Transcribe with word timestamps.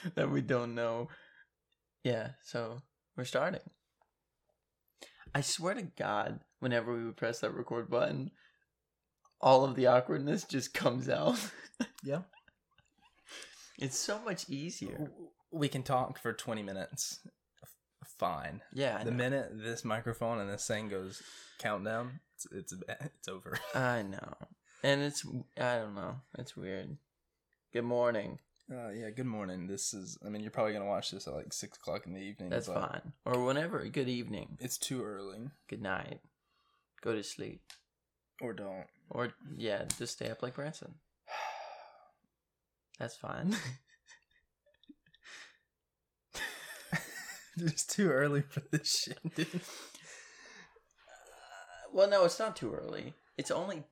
that 0.14 0.30
we 0.30 0.40
don't 0.40 0.74
know. 0.74 1.08
Yeah, 2.04 2.30
so 2.44 2.78
we're 3.16 3.24
starting. 3.24 3.60
I 5.34 5.40
swear 5.42 5.74
to 5.74 5.82
God, 5.82 6.40
whenever 6.60 6.92
we 6.96 7.04
would 7.04 7.16
press 7.16 7.40
that 7.40 7.54
record 7.54 7.90
button, 7.90 8.30
all 9.40 9.64
of 9.64 9.74
the 9.76 9.86
awkwardness 9.86 10.44
just 10.44 10.74
comes 10.74 11.08
out. 11.08 11.38
Yeah. 12.02 12.22
It's 13.78 13.98
so 13.98 14.18
much 14.24 14.48
easier. 14.48 15.10
We 15.52 15.68
can 15.68 15.82
talk 15.82 16.18
for 16.18 16.32
20 16.32 16.62
minutes. 16.62 17.20
Fine. 18.18 18.62
Yeah, 18.72 18.98
I 19.00 19.04
The 19.04 19.10
know. 19.12 19.16
minute 19.16 19.50
this 19.54 19.84
microphone 19.84 20.38
and 20.40 20.50
this 20.50 20.66
thing 20.66 20.88
goes 20.88 21.22
countdown, 21.58 22.20
it's 22.34 22.46
it's, 22.50 22.74
it's 22.88 23.28
over. 23.28 23.58
I 23.74 24.02
know. 24.02 24.34
And 24.82 25.02
it's 25.02 25.24
I 25.56 25.76
don't 25.78 25.94
know. 25.94 26.16
It's 26.38 26.56
weird. 26.56 26.96
Good 27.72 27.84
morning. 27.84 28.38
Uh, 28.70 28.90
yeah. 28.90 29.08
Good 29.08 29.24
morning. 29.26 29.66
This 29.66 29.94
is. 29.94 30.18
I 30.24 30.28
mean, 30.28 30.42
you're 30.42 30.50
probably 30.50 30.74
gonna 30.74 30.84
watch 30.84 31.10
this 31.10 31.26
at 31.26 31.34
like 31.34 31.54
six 31.54 31.78
o'clock 31.78 32.06
in 32.06 32.12
the 32.12 32.20
evening. 32.20 32.50
That's 32.50 32.66
but 32.66 32.90
fine. 32.90 33.12
Or 33.24 33.42
whenever. 33.44 33.82
Good 33.86 34.08
evening. 34.10 34.58
It's 34.60 34.76
too 34.76 35.02
early, 35.02 35.50
Good 35.68 35.80
night. 35.80 36.20
Go 37.00 37.14
to 37.14 37.22
sleep. 37.22 37.62
or 38.42 38.52
don't. 38.52 38.84
Or 39.10 39.32
yeah, 39.56 39.84
just 39.98 40.14
stay 40.14 40.28
up 40.28 40.42
like 40.42 40.54
Branson. 40.54 40.96
That's 42.98 43.16
fine. 43.16 43.56
it's 47.56 47.86
too 47.86 48.10
early 48.10 48.42
for 48.42 48.60
this 48.70 49.04
shit, 49.04 49.34
dude. 49.34 49.60
well, 51.92 52.10
no, 52.10 52.24
it's 52.26 52.38
not 52.38 52.54
too 52.54 52.74
early. 52.74 53.14
It's 53.38 53.50
only 53.50 53.84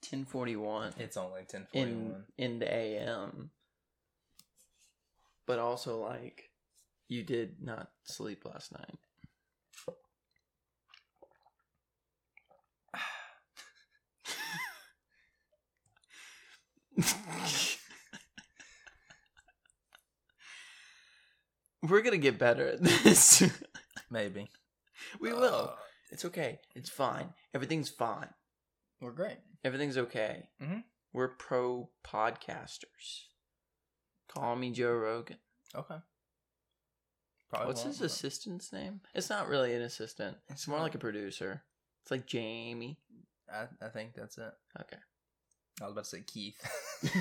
ten 0.00 0.24
forty 0.24 0.56
one 0.56 0.94
It's 0.98 1.18
only 1.18 1.42
10:41 1.42 1.66
in 1.74 2.24
in 2.38 2.58
the 2.60 2.72
AM. 2.72 3.50
But 5.50 5.58
also, 5.58 5.98
like, 5.98 6.52
you 7.08 7.24
did 7.24 7.60
not 7.60 7.90
sleep 8.04 8.44
last 8.44 8.70
night. 8.70 8.98
We're 21.82 22.02
gonna 22.02 22.18
get 22.18 22.38
better 22.38 22.66
at 22.68 22.82
this. 22.82 23.42
Maybe 24.10 24.50
we 25.20 25.32
will. 25.32 25.70
Uh, 25.72 25.76
It's 26.12 26.24
okay. 26.24 26.58
It's 26.74 26.90
fine. 26.90 27.32
Everything's 27.54 27.88
fine. 27.88 28.28
we're 29.00 29.12
great. 29.12 29.38
Everything's 29.64 29.96
okay. 29.96 30.48
Mhm. 30.60 30.84
We're 31.12 31.28
pro 31.36 31.90
podcasters. 32.04 33.28
Call 34.30 34.54
me 34.54 34.70
Joe 34.70 34.92
Rogan. 34.92 35.36
Okay. 35.74 35.96
Probably 37.48 37.66
What's 37.66 37.80
won't, 37.80 37.88
his 37.88 37.98
but- 37.98 38.06
assistant's 38.06 38.72
name? 38.72 39.00
It's 39.14 39.28
not 39.28 39.48
really 39.48 39.74
an 39.74 39.82
assistant. 39.82 40.36
It's 40.48 40.68
more 40.68 40.78
like 40.78 40.94
a 40.94 40.98
producer. 40.98 41.62
It's 42.02 42.10
like 42.10 42.26
Jamie. 42.26 42.98
I, 43.52 43.64
I 43.84 43.88
think 43.88 44.14
that's 44.14 44.38
it. 44.38 44.52
Okay. 44.80 44.96
I 45.80 45.84
was 45.84 45.92
about 45.92 46.04
to 46.04 46.10
say 46.10 46.22
Keith. 46.24 46.56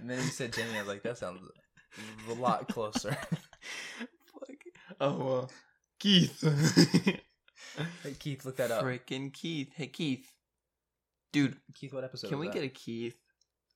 and 0.00 0.08
then 0.08 0.18
you 0.18 0.30
said 0.30 0.52
Jamie. 0.52 0.76
I 0.76 0.80
was 0.80 0.88
like, 0.88 1.02
that 1.02 1.18
sounds 1.18 1.40
a 2.28 2.32
lot 2.34 2.68
closer. 2.68 3.10
Fuck. 3.20 4.56
Oh 5.00 5.16
well. 5.16 5.50
Keith. 5.98 6.40
hey, 8.04 8.14
Keith, 8.18 8.44
look 8.44 8.56
that 8.58 8.70
up. 8.70 8.84
Freaking 8.84 9.32
Keith. 9.32 9.72
Hey 9.74 9.88
Keith. 9.88 10.26
Dude, 11.32 11.56
Keith, 11.74 11.92
what 11.92 12.04
episode? 12.04 12.28
can 12.28 12.38
we 12.38 12.48
get 12.48 12.62
a 12.62 12.68
Keith? 12.68 13.16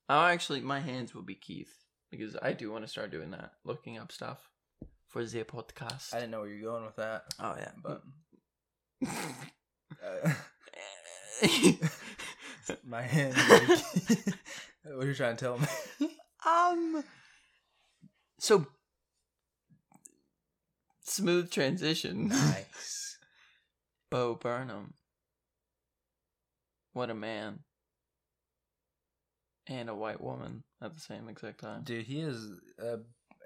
Oh, 0.09 0.25
actually, 0.25 0.61
my 0.61 0.81
hands 0.81 1.15
will 1.15 1.23
be 1.23 1.35
Keith 1.35 1.82
because 2.13 2.37
I 2.41 2.53
do 2.53 2.71
want 2.71 2.85
to 2.85 2.89
start 2.89 3.11
doing 3.11 3.33
that, 3.33 3.55
looking 3.65 3.99
up 3.99 4.13
stuff 4.13 4.39
for 5.09 5.25
the 5.25 5.43
podcast. 5.43 6.15
I 6.15 6.19
didn't 6.21 6.31
know 6.31 6.41
where 6.41 6.49
you're 6.49 6.71
going 6.71 6.85
with 6.85 6.97
that, 6.97 7.25
oh 7.41 7.57
yeah, 7.59 7.73
but 7.83 8.03
uh, 10.05 10.33
my 12.87 13.03
hand. 13.03 13.35
what 14.85 15.05
are 15.05 15.09
you 15.09 15.15
trying 15.15 15.37
to 15.37 15.45
tell 15.45 15.59
me? 15.59 15.67
um. 16.47 17.03
So 18.39 18.67
smooth 21.03 21.51
transition. 21.51 22.29
nice. 22.29 23.19
Bo 24.11 24.35
Burnham. 24.35 24.95
What 26.93 27.09
a 27.09 27.15
man. 27.15 27.61
And 29.69 29.89
a 29.89 29.95
white 29.95 30.21
woman 30.21 30.65
at 30.83 30.95
the 30.95 31.01
same 31.01 31.29
exact 31.29 31.61
time. 31.61 31.83
Dude, 31.85 32.07
he 32.07 32.21
is. 32.21 32.51
Uh, 32.83 32.99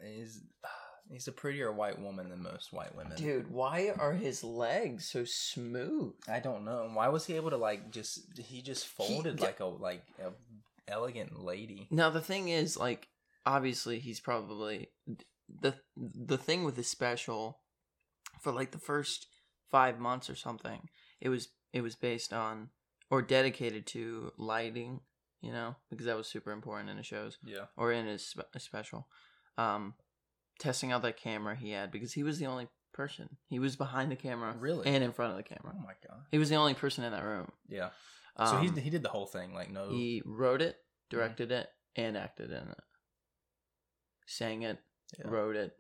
he's. 0.04 0.43
He's 1.09 1.28
a 1.28 1.32
prettier 1.32 1.71
white 1.71 2.00
woman 2.00 2.31
than 2.31 2.43
most 2.43 2.72
white 2.72 2.93
women. 2.97 3.16
Dude, 3.16 3.49
why 3.49 3.93
are 3.97 4.12
his 4.12 4.43
legs 4.43 5.09
so 5.09 5.22
smooth? 5.25 6.15
I 6.28 6.41
don't 6.41 6.65
know. 6.65 6.91
Why 6.93 7.06
was 7.06 7.25
he 7.25 7.37
able 7.37 7.50
to 7.50 7.56
like 7.56 7.93
just? 7.93 8.37
He 8.37 8.60
just 8.60 8.88
folded 8.88 9.38
yeah. 9.38 9.47
like 9.47 9.60
a 9.60 9.66
like 9.66 10.03
a 10.19 10.32
elegant 10.88 11.38
lady. 11.38 11.87
Now 11.93 12.10
the 12.10 12.21
thing 12.21 12.49
is, 12.49 12.76
like, 12.76 13.06
obviously 13.47 14.00
he's 14.00 14.19
probably 14.19 14.88
the 15.60 15.75
the 15.97 16.38
thing 16.38 16.65
with 16.65 16.76
his 16.76 16.88
special 16.88 17.60
for 18.41 18.53
like 18.53 18.72
the 18.72 18.78
first 18.78 19.26
five 19.71 19.99
months 19.99 20.28
or 20.28 20.34
something. 20.34 20.88
It 21.21 21.28
was 21.28 21.49
it 21.72 21.82
was 21.82 21.94
based 21.94 22.32
on 22.32 22.71
or 23.10 23.22
dedicated 23.22 23.87
to 23.87 24.32
lighting, 24.37 25.00
you 25.47 25.53
know, 25.53 25.77
because 25.91 26.07
that 26.07 26.17
was 26.17 26.27
super 26.27 26.51
important 26.53 26.91
in 26.91 26.97
his 26.97 27.07
shows 27.07 27.39
Yeah. 27.45 27.67
or 27.77 27.93
in 27.93 28.07
his 28.07 28.27
spe- 28.27 28.59
special. 28.59 29.07
Um, 29.57 29.95
testing 30.59 30.91
out 30.93 31.03
that 31.03 31.17
camera 31.17 31.55
he 31.55 31.71
had 31.71 31.91
because 31.93 32.12
he 32.12 32.23
was 32.23 32.39
the 32.39 32.47
only 32.47 32.69
person. 32.93 33.37
He 33.49 33.59
was 33.59 33.77
behind 33.77 34.11
the 34.11 34.17
camera, 34.17 34.55
Really? 34.59 34.87
and 34.87 35.05
in 35.05 35.12
front 35.12 35.31
of 35.33 35.37
the 35.37 35.43
camera. 35.45 35.75
Oh 35.77 35.83
my 35.83 35.95
god. 36.06 36.23
He 36.31 36.39
was 36.39 36.49
the 36.49 36.56
only 36.56 36.75
person 36.75 37.05
in 37.05 37.12
that 37.12 37.25
room. 37.25 37.51
Yeah. 37.69 37.91
Um, 38.37 38.49
so 38.49 38.56
he 38.59 38.81
he 38.81 38.91
did 38.91 39.03
the 39.03 39.09
whole 39.09 39.27
thing. 39.27 39.55
Like 39.55 39.71
no. 39.71 39.89
he 39.91 40.23
wrote 40.25 40.62
it, 40.62 40.77
directed 41.11 41.53
it, 41.53 41.69
and 41.95 42.17
acted 42.17 42.51
in 42.51 42.69
it. 42.69 42.81
Sang 44.27 44.62
it, 44.62 44.79
yeah. 45.19 45.29
wrote 45.29 45.56
it. 45.56 45.73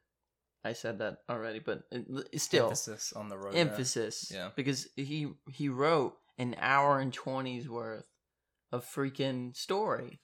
I 0.64 0.72
said 0.72 0.98
that 0.98 1.18
already, 1.28 1.58
but 1.58 1.82
it, 1.90 2.06
it's 2.32 2.44
still 2.44 2.64
emphasis 2.66 3.12
on 3.14 3.28
the 3.28 3.36
road. 3.38 3.54
emphasis. 3.54 4.30
Yeah. 4.32 4.50
because 4.56 4.88
he 4.96 5.28
he 5.50 5.68
wrote 5.68 6.14
an 6.38 6.54
hour 6.58 6.98
and 7.00 7.12
twenty's 7.12 7.68
worth 7.68 8.06
of 8.72 8.84
freaking 8.84 9.56
story, 9.56 10.20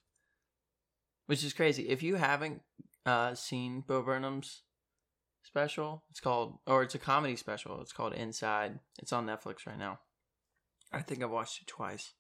which 1.27 1.45
is 1.45 1.53
crazy. 1.53 1.89
If 1.89 2.03
you 2.03 2.17
haven't 2.17 2.63
uh, 3.07 3.35
seen 3.35 3.85
Bo 3.87 4.03
Burnham's 4.03 4.63
special, 5.43 6.05
it's 6.11 6.21
called, 6.21 6.59
or 6.67 6.83
it's 6.83 6.95
a 6.95 6.99
comedy 6.99 7.37
special. 7.37 7.81
It's 7.81 7.93
called 7.93 8.15
Inside. 8.15 8.79
It's 8.99 9.13
on 9.13 9.27
Netflix 9.27 9.67
right 9.67 9.79
now. 9.79 10.01
I 10.93 11.01
think 11.01 11.23
I've 11.23 11.31
watched 11.31 11.63
it 11.63 11.67
twice. 11.69 12.13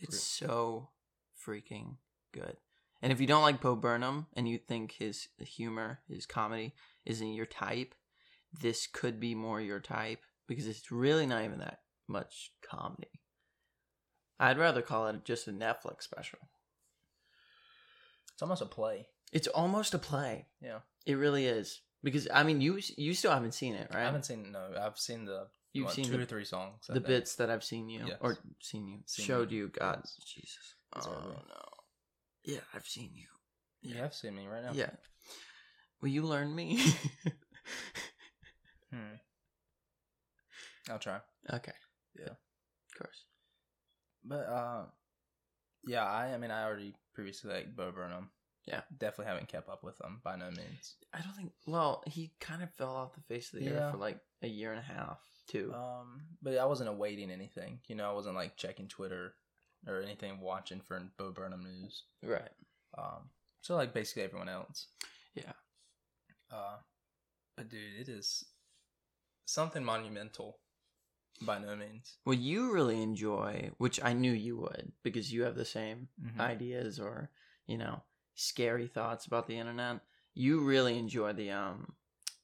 It's 0.00 0.20
so 0.20 0.90
freaking 1.46 1.96
good. 2.32 2.56
And 3.02 3.12
if 3.12 3.20
you 3.20 3.26
don't 3.26 3.42
like 3.42 3.60
Bo 3.60 3.76
Burnham 3.76 4.26
and 4.34 4.48
you 4.48 4.58
think 4.58 4.92
his 4.92 5.28
humor, 5.38 6.00
his 6.08 6.26
comedy 6.26 6.74
isn't 7.06 7.34
your 7.34 7.46
type, 7.46 7.94
this 8.60 8.86
could 8.86 9.20
be 9.20 9.34
more 9.34 9.60
your 9.60 9.80
type 9.80 10.20
because 10.46 10.66
it's 10.66 10.90
really 10.90 11.26
not 11.26 11.44
even 11.44 11.58
that 11.58 11.80
much 12.08 12.52
comedy. 12.68 13.20
I'd 14.40 14.58
rather 14.58 14.82
call 14.82 15.08
it 15.08 15.24
just 15.24 15.48
a 15.48 15.52
Netflix 15.52 16.02
special. 16.02 16.38
It's 18.32 18.42
almost 18.42 18.62
a 18.62 18.66
play. 18.66 19.08
It's 19.32 19.48
almost 19.48 19.94
a 19.94 19.98
play. 19.98 20.46
Yeah. 20.60 20.78
It 21.06 21.14
really 21.14 21.46
is 21.46 21.80
because 22.02 22.28
I 22.32 22.42
mean 22.44 22.60
you 22.60 22.78
you 22.96 23.14
still 23.14 23.32
haven't 23.32 23.52
seen 23.54 23.74
it, 23.74 23.88
right? 23.92 24.02
I 24.02 24.04
haven't 24.04 24.24
seen 24.26 24.52
no. 24.52 24.70
I've 24.80 24.98
seen 24.98 25.24
the 25.24 25.48
You've 25.72 25.86
what, 25.86 25.94
seen 25.94 26.04
two 26.06 26.16
the- 26.16 26.22
or 26.22 26.26
three 26.26 26.44
songs. 26.44 26.86
I 26.88 26.94
the 26.94 27.00
think. 27.00 27.06
bits 27.08 27.34
that 27.36 27.50
I've 27.50 27.64
seen 27.64 27.88
you 27.88 28.06
Yes. 28.06 28.18
or 28.20 28.38
seen 28.60 28.86
you 28.88 28.98
Seen 29.06 29.26
showed 29.26 29.50
you. 29.50 29.64
you. 29.64 29.68
God, 29.68 30.00
Yes. 30.04 30.16
Jesus. 30.24 30.74
It's 30.96 31.06
oh 31.06 31.42
no. 31.48 31.62
Yeah, 32.44 32.60
I've 32.72 32.86
seen 32.86 33.10
you. 33.14 33.26
You 33.82 33.96
have 33.96 34.14
seen 34.14 34.34
me 34.36 34.46
right 34.46 34.62
now. 34.62 34.72
Yeah. 34.72 34.90
Will 36.00 36.08
you 36.08 36.22
learn 36.22 36.54
me? 36.54 36.80
Hmm. 38.90 39.16
I'll 40.90 40.98
try. 40.98 41.18
okay. 41.52 41.72
Yeah. 42.18 42.30
Of 42.30 42.98
course. 42.98 43.24
But 44.24 44.46
uh, 44.48 44.84
yeah. 45.86 46.04
I. 46.04 46.34
I 46.34 46.38
mean, 46.38 46.50
I 46.50 46.64
already 46.64 46.94
previously 47.14 47.52
liked 47.52 47.76
Bo 47.76 47.92
Burnham. 47.92 48.30
Yeah. 48.66 48.82
Definitely 48.98 49.26
haven't 49.32 49.48
kept 49.48 49.68
up 49.70 49.82
with 49.82 49.98
him 50.00 50.20
by 50.22 50.36
no 50.36 50.50
means. 50.50 50.96
I 51.14 51.20
don't 51.20 51.34
think. 51.34 51.52
Well, 51.66 52.02
he 52.06 52.32
kind 52.40 52.62
of 52.62 52.72
fell 52.74 52.94
off 52.94 53.14
the 53.14 53.22
face 53.22 53.52
of 53.52 53.60
the 53.60 53.66
Yeah. 53.66 53.70
earth 53.72 53.92
for 53.92 53.98
like 53.98 54.20
a 54.42 54.48
year 54.48 54.70
and 54.72 54.78
a 54.80 54.82
half, 54.82 55.18
too. 55.50 55.72
Um, 55.74 56.20
but 56.42 56.58
I 56.58 56.66
wasn't 56.66 56.90
awaiting 56.90 57.30
anything. 57.30 57.80
You 57.88 57.94
know, 57.94 58.10
I 58.10 58.12
wasn't 58.14 58.34
like 58.34 58.56
checking 58.56 58.86
Twitter 58.88 59.34
or 59.86 60.02
anything, 60.02 60.40
watching 60.40 60.80
for 60.80 61.00
Bo 61.16 61.30
Burnham 61.32 61.62
news. 61.62 62.04
right. 62.22 62.50
Um, 62.96 63.30
so 63.62 63.74
like 63.76 63.94
basically 63.94 64.22
everyone 64.24 64.48
else. 64.48 64.88
Yeah. 65.34 65.52
Uh, 66.52 66.76
but 67.56 67.68
dude, 67.68 68.00
it 68.00 68.08
is 68.08 68.44
something 69.44 69.84
monumental. 69.84 70.58
By 71.40 71.58
no 71.58 71.76
means. 71.76 72.18
Well, 72.24 72.34
you 72.36 72.72
really 72.72 73.00
enjoy, 73.02 73.70
which 73.78 74.02
I 74.02 74.12
knew 74.12 74.32
you 74.32 74.56
would, 74.58 74.92
because 75.02 75.32
you 75.32 75.42
have 75.42 75.54
the 75.54 75.64
same 75.64 76.08
Mhm. 76.20 76.40
ideas 76.40 76.98
or 76.98 77.30
you 77.66 77.78
know 77.78 78.02
scary 78.34 78.86
thoughts 78.88 79.26
about 79.26 79.46
the 79.46 79.58
internet. 79.58 80.00
you 80.34 80.60
really 80.60 80.96
enjoy 80.98 81.32
the 81.32 81.50
um, 81.50 81.96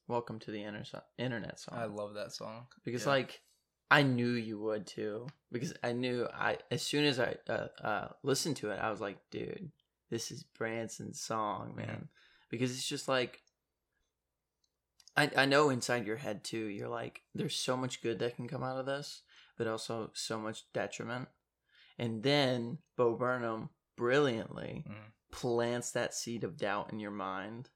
"Welcome 0.07 0.37
to 0.39 0.51
the 0.51 0.63
Inter- 0.63 1.03
Internet" 1.17 1.59
song. 1.61 1.77
I 1.79 1.85
love 1.85 2.13
that 2.15 2.33
song 2.33 2.67
because 2.83 3.03
Yeah. 3.03 3.11
like 3.11 3.41
I 3.89 4.01
knew 4.03 4.31
you 4.31 4.59
would 4.59 4.85
too 4.85 5.27
because 5.51 5.73
I 5.81 5.93
knew 5.93 6.27
I 6.33 6.57
as 6.71 6.81
soon 6.83 7.05
as 7.05 7.19
I 7.21 7.37
uh, 7.47 7.67
uh 7.79 8.13
listened 8.23 8.57
to 8.57 8.71
it 8.71 8.79
I 8.79 8.91
was 8.91 8.99
like 8.99 9.29
dude 9.29 9.71
this 10.09 10.29
is 10.31 10.43
Branson's 10.43 11.21
song 11.21 11.75
man 11.75 11.87
Mhm. 12.01 12.09
because 12.49 12.71
it's 12.71 12.87
just 12.87 13.07
like 13.07 13.44
I 15.17 15.31
I 15.35 15.45
know 15.45 15.69
inside 15.69 16.05
your 16.07 16.17
head 16.17 16.43
too 16.43 16.65
you're 16.65 16.89
like 16.89 17.21
there's 17.33 17.55
so 17.55 17.75
much 17.77 18.01
good 18.01 18.19
that 18.19 18.35
can 18.35 18.47
come 18.47 18.63
out 18.63 18.77
of 18.79 18.85
this 18.85 19.21
but 19.57 19.67
also 19.67 20.11
so 20.13 20.39
much 20.39 20.63
detriment 20.73 21.27
and 21.97 22.23
then 22.23 22.79
Bo 22.97 23.15
Burnham 23.15 23.69
brilliantly 23.97 24.83
Mhm. 24.87 25.11
plants 25.31 25.91
that 25.91 26.13
seed 26.13 26.43
of 26.43 26.57
doubt 26.57 26.91
in 26.91 26.99
your 26.99 27.11
mind 27.11 27.69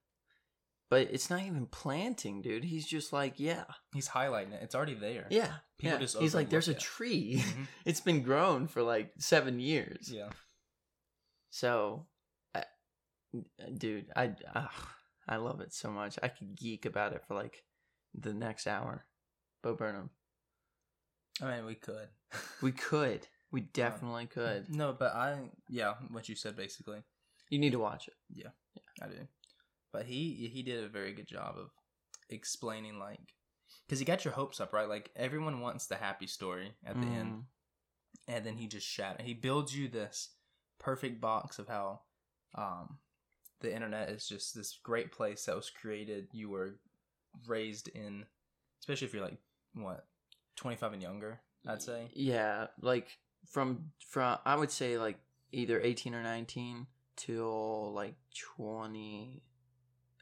but 0.90 1.02
it's 1.12 1.30
not 1.30 1.42
even 1.44 1.66
planting 1.68 2.42
dude 2.42 2.64
he's 2.66 2.86
just 2.88 3.14
like 3.14 3.40
yeah 3.40 3.66
He's 3.94 4.10
highlighting 4.10 4.54
it. 4.54 4.62
It's 4.64 4.76
already 4.76 4.96
there. 4.96 5.28
yeah, 5.30 5.54
People 5.78 5.94
yeah. 5.94 6.00
just 6.02 6.18
He's 6.18 6.34
like, 6.36 6.50
there's 6.50 6.68
a 6.68 6.72
it. 6.72 6.80
tree. 6.80 7.44
Mhm. 7.46 7.68
it's 7.86 8.02
been 8.02 8.22
grown 8.24 8.68
for 8.68 8.82
like 8.84 9.14
seven 9.18 9.60
years. 9.60 10.12
Yeah. 10.12 10.30
So, 11.52 12.06
I, 12.54 12.64
dude, 13.76 14.08
I 14.16 14.36
ugh, 14.56 14.72
I 15.30 15.36
love 15.38 15.62
it 15.62 15.74
so 15.74 15.92
much. 15.92 16.18
I 16.24 16.28
could 16.28 16.56
geek 16.58 16.86
about 16.86 17.14
it 17.14 17.24
for 17.28 17.36
like 17.36 17.64
the 18.16 18.34
next 18.34 18.66
hour. 18.68 19.06
Bo 19.62 19.76
Burnham. 19.76 20.10
I 21.42 21.56
mean, 21.58 21.66
we 21.66 21.76
could. 21.76 22.10
We 22.62 22.72
could. 22.72 23.28
We 23.52 23.62
definitely 23.62 24.26
could. 24.28 24.74
No, 24.76 24.92
but 24.94 25.14
I 25.16 25.38
yeah, 25.70 25.94
what 26.12 26.28
you 26.30 26.36
said 26.36 26.56
basically. 26.56 27.04
You 27.50 27.58
need 27.60 27.72
to 27.72 27.80
watch 27.80 28.08
it. 28.08 28.14
Yeah, 28.34 28.50
yeah. 28.76 29.06
I 29.06 29.08
do. 29.10 29.28
But 29.94 30.06
he 30.06 30.50
he 30.54 30.62
did 30.64 30.84
a 30.84 30.90
very 30.90 31.14
good 31.14 31.28
job 31.28 31.56
of 31.58 31.70
explaining 32.30 33.00
like 33.00 33.34
because 33.88 33.98
he 34.00 34.06
got 34.06 34.24
your 34.26 34.34
hopes 34.36 34.60
up 34.60 34.74
right. 34.74 34.88
Like 34.90 35.10
everyone 35.16 35.62
wants 35.62 35.88
the 35.88 35.96
happy 35.96 36.28
story 36.28 36.74
at 36.86 37.00
the 37.00 37.08
end, 37.08 37.32
Mm. 37.32 37.44
and 38.28 38.46
then 38.46 38.58
he 38.58 38.68
just 38.68 38.86
shattered. 38.88 39.26
He 39.26 39.34
builds 39.34 39.76
you 39.76 39.88
this 39.88 40.30
perfect 40.80 41.20
box 41.22 41.58
of 41.60 41.68
how 41.68 42.02
um 42.56 43.00
the 43.62 43.74
internet 43.74 44.10
is 44.10 44.28
just 44.28 44.56
this 44.56 44.78
great 44.84 45.12
place 45.12 45.46
that 45.46 45.56
was 45.56 45.70
created. 45.70 46.28
You 46.32 46.50
were 46.50 46.76
raised 47.48 47.90
in, 47.90 48.26
especially 48.80 49.08
if 49.08 49.14
you're 49.14 49.24
like 49.24 49.38
what 49.74 50.06
twenty 50.56 50.78
five 50.78 50.94
and 50.94 51.02
younger. 51.02 51.42
I'd 51.68 51.82
say. 51.82 52.10
Yeah, 52.14 52.68
like 52.82 53.18
from 53.48 53.92
from 54.08 54.38
I 54.46 54.56
would 54.56 54.72
say 54.72 54.98
like 54.98 55.20
either 55.52 55.80
eighteen 55.82 56.16
or 56.16 56.24
nineteen 56.24 56.88
till 57.16 57.94
like 57.94 58.16
twenty 58.56 59.44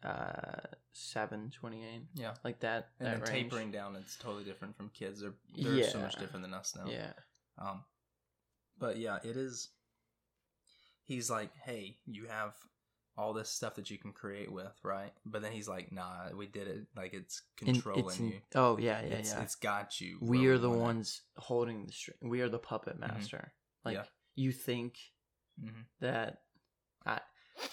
uh 0.03 0.61
seven, 0.93 1.51
twenty 1.51 1.83
eight. 1.83 2.03
Yeah. 2.15 2.33
Like 2.43 2.59
that. 2.61 2.89
And 2.99 3.07
that 3.07 3.25
then 3.25 3.33
range. 3.33 3.51
tapering 3.51 3.71
down, 3.71 3.95
it's 3.95 4.17
totally 4.17 4.43
different 4.43 4.75
from 4.75 4.89
kids. 4.89 5.21
They're 5.21 5.33
they're 5.55 5.83
so 5.83 5.99
much 5.99 6.15
different 6.15 6.43
than 6.43 6.53
us 6.53 6.75
now. 6.75 6.91
Yeah. 6.91 7.13
Um, 7.59 7.83
but 8.79 8.97
yeah, 8.97 9.17
it 9.23 9.37
is. 9.37 9.69
He's 11.03 11.29
like, 11.29 11.51
hey, 11.63 11.97
you 12.05 12.25
have 12.25 12.53
all 13.17 13.33
this 13.33 13.49
stuff 13.49 13.75
that 13.75 13.89
you 13.89 13.97
can 13.97 14.11
create 14.13 14.51
with, 14.51 14.77
right? 14.83 15.11
But 15.25 15.41
then 15.41 15.51
he's 15.51 15.67
like, 15.67 15.91
nah, 15.91 16.29
we 16.35 16.45
did 16.45 16.67
it. 16.67 16.85
Like 16.95 17.13
it's 17.13 17.41
controlling 17.57 18.05
it's 18.07 18.19
you. 18.19 18.33
Oh 18.55 18.77
yeah, 18.77 19.01
yeah, 19.01 19.15
it's, 19.15 19.31
yeah. 19.33 19.41
it's 19.41 19.55
got 19.55 19.99
you. 19.99 20.17
we 20.21 20.45
are 20.47 20.57
the 20.57 20.69
ones 20.69 21.21
holding 21.37 21.85
the 21.85 21.91
string. 21.91 22.17
We 22.21 22.41
are 22.41 22.49
the 22.49 22.59
puppet 22.59 22.99
master. 22.99 23.53
Like 23.83 23.95
Yeah. 23.95 24.03
you 24.35 24.51
think 24.51 24.97
Mhm. 25.59 25.85
that 26.01 26.43
I 27.05 27.19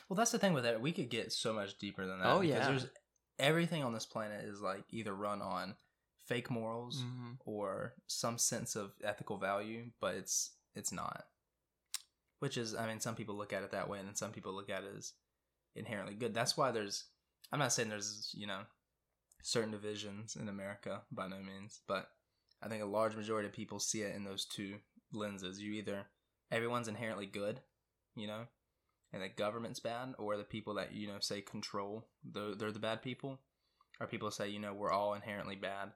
Well, 0.09 0.17
that's 0.17 0.31
the 0.33 0.39
thing 0.39 0.55
with 0.55 0.65
it. 0.65 0.81
We 0.81 0.93
could 0.93 1.11
get 1.11 1.31
so 1.33 1.53
much 1.53 1.77
deeper 1.79 2.07
than 2.07 2.21
that. 2.21 2.27
Oh, 2.27 2.41
because 2.41 2.57
yeah. 2.57 2.69
There's 2.71 2.87
everything 3.39 3.85
on 3.85 3.93
this 3.93 4.07
planet 4.07 4.45
is 4.47 4.61
like 4.63 4.85
either 4.91 5.15
run 5.15 5.43
on 5.43 5.77
fake 6.25 6.51
morals 6.51 7.03
Mhm. 7.03 7.37
or 7.45 7.95
some 8.07 8.39
sense 8.39 8.77
of 8.77 8.95
ethical 9.03 9.37
value, 9.37 9.91
but 10.01 10.15
it's 10.15 10.53
it's 10.75 10.91
not. 10.91 11.27
Which 12.39 12.57
is, 12.57 12.75
I 12.75 12.87
mean, 12.87 13.01
some 13.01 13.15
people 13.15 13.37
look 13.37 13.53
at 13.53 13.63
it 13.63 13.71
that 13.73 13.89
way, 13.89 13.99
and 13.99 14.09
then 14.09 14.17
some 14.17 14.33
people 14.33 14.53
look 14.55 14.69
at 14.71 14.85
it 14.85 14.95
as 14.97 15.13
inherently 15.75 16.15
good. 16.15 16.35
That's 16.35 16.57
why 16.57 16.71
there's. 16.71 17.05
I'm 17.53 17.59
not 17.59 17.73
saying 17.73 17.89
there's 17.89 18.31
you 18.35 18.47
know 18.47 18.61
certain 19.43 19.71
divisions 19.71 20.37
in 20.37 20.49
America 20.49 21.03
by 21.13 21.29
no 21.29 21.37
means, 21.39 21.81
but 21.87 22.09
I 22.63 22.69
think 22.69 22.83
a 22.83 22.87
large 22.87 23.17
majority 23.17 23.49
of 23.49 23.55
people 23.55 23.79
see 23.79 24.03
it 24.03 24.15
in 24.17 24.25
those 24.25 24.45
two 24.45 24.77
lenses. 25.13 25.61
You 25.61 25.73
either 25.73 26.07
everyone's 26.51 26.89
inherently 26.89 27.27
good, 27.27 27.61
you 28.17 28.27
know, 28.27 28.47
and 29.13 29.23
the 29.23 29.29
government's 29.29 29.81
bad, 29.81 30.15
or 30.19 30.37
the 30.37 30.45
people 30.45 30.75
that 30.75 30.93
you 30.95 31.07
know 31.09 31.19
say 31.21 31.41
control 31.41 32.07
they're, 32.25 32.55
they're 32.55 32.73
the 32.73 32.79
bad 32.79 33.03
people, 33.03 33.39
or 34.01 34.07
people 34.07 34.31
say 34.31 34.49
you 34.49 34.59
know 34.59 34.73
we're 34.73 34.91
all 34.93 35.15
inherently 35.15 35.57
bad 35.57 35.93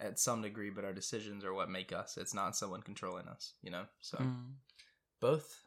at 0.00 0.18
some 0.18 0.42
degree, 0.42 0.70
but 0.70 0.84
our 0.84 0.92
decisions 0.92 1.44
are 1.44 1.52
what 1.52 1.68
make 1.68 1.92
us. 1.92 2.16
It's 2.16 2.34
not 2.34 2.56
someone 2.56 2.82
controlling 2.82 3.26
us, 3.28 3.54
you 3.62 3.70
know. 3.70 3.84
So 4.00 4.18
Mm. 4.18 4.54
both, 5.20 5.60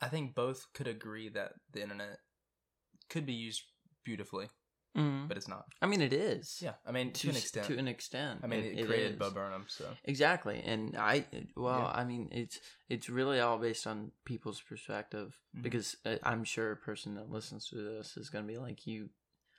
I 0.00 0.08
think 0.08 0.34
both 0.34 0.66
could 0.74 0.88
agree 0.88 1.28
that 1.30 1.52
the 1.72 1.82
internet 1.82 2.18
could 3.08 3.26
be 3.26 3.32
used 3.34 3.62
beautifully, 4.04 4.48
Mhm. 4.96 5.28
but 5.28 5.36
it's 5.36 5.48
not. 5.48 5.66
I 5.82 5.86
mean, 5.86 6.00
it 6.00 6.12
is. 6.12 6.58
Yeah, 6.62 6.74
I 6.86 6.92
mean 6.92 7.12
to, 7.12 7.28
an 7.30 7.36
extent. 7.36 7.66
To 7.66 7.78
an 7.78 7.88
extent. 7.88 8.40
I 8.42 8.46
mean, 8.46 8.64
it, 8.64 8.86
created 8.86 9.18
Bo 9.18 9.30
Burnham, 9.30 9.66
so 9.68 9.84
Exactly, 10.04 10.62
and 10.64 10.96
I 10.96 11.26
well, 11.56 11.80
Yeah. 11.80 12.00
I 12.00 12.04
mean, 12.04 12.28
it's 12.32 12.60
it's 12.88 13.08
really 13.08 13.40
all 13.40 13.58
based 13.58 13.86
on 13.86 14.12
people's 14.24 14.60
perspective 14.60 15.38
Mhm. 15.56 15.62
because 15.62 15.96
uh, 16.04 16.16
I'm 16.22 16.44
sure 16.44 16.70
a 16.72 16.76
person 16.76 17.14
that 17.16 17.30
listens 17.30 17.68
to 17.70 17.76
this 17.76 18.16
is 18.16 18.30
going 18.30 18.46
to 18.46 18.52
be 18.52 18.58
like 18.58 18.86
you. 18.86 19.10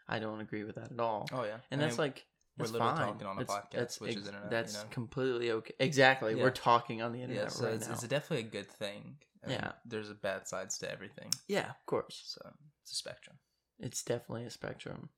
I 0.08 0.20
don't 0.20 0.40
agree 0.40 0.64
with 0.64 0.76
that 0.76 0.92
at 0.94 1.00
all, 1.00 1.28
oh 1.34 1.44
yeah, 1.44 1.60
and 1.70 1.82
I 1.82 1.86
that's 1.86 1.98
mean, 1.98 2.08
like 2.08 2.26
we're 2.58 2.66
literally 2.68 2.96
fine. 2.96 3.08
talking 3.14 3.28
on 3.28 3.38
a 3.40 3.46
podcast, 3.46 3.72
that's 3.72 4.00
which 4.02 4.16
is 4.16 4.26
internet, 4.26 4.44
you 4.46 4.50
That's 4.50 4.74
know? 4.74 4.90
completely 4.90 5.52
okay. 5.52 5.74
Exactly, 5.80 6.34
Yeah. 6.36 6.44
we're 6.44 6.50
talking 6.52 7.02
on 7.04 7.12
the 7.12 7.22
internet 7.22 7.44
yeah, 7.44 7.50
so 7.50 7.66
right 7.66 7.74
it's, 7.76 7.88
now. 7.88 7.94
it's 7.94 8.08
definitely 8.08 8.48
a 8.48 8.50
good 8.50 8.72
thing. 8.72 9.18
I 9.48 9.50
mean, 9.52 9.60
Yeah. 9.62 9.72
there's 9.86 10.10
a 10.10 10.16
bad 10.16 10.48
sides 10.48 10.78
to 10.80 10.92
everything, 10.92 11.32
yeah, 11.48 11.70
of 11.70 11.86
course. 11.86 12.22
so 12.26 12.42
it's 12.82 12.92
a 12.92 12.96
spectrum. 12.96 13.38
It's 13.80 14.04
definitely 14.04 14.46
a 14.46 14.50
spectrum. 14.52 15.10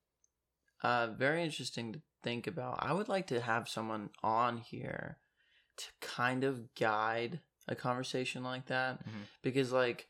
Uh, 0.83 1.07
very 1.07 1.43
interesting 1.43 1.93
to 1.93 2.01
think 2.23 2.47
about. 2.47 2.83
I 2.83 2.93
would 2.93 3.09
like 3.09 3.27
to 3.27 3.41
have 3.41 3.67
someone 3.67 4.09
on 4.23 4.57
here 4.57 5.17
to 5.77 5.85
kind 6.01 6.43
of 6.43 6.73
guide 6.75 7.39
a 7.67 7.75
conversation 7.75 8.43
like 8.43 8.65
that 8.67 8.99
Mhm. 9.05 9.27
because, 9.41 9.71
like, 9.71 10.09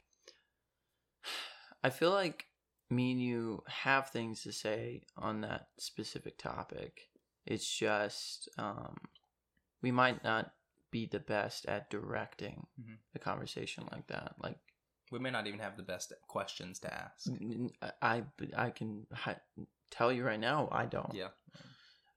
I 1.84 1.90
feel 1.90 2.12
like 2.12 2.48
me 2.90 3.12
and 3.12 3.22
you 3.22 3.64
have 3.68 4.10
things 4.10 4.44
to 4.44 4.52
say 4.52 5.04
on 5.16 5.42
that 5.42 5.70
specific 5.78 6.38
topic. 6.38 7.10
It's 7.46 7.70
just 7.78 8.50
um, 8.58 8.98
we 9.82 9.92
might 9.92 10.24
not 10.24 10.54
be 10.92 11.06
the 11.06 11.20
best 11.20 11.66
at 11.68 11.90
directing 11.90 12.68
Mhm. 12.80 12.98
a 13.16 13.20
conversation 13.20 13.88
like 13.92 14.08
that. 14.08 14.36
Like 14.40 14.60
We 15.12 15.20
may 15.20 15.32
not 15.32 15.48
even 15.48 15.60
have 15.60 15.76
the 15.78 15.84
best 15.84 16.14
questions 16.28 16.80
to 16.80 16.94
ask. 16.94 17.28
I 18.02 18.26
I 18.56 18.70
can 18.72 19.08
hi- 19.12 19.42
tell 19.90 20.12
you 20.12 20.24
right 20.26 20.40
now 20.40 20.70
I 20.72 20.86
don't. 20.86 21.14
Yeah, 21.14 21.30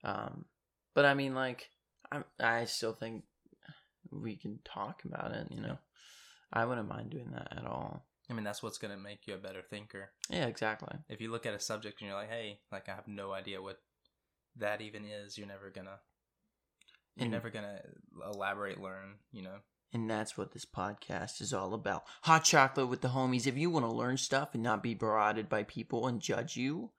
Um, 0.03 0.45
but 0.93 1.05
I 1.05 1.13
mean, 1.13 1.33
like, 1.33 1.71
I 2.11 2.23
I 2.39 2.65
still 2.65 2.93
think 2.93 3.25
we 4.11 4.35
can 4.35 4.59
talk 4.63 5.03
about 5.05 5.31
it. 5.31 5.49
You 5.51 5.61
know, 5.61 5.77
I 6.51 6.65
wouldn't 6.65 6.87
mind 6.87 7.09
doing 7.09 7.31
that 7.31 7.51
at 7.57 7.65
all. 7.65 8.05
I 8.29 8.33
mean 8.33 8.43
that's 8.43 8.61
what's 8.63 8.77
gonna 8.77 8.97
make 8.97 9.27
you 9.27 9.33
a 9.33 9.37
better 9.37 9.61
thinker. 9.61 10.11
Yeah, 10.29 10.45
exactly. 10.47 10.97
If 11.09 11.19
you 11.19 11.31
look 11.31 11.45
at 11.45 11.53
a 11.53 11.59
subject 11.59 11.99
and 12.01 12.07
you're 12.09 12.17
like, 12.19 12.29
hey, 12.29 12.61
like 12.71 12.87
I 12.89 12.95
have 12.95 13.07
no 13.07 13.31
idea 13.33 13.61
what 13.61 13.81
that 14.55 14.81
even 14.81 15.03
is, 15.05 15.37
you're 15.37 15.47
never 15.47 15.69
gonna 15.71 15.99
you're 17.15 17.23
And 17.23 17.31
never 17.31 17.49
gonna 17.49 17.81
elaborate, 18.25 18.79
learn. 18.79 19.15
You 19.31 19.43
know, 19.43 19.57
and 19.93 20.09
that's 20.09 20.37
what 20.37 20.51
this 20.53 20.65
podcast 20.65 21.41
is 21.41 21.53
all 21.53 21.73
about. 21.73 22.03
Hot 22.23 22.43
chocolate 22.43 22.89
with 22.89 23.01
the 23.01 23.09
homies. 23.09 23.47
If 23.47 23.57
you 23.57 23.69
want 23.69 23.85
to 23.85 23.91
learn 23.91 24.17
stuff 24.17 24.53
and 24.53 24.63
not 24.63 24.81
be 24.83 24.93
berated 24.95 25.49
by 25.49 25.63
people 25.63 26.07
and 26.07 26.19
judge 26.19 26.57
you, 26.57 26.91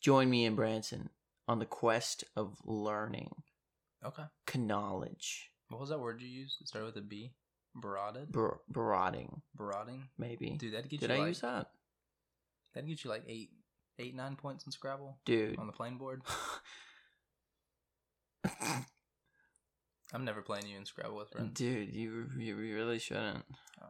join 0.00 0.30
me 0.30 0.44
and 0.46 0.56
Branson 0.56 1.10
on 1.46 1.58
the 1.58 1.66
quest 1.66 2.24
of 2.36 2.56
learning 2.64 3.30
okay. 4.04 4.24
knowledge. 4.56 5.50
What 5.68 5.80
was 5.80 5.90
that 5.90 6.00
word 6.00 6.22
you 6.22 6.28
used? 6.28 6.56
It 6.60 6.68
started 6.68 6.86
with 6.86 6.96
a 6.96 7.00
B. 7.06 7.32
Berated. 7.74 8.32
Ber- 8.32 8.60
berating, 8.70 9.42
Berating. 9.54 10.04
maybe. 10.16 10.56
Dude, 10.58 10.74
that 10.74 10.88
get 10.88 11.00
Did 11.00 11.10
you 11.10 11.16
I 11.16 11.18
like 11.18 11.28
use 11.28 11.40
that? 11.42 11.68
that 12.74 12.86
get 12.86 13.04
you 13.04 13.10
like 13.10 13.24
eight, 13.28 13.50
eight, 13.98 14.14
nine 14.14 14.36
points 14.36 14.64
in 14.66 14.72
Scrabble 14.72 15.18
Dude. 15.24 15.58
on 15.58 15.66
the 15.66 15.72
playing 15.72 15.98
board. 15.98 16.22
I'm 20.12 20.24
never 20.24 20.40
playing 20.42 20.66
you 20.66 20.76
in 20.76 20.84
Scrabble 20.86 21.16
with 21.16 21.30
friends. 21.30 21.52
Dude, 21.58 21.94
you 21.94 22.30
you 22.38 22.56
really 22.56 22.98
shouldn't 22.98 23.44
Um, 23.82 23.88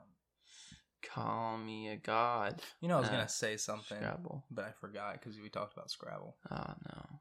call 1.02 1.58
me 1.58 1.88
a 1.88 1.96
god. 1.96 2.60
you 2.80 2.88
know, 2.88 2.96
I 2.96 3.00
was 3.00 3.08
Uh, 3.08 3.12
gonna 3.12 3.28
say 3.28 3.56
something, 3.56 3.98
Scrabble. 3.98 4.44
but 4.50 4.64
I 4.64 4.72
forgot 4.72 5.12
because 5.14 5.38
we 5.40 5.48
talked 5.48 5.72
about 5.74 5.90
Scrabble. 5.90 6.36
Oh 6.50 6.74
no, 6.92 7.20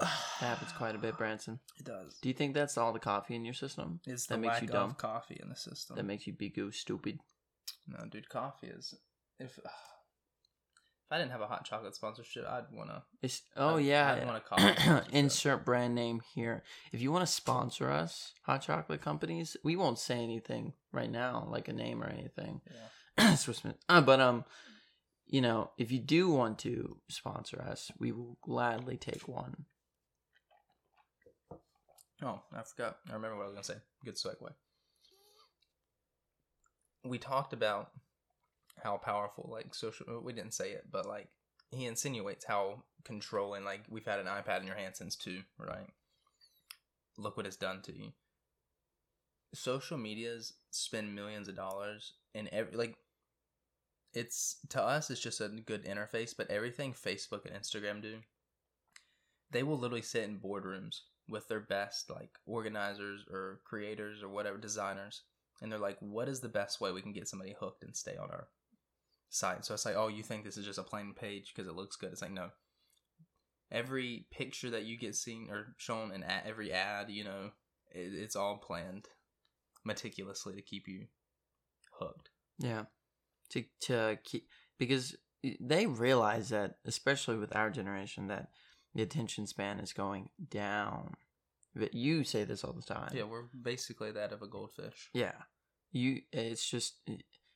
that 0.00 0.08
happens 0.40 0.72
quite 0.72 0.94
a 0.96 0.98
bit, 0.98 1.16
Branson. 1.16 1.60
It 1.78 1.84
does. 1.84 2.18
Do 2.20 2.28
you 2.28 2.34
think 2.34 2.54
that's 2.54 2.76
all 2.76 2.92
the 2.92 2.98
coffee 2.98 3.34
in 3.36 3.44
your 3.44 3.54
system 3.54 4.00
It's 4.06 4.26
that 4.26 4.34
the 4.36 4.40
makes 4.40 4.54
lack 4.54 4.62
you 4.62 4.68
dumb? 4.68 4.90
of 4.90 4.98
coffee 4.98 5.38
in 5.40 5.48
the 5.48 5.56
system. 5.56 5.96
that 5.96 6.04
makes 6.04 6.26
you 6.26 6.32
be 6.32 6.48
goo 6.48 6.72
stupid? 6.72 7.20
no, 7.86 8.04
dude, 8.06 8.28
coffee 8.28 8.68
is 8.68 8.94
if 9.38 9.56
if 9.58 9.58
I 11.12 11.18
didn't 11.18 11.32
have 11.32 11.42
a 11.42 11.46
hot 11.46 11.66
chocolate 11.66 11.94
sponsorship, 11.94 12.46
I'd 12.48 12.64
wanna. 12.72 13.02
It's, 13.20 13.42
oh 13.54 13.76
I'd- 13.76 13.86
yeah, 13.86 14.14
I'd 14.14 14.24
want 14.26 14.38
a 14.38 14.40
coffee 14.80 15.06
insert 15.12 15.62
brand 15.62 15.94
name 15.94 16.22
here. 16.34 16.62
If 16.90 17.02
you 17.02 17.12
want 17.12 17.26
to 17.26 17.30
sponsor 17.30 17.90
us, 17.90 18.32
hot 18.46 18.62
chocolate 18.62 19.02
companies, 19.02 19.54
we 19.62 19.76
won't 19.76 19.98
say 19.98 20.16
anything 20.22 20.72
right 20.90 21.10
now, 21.10 21.46
like 21.50 21.68
a 21.68 21.74
name 21.74 22.02
or 22.02 22.08
anything. 22.08 22.62
Yeah. 23.18 23.34
Swiss 23.36 23.60
uh, 23.90 24.00
but 24.00 24.20
um, 24.20 24.46
you 25.26 25.42
know, 25.42 25.70
if 25.76 25.92
you 25.92 25.98
do 25.98 26.30
want 26.30 26.58
to 26.60 26.96
sponsor 27.10 27.60
us, 27.60 27.90
we 27.98 28.10
will 28.10 28.38
gladly 28.42 28.96
take 28.96 29.28
one. 29.28 29.66
Oh, 32.22 32.40
I 32.54 32.62
forgot. 32.62 32.96
I 33.10 33.12
remember 33.12 33.36
what 33.36 33.42
I 33.42 33.46
was 33.48 33.54
gonna 33.54 33.64
say. 33.64 33.82
Good 34.02 34.14
segue. 34.16 34.50
We 37.04 37.18
talked 37.18 37.52
about 37.52 37.90
how 38.82 38.96
powerful, 38.96 39.48
like 39.50 39.74
social. 39.74 40.20
We 40.22 40.32
didn't 40.32 40.54
say 40.54 40.70
it, 40.70 40.86
but 40.90 41.06
like 41.06 41.28
he 41.70 41.86
insinuates 41.86 42.44
how 42.44 42.84
controlling. 43.04 43.64
Like 43.64 43.82
we've 43.88 44.06
had 44.06 44.20
an 44.20 44.26
iPad 44.26 44.60
in 44.60 44.66
your 44.66 44.76
hand 44.76 44.96
since 44.96 45.16
two, 45.16 45.40
right? 45.58 45.88
Look 47.18 47.36
what 47.36 47.46
it's 47.46 47.56
done 47.56 47.82
to 47.82 47.96
you. 47.96 48.12
Social 49.54 49.98
medias 49.98 50.54
spend 50.70 51.14
millions 51.14 51.48
of 51.48 51.56
dollars, 51.56 52.14
and 52.34 52.48
every 52.48 52.76
like, 52.76 52.96
it's 54.14 54.56
to 54.70 54.82
us, 54.82 55.10
it's 55.10 55.20
just 55.20 55.40
a 55.40 55.48
good 55.48 55.84
interface. 55.84 56.34
But 56.36 56.50
everything 56.50 56.94
Facebook 56.94 57.44
and 57.44 57.54
Instagram 57.54 58.00
do, 58.00 58.18
they 59.50 59.62
will 59.62 59.78
literally 59.78 60.02
sit 60.02 60.24
in 60.24 60.38
boardrooms 60.38 61.00
with 61.28 61.48
their 61.48 61.60
best 61.60 62.10
like 62.10 62.38
organizers 62.46 63.24
or 63.30 63.60
creators 63.64 64.22
or 64.22 64.28
whatever 64.28 64.58
designers 64.58 65.22
and 65.62 65.70
they're 65.70 65.78
like 65.78 65.96
what 66.00 66.28
is 66.28 66.40
the 66.40 66.48
best 66.48 66.80
way 66.80 66.92
we 66.92 67.00
can 67.00 67.12
get 67.12 67.28
somebody 67.28 67.54
hooked 67.58 67.84
and 67.84 67.96
stay 67.96 68.16
on 68.16 68.30
our 68.30 68.48
site 69.34 69.64
so 69.64 69.74
it's 69.74 69.84
like 69.86 69.96
oh 69.96 70.08
you 70.08 70.22
think 70.22 70.44
this 70.44 70.56
is 70.56 70.66
just 70.66 70.78
a 70.78 70.82
plain 70.82 71.14
page 71.18 71.52
because 71.54 71.68
it 71.68 71.74
looks 71.74 71.96
good 71.96 72.12
it's 72.12 72.22
like 72.22 72.30
no 72.32 72.50
every 73.70 74.26
picture 74.30 74.70
that 74.70 74.84
you 74.84 74.98
get 74.98 75.14
seen 75.16 75.48
or 75.50 75.74
shown 75.78 76.12
in 76.12 76.22
a- 76.22 76.42
every 76.46 76.72
ad 76.72 77.10
you 77.10 77.24
know 77.24 77.50
it, 77.90 78.12
it's 78.14 78.36
all 78.36 78.58
planned 78.58 79.08
meticulously 79.84 80.54
to 80.54 80.62
keep 80.62 80.86
you 80.86 81.06
hooked 81.98 82.30
Yeah, 82.58 82.84
to 83.50 83.64
to 83.82 84.18
keep 84.22 84.46
because 84.78 85.16
they 85.60 85.86
realize 85.86 86.50
that, 86.50 86.76
especially 86.84 87.36
with 87.36 87.56
our 87.56 87.68
generation, 87.68 88.28
that 88.28 88.50
the 88.94 89.02
attention 89.02 89.46
span 89.48 89.80
is 89.80 89.92
going 89.92 90.28
down. 90.50 91.14
But 91.74 91.94
you 91.94 92.22
say 92.22 92.44
this 92.44 92.62
all 92.62 92.72
the 92.74 92.82
time. 92.82 93.10
yeah 93.12 93.24
we're 93.24 93.48
basically 93.60 94.12
that 94.12 94.32
of 94.32 94.42
a 94.42 94.46
goldfish 94.46 95.10
Yeah. 95.14 95.32
You. 95.90 96.20
It's 96.32 96.64
just 96.68 96.94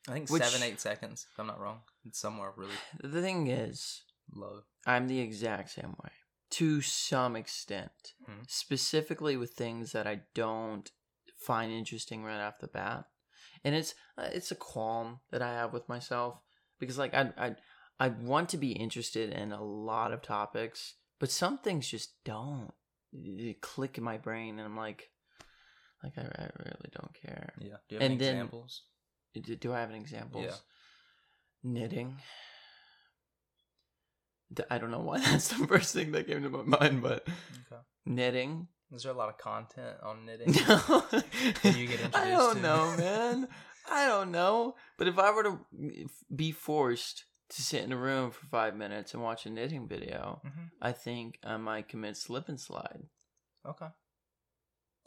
i 0.08 0.12
think 0.12 0.30
Which- 0.30 0.42
seven 0.42 0.62
eight 0.62 0.80
seconds 0.80 1.26
if 1.30 1.38
i'm 1.38 1.46
not 1.46 1.60
wrong. 1.60 1.80
It's 2.04 2.20
somewhere 2.20 2.52
really 2.56 2.74
the 3.02 3.20
thing 3.22 3.48
is, 3.48 4.02
low. 4.32 4.62
I'm 4.86 5.08
the 5.08 5.20
exact 5.20 5.70
same 5.70 5.94
way 6.02 6.10
to 6.50 6.80
some 6.80 7.34
extent, 7.36 8.14
Mhm. 8.28 8.48
specifically 8.48 9.36
with 9.36 9.54
things 9.54 9.90
that 9.92 10.06
I 10.06 10.22
don't 10.34 10.88
find 11.36 11.72
interesting 11.72 12.22
right 12.24 12.40
off 12.40 12.60
the 12.60 12.68
bat, 12.68 13.04
and 13.64 13.74
it's 13.74 13.94
uh, 14.16 14.30
it's 14.32 14.52
a 14.52 14.56
qualm 14.56 15.20
that 15.30 15.42
I 15.42 15.52
have 15.54 15.72
with 15.72 15.88
myself 15.88 16.38
because 16.78 16.98
like 16.98 17.14
I 17.14 17.32
I 17.36 17.56
I 17.98 18.08
want 18.08 18.48
to 18.50 18.58
be 18.58 18.72
interested 18.72 19.30
in 19.32 19.50
a 19.52 19.62
lot 19.64 20.12
of 20.12 20.22
topics, 20.22 20.94
but 21.18 21.30
some 21.30 21.58
things 21.58 21.88
just 21.88 22.22
don't. 22.24 22.72
Click 23.62 23.98
in 23.98 24.04
my 24.04 24.18
brain, 24.18 24.58
and 24.58 24.66
I'm 24.68 24.76
like, 24.76 25.10
like 26.02 26.16
I, 26.18 26.22
I 26.22 26.48
really 26.64 26.90
don't 26.92 27.14
care. 27.14 27.54
yeah. 27.58 27.76
Do 27.88 27.94
you 27.94 27.98
have 27.98 28.02
And 28.02 28.12
any 28.12 28.16
then- 28.18 28.34
examples 28.36 28.82
Do, 29.40 29.56
do 29.56 29.72
I 29.72 29.80
have 29.80 29.90
an 29.90 29.96
example? 29.96 30.42
Yeah. 30.42 30.56
Knitting. 31.62 32.20
I 34.70 34.78
don't 34.78 34.90
know 34.90 35.00
why 35.00 35.18
that's 35.24 35.48
the 35.48 35.66
first 35.66 35.92
thing 35.92 36.12
that 36.12 36.26
came 36.26 36.42
to 36.42 36.50
my 36.50 36.62
mind, 36.62 37.02
but 37.02 37.26
okay 37.28 37.82
knitting. 38.06 38.68
Is 38.92 39.02
there 39.02 39.12
a 39.12 39.16
lot 39.16 39.28
of 39.28 39.36
content 39.36 39.96
on 40.02 40.24
knitting? 40.24 40.54
No, 40.68 41.04
you 41.64 41.88
get 41.88 42.00
I 42.14 42.30
don't 42.30 42.62
know, 42.62 42.96
man. 42.96 43.48
I 43.90 44.06
don't 44.06 44.30
know. 44.30 44.76
But 44.96 45.08
if 45.08 45.18
I 45.18 45.32
were 45.32 45.42
to 45.42 45.58
be 46.34 46.52
forced 46.52 47.24
to 47.50 47.62
sit 47.62 47.82
in 47.82 47.92
a 47.92 47.96
room 47.96 48.30
for 48.30 48.46
five 48.46 48.76
minutes 48.76 49.12
and 49.12 49.22
watch 49.22 49.44
a 49.44 49.50
knitting 49.50 49.88
video, 49.88 50.40
hmm 50.42 50.66
I 50.80 50.92
think 50.92 51.38
I 51.42 51.56
might 51.56 51.88
commit 51.88 52.16
slip 52.16 52.48
and 52.48 52.60
slide. 52.60 53.02
Okay. 53.66 53.86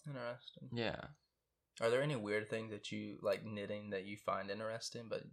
Interesting. 0.07 0.69
Yeah. 0.73 0.99
Are 1.81 1.89
there 1.89 2.01
any 2.01 2.15
weird 2.15 2.49
things 2.49 2.71
that 2.71 2.91
you 2.91 3.17
like 3.21 3.45
knitting 3.45 3.91
that 3.91 4.05
you 4.05 4.17
find 4.17 4.49
interesting, 4.49 5.03
but 5.09 5.21
hmm. 5.21 5.29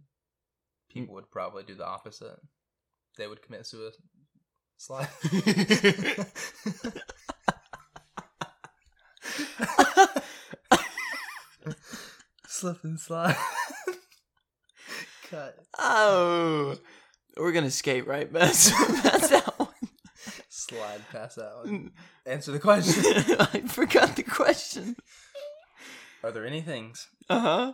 people 0.89 1.15
would 1.15 1.29
probably 1.31 1.63
do 1.63 1.75
the 1.75 1.85
opposite? 1.85 2.39
They 3.17 3.27
would 3.27 3.41
commit 3.41 3.65
suicide. 3.65 3.97
Slip 12.47 12.83
and 12.83 12.99
slide. 12.99 13.35
Cut. 15.29 15.57
oh, 15.77 16.77
we're 17.35 17.51
gonna 17.51 17.69
skate 17.69 18.07
right 18.07 18.31
past, 18.33 18.73
past 19.03 19.29
that 19.29 19.53
one. 19.59 19.67
Slide 20.49 21.01
past 21.11 21.35
that 21.35 21.55
one. 21.63 21.67
Hmm. 21.67 21.87
Answer 22.25 22.51
the 22.53 22.59
question. 22.59 23.03
I 23.39 23.61
forgot 23.67 24.15
the 24.15 24.23
question. 24.23 24.95
Are 26.23 26.31
there 26.31 26.45
any 26.45 26.61
things 26.61 27.07
Uh 27.29 27.39
huh. 27.39 27.73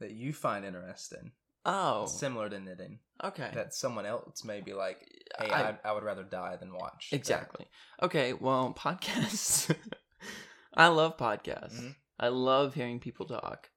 that 0.00 0.12
you 0.12 0.32
find 0.32 0.64
interesting, 0.64 1.32
Oh, 1.64 2.06
similar 2.06 2.48
to 2.48 2.58
knitting, 2.58 3.00
okay. 3.22 3.50
that 3.54 3.74
someone 3.74 4.06
else 4.06 4.44
may 4.44 4.60
be 4.60 4.72
like, 4.72 4.98
hey, 5.38 5.50
I- 5.50 5.70
I, 5.70 5.78
I, 5.84 5.92
would 5.92 6.04
rather 6.04 6.24
die 6.24 6.56
than 6.56 6.72
watch. 6.72 7.08
that." 7.10 7.16
Exactly. 7.16 7.66
Okay, 8.02 8.32
well, 8.32 8.74
podcasts. 8.78 9.74
I 10.74 10.88
love 10.88 11.16
podcasts. 11.18 11.80
Mhm. 11.80 11.94
I 12.18 12.28
love 12.28 12.74
hearing 12.74 13.00
people 13.00 13.26
talk. 13.26 13.68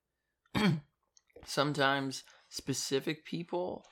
Sometimes 1.46 2.24
specific 2.50 3.26
people 3.26 3.86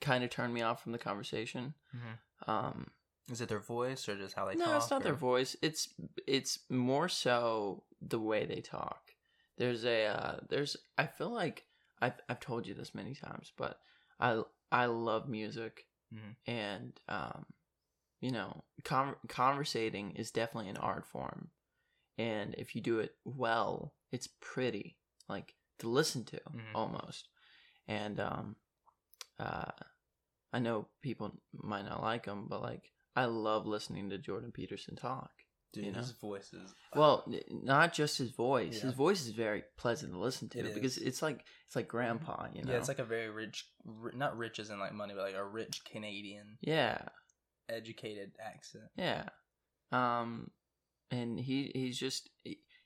kind 0.00 0.24
of 0.24 0.30
turn 0.30 0.52
me 0.52 0.62
off 0.62 0.82
from 0.82 0.92
the 0.92 0.98
conversation. 0.98 1.74
Mhm. 1.94 2.48
Um, 2.48 2.86
Is 3.30 3.40
it 3.40 3.48
their 3.48 3.60
voice 3.60 4.08
or 4.08 4.16
just 4.16 4.34
how 4.34 4.44
they 4.46 4.52
talk? 4.52 4.58
no, 4.58 4.64
talk? 4.66 4.82
it's 4.82 4.90
not 4.90 5.02
their 5.02 5.12
or- 5.12 5.16
voice. 5.16 5.56
It's 5.62 5.88
it's 6.26 6.58
more 6.68 7.08
so 7.08 7.84
the 8.08 8.20
way 8.20 8.44
they 8.46 8.60
talk. 8.60 9.14
There's 9.56 9.84
a 9.84 10.06
uh, 10.06 10.36
there's 10.48 10.76
I 10.98 11.06
feel 11.06 11.30
like 11.30 11.64
I've 12.00 12.20
I've 12.28 12.40
told 12.40 12.66
you 12.66 12.74
this 12.74 12.94
many 12.94 13.14
times, 13.14 13.52
but 13.56 13.78
I 14.20 14.42
I 14.72 14.86
love 14.86 15.28
music 15.28 15.86
Mhm. 16.12 16.36
and 16.46 17.00
um, 17.08 17.46
you 18.20 18.30
know, 18.32 18.64
con- 18.84 19.16
conversating 19.28 20.12
is 20.12 20.30
definitely 20.30 20.70
an 20.70 20.76
art 20.78 21.06
form, 21.06 21.50
and 22.18 22.54
if 22.58 22.74
you 22.74 22.80
do 22.80 22.98
it 23.00 23.14
well, 23.24 23.94
it's 24.12 24.28
pretty 24.40 24.96
like 25.28 25.54
to 25.78 25.88
listen 25.88 26.24
to 26.24 26.40
Mhm. 26.50 26.74
almost, 26.74 27.28
and 27.86 28.18
um, 28.20 28.56
uh, 29.38 29.70
I 30.52 30.58
know 30.58 30.88
people 31.02 31.40
might 31.52 31.84
not 31.84 32.02
like 32.02 32.24
them, 32.26 32.46
but 32.48 32.62
like 32.62 32.90
I 33.16 33.26
love 33.26 33.66
listening 33.66 34.10
to 34.10 34.18
Jordan 34.18 34.50
Peterson 34.52 34.96
talk. 34.96 35.43
Dude, 35.74 35.84
you 35.86 35.92
know? 35.92 35.98
his 35.98 36.12
voice 36.12 36.52
is. 36.52 36.74
Well, 36.94 37.24
not 37.50 37.92
just 37.92 38.18
his 38.18 38.30
voice. 38.30 38.76
Yeah. 38.76 38.82
His 38.84 38.94
voice 38.94 39.20
is 39.22 39.30
very 39.30 39.64
pleasant 39.76 40.12
to 40.12 40.18
listen 40.18 40.48
to 40.50 40.58
It 40.60 40.74
because 40.74 40.96
is. 40.96 41.02
it's 41.02 41.22
like 41.22 41.44
it's 41.66 41.76
like 41.76 41.88
grandpa, 41.88 42.46
you 42.54 42.62
know. 42.62 42.72
Yeah, 42.72 42.78
it's 42.78 42.88
like 42.88 42.98
a 43.00 43.04
very 43.04 43.28
rich, 43.30 43.66
not 44.14 44.36
rich 44.38 44.58
as 44.58 44.70
in 44.70 44.78
like 44.78 44.92
money, 44.94 45.14
but 45.14 45.24
like 45.24 45.34
a 45.34 45.44
rich 45.44 45.82
Canadian 45.84 46.58
yeah, 46.60 46.98
educated 47.68 48.32
accent. 48.44 48.84
yeah. 48.96 49.24
Um, 49.92 50.50
and 51.10 51.38
he 51.38 51.70
he's 51.74 51.98
just 51.98 52.30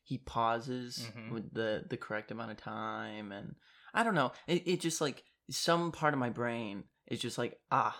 he, 0.02 0.18
pauses 0.18 1.06
Mhm. 1.16 1.30
with 1.32 1.52
the 1.54 1.84
the 1.88 1.96
correct 1.96 2.30
amount 2.30 2.50
of 2.50 2.56
time, 2.56 3.32
and 3.32 3.54
I 3.94 4.02
don't 4.02 4.14
know. 4.14 4.32
It 4.46 4.66
it 4.66 4.80
just 4.80 5.00
like 5.00 5.24
some 5.50 5.92
part 5.92 6.12
of 6.14 6.20
my 6.20 6.30
brain 6.30 6.84
is 7.06 7.20
just 7.20 7.38
like 7.38 7.58
ah, 7.70 7.98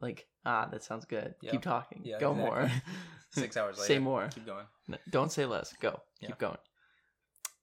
like 0.00 0.26
ah, 0.44 0.68
that 0.70 0.82
sounds 0.82 1.04
good. 1.04 1.34
Yeah. 1.40 1.50
Keep 1.52 1.62
talking. 1.62 2.02
Yeah, 2.04 2.18
Go 2.18 2.32
exactly. 2.32 2.50
more. 2.50 2.70
Six 3.30 3.56
hours 3.56 3.76
later. 3.78 3.86
Say 3.94 3.98
more. 3.98 4.28
Keep 4.34 4.46
going. 4.46 4.66
N- 4.90 4.98
Don't 5.10 5.32
say 5.32 5.46
less. 5.46 5.72
Go. 5.80 6.00
Yeah. 6.20 6.28
Keep 6.28 6.38
going. 6.38 6.58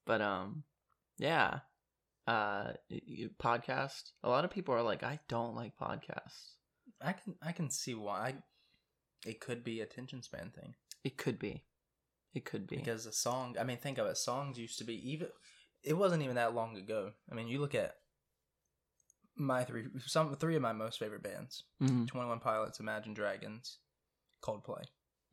But 0.06 0.20
um, 0.20 0.64
yeah. 1.18 1.60
Uh, 2.26 2.72
podcast. 3.38 4.12
A 4.22 4.28
lot 4.28 4.44
of 4.44 4.50
people 4.50 4.74
are 4.74 4.82
like, 4.82 5.02
I 5.02 5.20
don't 5.28 5.54
like 5.54 5.76
podcasts. 5.76 6.52
I 7.02 7.12
can 7.12 7.34
I 7.42 7.52
can 7.52 7.70
see 7.70 7.94
why. 7.94 8.34
It 9.26 9.40
could 9.40 9.64
be 9.64 9.80
attention 9.80 10.22
span 10.22 10.50
thing 10.50 10.74
It 11.02 11.16
could 11.16 11.38
be. 11.38 11.64
It 12.34 12.44
could 12.44 12.66
be. 12.66 12.76
because 12.76 13.06
a 13.06 13.12
song. 13.12 13.56
I 13.58 13.64
mean, 13.64 13.78
think 13.78 13.96
of 13.98 14.06
it. 14.06 14.16
Songs 14.16 14.58
used 14.58 14.78
to 14.78 14.84
be 14.84 15.12
even. 15.12 15.28
It 15.82 15.94
wasn't 15.94 16.22
even 16.22 16.36
that 16.36 16.54
long 16.54 16.76
ago. 16.76 17.12
I 17.30 17.34
mean, 17.34 17.46
you 17.48 17.60
look 17.60 17.74
at 17.74 17.94
my 19.36 19.64
three, 19.64 19.84
some 20.06 20.34
three 20.36 20.56
of 20.56 20.62
my 20.62 20.72
most 20.72 20.98
favorite 20.98 21.22
bands: 21.22 21.64
Mhm, 21.82 22.06
Twenty 22.06 22.28
One 22.28 22.40
Pilots, 22.40 22.80
Imagine 22.80 23.14
Dragons, 23.14 23.78
Coldplay. 24.42 24.84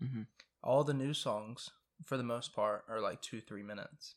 mhm. 0.02 0.28
All 0.64 0.84
the 0.84 0.94
new 0.94 1.14
songs, 1.14 1.70
for 2.06 2.18
the 2.18 2.24
most 2.24 2.54
part, 2.54 2.86
are 2.88 3.00
like 3.02 3.22
two 3.22 3.42
three 3.42 3.64
minutes. 3.64 4.16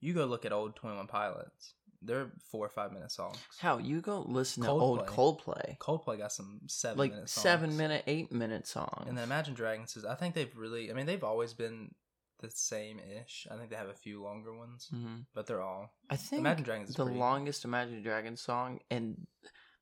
You 0.00 0.14
go 0.14 0.26
look 0.26 0.44
at 0.44 0.52
old 0.52 0.74
Twenty 0.76 0.96
One 0.96 1.06
Pilots. 1.06 1.74
they're 2.04 2.32
four 2.50 2.66
or 2.66 2.68
five 2.68 2.92
minute 2.92 3.12
songs. 3.12 3.38
How 3.60 3.78
you 3.78 4.00
go 4.00 4.24
listen 4.26 4.64
to 4.64 4.70
old 4.70 5.06
Coldplay? 5.06 5.78
Coldplay 5.78 6.18
got 6.18 6.32
some 6.32 6.62
seven 6.66 6.98
like 6.98 7.12
minute 7.12 7.28
songs. 7.28 7.42
seven 7.42 7.76
minute, 7.76 8.02
eight 8.08 8.32
minute 8.32 8.66
songs. 8.66 9.06
And 9.06 9.16
then 9.16 9.22
Imagine 9.22 9.54
Dragons 9.54 9.96
is 9.96 10.04
I 10.04 10.16
think 10.16 10.34
they've 10.34 10.56
really 10.56 10.90
I 10.90 10.94
mean 10.94 11.06
they've 11.06 11.22
always 11.22 11.52
been 11.54 11.94
the 12.42 12.50
same 12.50 12.98
ish. 12.98 13.46
I 13.50 13.56
think 13.56 13.70
they 13.70 13.76
have 13.76 13.88
a 13.88 13.94
few 13.94 14.22
longer 14.22 14.54
ones, 14.54 14.88
hmm 14.90 15.20
but 15.34 15.46
they're 15.46 15.62
all 15.62 15.94
I 16.10 16.16
think 16.16 16.40
Imagine 16.40 16.64
Dragons 16.64 16.94
the 16.94 17.04
pretty- 17.04 17.18
longest 17.18 17.64
Imagine 17.64 18.02
Dragons 18.02 18.40
song, 18.42 18.80
and 18.90 19.26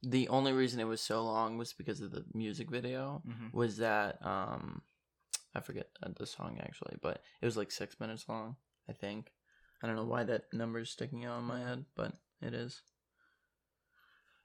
the 0.03 0.29
only 0.29 0.53
reason 0.53 0.79
it 0.81 0.85
was 0.85 1.01
so 1.03 1.25
long 1.25 1.59
was 1.59 1.73
because 1.73 2.01
of 2.01 2.13
the 2.13 2.25
music 2.33 2.71
video. 2.71 3.23
Mhm. 3.27 3.53
Was 3.53 3.79
that 3.79 4.25
um, 4.25 4.83
I 5.55 5.61
forget 5.61 5.89
uh, 6.03 6.11
the 6.17 6.27
song 6.27 6.59
actually, 6.63 6.97
but 7.03 7.21
it 7.43 7.45
was 7.47 7.57
like 7.57 7.73
six 7.73 7.99
minutes 7.99 8.29
long. 8.29 8.57
I 8.89 8.93
think. 8.93 9.33
I 9.83 9.87
don't 9.87 9.97
know 9.97 10.05
why 10.05 10.25
that 10.25 10.53
number 10.53 10.79
is 10.81 10.91
sticking 10.91 11.25
out 11.25 11.39
in 11.41 11.45
my 11.45 11.59
head, 11.61 11.85
but 11.97 12.13
it 12.43 12.55
is. 12.55 12.83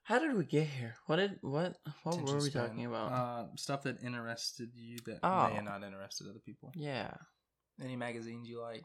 How 0.04 0.20
did 0.20 0.34
we 0.36 0.46
get 0.46 0.68
here? 0.68 0.96
What 1.08 1.16
did 1.18 1.40
what 1.42 1.78
what 2.04 2.22
were 2.22 2.38
we 2.40 2.52
talking 2.52 2.86
about? 2.86 3.12
Uh, 3.12 3.46
stuff 3.56 3.84
that 3.84 4.04
interested 4.04 4.70
you 4.76 4.98
that 5.08 5.20
Oh. 5.24 5.50
may 5.52 5.62
not 5.62 5.84
interested 5.84 6.28
other 6.30 6.40
people. 6.40 6.72
yeah, 6.76 7.12
Any 7.82 7.96
magazines 7.96 8.48
you 8.50 8.62
like? 8.62 8.84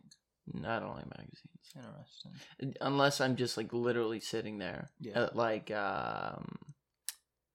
not 0.52 0.82
only 0.82 1.04
magazines. 1.16 1.75
Interesting. 1.76 2.75
unless 2.80 3.20
I'm 3.20 3.37
just 3.37 3.56
like 3.56 3.73
literally 3.73 4.18
sitting 4.18 4.59
there, 4.59 4.90
Yeah. 4.99 5.25
at, 5.25 5.37
like 5.37 5.70
um, 5.70 6.59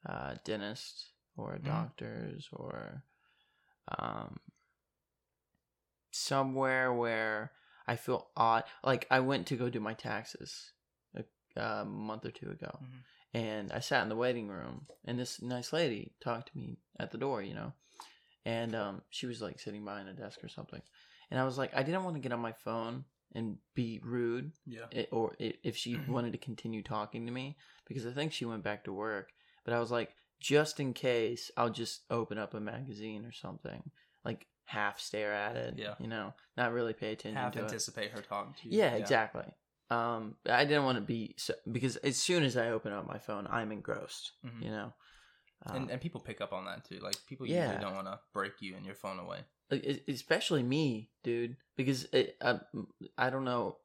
uh, 0.07 0.35
dentist 0.45 1.11
or 1.35 1.57
Mhm. 1.57 1.65
doctors 1.65 2.47
or 2.53 3.03
um, 3.99 4.39
somewhere 6.11 6.93
where 6.93 7.51
I 7.87 7.95
feel 7.97 8.29
odd. 8.37 8.63
Like 8.83 9.07
I 9.11 9.19
went 9.19 9.47
to 9.47 9.57
go 9.57 9.69
do 9.69 9.79
my 9.81 9.93
taxes 9.93 10.71
a, 11.15 11.25
a 11.61 11.83
month 11.85 12.25
or 12.25 12.31
two 12.31 12.49
ago, 12.49 12.79
Mhm. 12.81 13.03
and 13.33 13.71
I 13.73 13.79
sat 13.79 14.03
in 14.03 14.09
the 14.09 14.15
waiting 14.15 14.47
room, 14.47 14.87
and 15.03 15.19
this 15.19 15.41
nice 15.41 15.73
lady 15.73 16.13
talked 16.21 16.51
to 16.51 16.57
me 16.57 16.77
at 16.97 17.11
the 17.11 17.17
door, 17.17 17.41
you 17.41 17.53
know, 17.53 17.73
and 18.45 18.73
um, 18.73 19.01
she 19.09 19.25
was 19.25 19.41
like 19.41 19.59
sitting 19.59 19.83
behind 19.83 20.07
a 20.07 20.13
desk 20.13 20.43
or 20.43 20.49
something, 20.49 20.81
and 21.31 21.39
I 21.39 21.43
was 21.43 21.57
like, 21.57 21.71
I 21.75 21.83
didn't 21.83 22.03
want 22.03 22.15
to 22.15 22.21
get 22.21 22.31
on 22.33 22.39
my 22.39 22.51
phone 22.53 23.05
and 23.33 23.57
be 23.73 23.99
rude 24.03 24.51
Yeah. 24.65 24.85
it, 24.91 25.09
or 25.11 25.35
i 25.41 25.53
if 25.63 25.75
she 25.75 25.97
wanted 26.07 26.31
to 26.33 26.37
continue 26.37 26.81
talking 26.83 27.25
to 27.25 27.31
me 27.31 27.57
because 27.87 28.05
I 28.05 28.11
think 28.11 28.31
she 28.31 28.45
went 28.45 28.63
back 28.63 28.83
to 28.85 28.93
work. 28.93 29.31
But 29.65 29.73
I 29.73 29.79
was 29.79 29.91
like, 29.91 30.13
just 30.39 30.79
in 30.79 30.93
case, 30.93 31.49
I'll 31.57 31.69
just 31.71 32.01
open 32.09 32.37
up 32.37 32.53
a 32.53 32.59
magazine 32.59 33.25
or 33.25 33.31
something, 33.31 33.81
like 34.23 34.45
half 34.65 34.99
stare 34.99 35.33
at 35.33 35.55
it. 35.55 35.75
Yeah. 35.77 35.95
you 35.99 36.07
know, 36.07 36.33
not 36.57 36.71
really 36.73 36.93
pay 36.93 37.11
attention 37.13 37.41
Half 37.41 37.53
to 37.53 37.59
it. 37.59 37.63
anticipate 37.63 38.11
her 38.11 38.21
talking 38.21 38.53
to 38.61 38.69
you. 38.69 38.77
Yeah, 38.79 38.95
exactly. 38.95 39.45
Um, 39.89 40.35
I 40.49 40.65
didn't 40.65 40.83
want 40.85 40.97
to 40.97 41.03
be 41.03 41.35
so, 41.37 41.53
because 41.71 41.95
as 41.97 42.17
soon 42.17 42.43
as 42.43 42.57
I 42.57 42.69
open 42.69 42.91
up 42.91 43.07
my 43.07 43.19
phone, 43.19 43.47
I'm 43.49 43.71
engrossed. 43.71 44.31
Mhm. 44.45 44.63
You 44.63 44.69
know, 44.71 44.93
um, 45.65 45.75
And, 45.75 45.91
and 45.91 46.01
people 46.01 46.21
pick 46.21 46.41
up 46.41 46.53
on 46.53 46.65
that 46.65 46.85
too. 46.85 46.99
Like 46.99 47.15
people 47.27 47.45
Yeah. 47.47 47.61
usually 47.63 47.79
don't 47.79 47.95
want 47.95 48.07
to 48.07 48.19
break 48.33 48.61
you 48.61 48.75
and 48.75 48.85
your 48.85 48.95
phone 48.95 49.19
away. 49.19 49.41
especially 50.07 50.61
me, 50.63 51.09
dude, 51.23 51.57
because 51.75 52.03
it, 52.13 52.37
uh, 52.41 52.59
I 53.17 53.29
don't 53.29 53.45
know. 53.45 53.77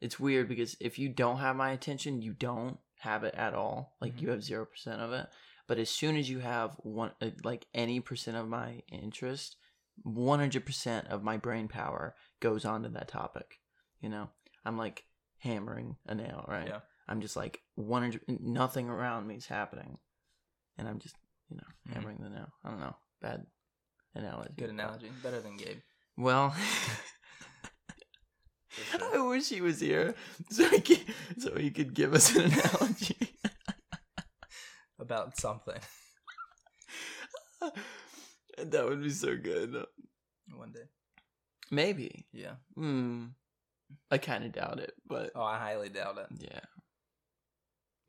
It's 0.00 0.20
weird 0.20 0.48
because 0.48 0.76
if 0.80 0.98
you 0.98 1.08
don't 1.08 1.38
have 1.38 1.56
my 1.56 1.70
attention, 1.72 2.22
you 2.22 2.32
don't 2.32 2.78
have 2.98 3.24
it 3.24 3.34
at 3.34 3.54
all. 3.54 3.96
Like 4.00 4.16
Mhm. 4.16 4.20
you 4.22 4.30
have 4.30 4.42
zero 4.44 4.66
percent 4.66 5.00
of 5.00 5.12
it. 5.12 5.28
But 5.66 5.78
as 5.78 5.88
soon 5.90 6.16
as 6.16 6.28
you 6.28 6.40
have 6.40 6.74
one, 6.82 7.12
uh, 7.20 7.30
like 7.44 7.66
any 7.74 8.00
percent 8.00 8.36
of 8.36 8.48
my 8.48 8.82
interest, 8.88 9.56
one 10.02 10.38
hundred 10.38 10.66
percent 10.66 11.06
of 11.08 11.22
my 11.22 11.36
brain 11.36 11.68
power 11.68 12.14
goes 12.40 12.64
onto 12.64 12.88
that 12.90 13.08
topic. 13.08 13.60
You 14.00 14.08
know, 14.08 14.30
I'm 14.64 14.76
like 14.76 15.04
hammering 15.38 15.96
a 16.06 16.14
nail, 16.14 16.44
right? 16.48 16.66
Yeah. 16.68 16.80
I'm 17.08 17.20
just 17.20 17.36
like 17.36 17.62
one 17.74 18.02
hundred. 18.02 18.22
Nothing 18.40 18.88
around 18.88 19.26
me 19.26 19.36
is 19.36 19.46
happening, 19.46 19.98
and 20.80 20.88
I'm 20.88 20.98
just 20.98 21.14
you 21.50 21.56
know 21.56 21.68
Mhm. 21.88 21.92
hammering 21.94 22.18
the 22.18 22.30
nail. 22.30 22.50
I 22.64 22.70
don't 22.70 22.80
know. 22.80 22.96
Bad 23.20 23.46
analogy. 24.14 24.54
Good 24.56 24.70
analogy. 24.70 25.10
Better 25.22 25.40
than 25.40 25.56
Gabe. 25.56 25.80
well, 26.16 26.50
For 28.70 29.04
I 29.16 29.20
wish 29.28 29.48
he 29.48 29.60
was 29.60 29.80
here 29.80 30.14
so 30.50 30.64
he 30.68 30.80
could, 30.80 31.04
so 31.38 31.54
he 31.56 31.70
could 31.70 31.92
give 31.94 32.14
us 32.14 32.34
an 32.34 32.44
analogy. 32.52 33.16
About 34.98 35.36
something. 35.38 35.80
that 38.58 38.84
would 38.86 39.02
be 39.02 39.10
so 39.10 39.36
good. 39.36 39.84
One 40.54 40.72
day. 40.72 40.88
Maybe. 41.70 42.26
Yeah. 42.32 42.54
Hmm. 42.74 43.26
I 44.10 44.18
kind 44.18 44.44
of 44.44 44.52
doubt 44.52 44.78
it, 44.78 44.92
but 45.06 45.32
Oh, 45.34 45.42
I 45.42 45.58
highly 45.58 45.88
doubt 45.88 46.18
it. 46.18 46.26
yeah. 46.38 46.60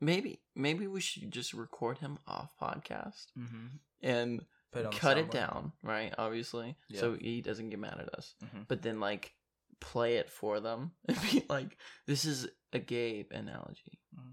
Maybe. 0.02 0.42
Maybe 0.56 0.86
we 0.88 1.00
should 1.00 1.30
just 1.30 1.54
record 1.54 1.98
him 1.98 2.18
off 2.26 2.52
podcast 2.60 3.26
Mm-hmm. 3.38 3.66
and 4.02 4.44
Put 4.72 4.86
it 4.86 4.92
cut 4.92 5.16
it 5.18 5.30
down, 5.30 5.72
right? 5.82 6.12
Obviously, 6.18 6.76
Yeah. 6.88 7.00
so 7.00 7.14
he 7.14 7.40
doesn't 7.40 7.70
get 7.70 7.78
mad 7.78 8.00
at 8.00 8.12
us. 8.14 8.34
Mhm. 8.42 8.66
But 8.68 8.82
then, 8.82 9.00
like, 9.00 9.34
play 9.80 10.16
it 10.16 10.28
for 10.30 10.60
them 10.60 10.92
and 11.08 11.20
be 11.30 11.44
like, 11.48 11.76
"This 12.06 12.24
is 12.24 12.48
a 12.72 12.78
Gabe 12.78 13.30
analogy. 13.32 14.00
Mhm. 14.18 14.32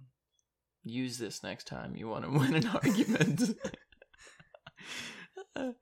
Use 0.83 1.17
this 1.17 1.43
next 1.43 1.67
time 1.67 1.95
you 1.95 2.07
want 2.07 2.23
to 2.25 2.31
win 2.39 2.55
an 2.55 2.67
argument." 2.67 3.41
Um, 5.55 5.75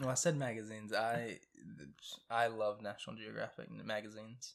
well, 0.00 0.08
I 0.08 0.14
said 0.14 0.36
magazines. 0.36 0.92
I 0.92 1.38
I 2.30 2.46
love 2.46 2.80
National 2.80 3.16
Geographic 3.16 3.70
magazines. 3.70 4.54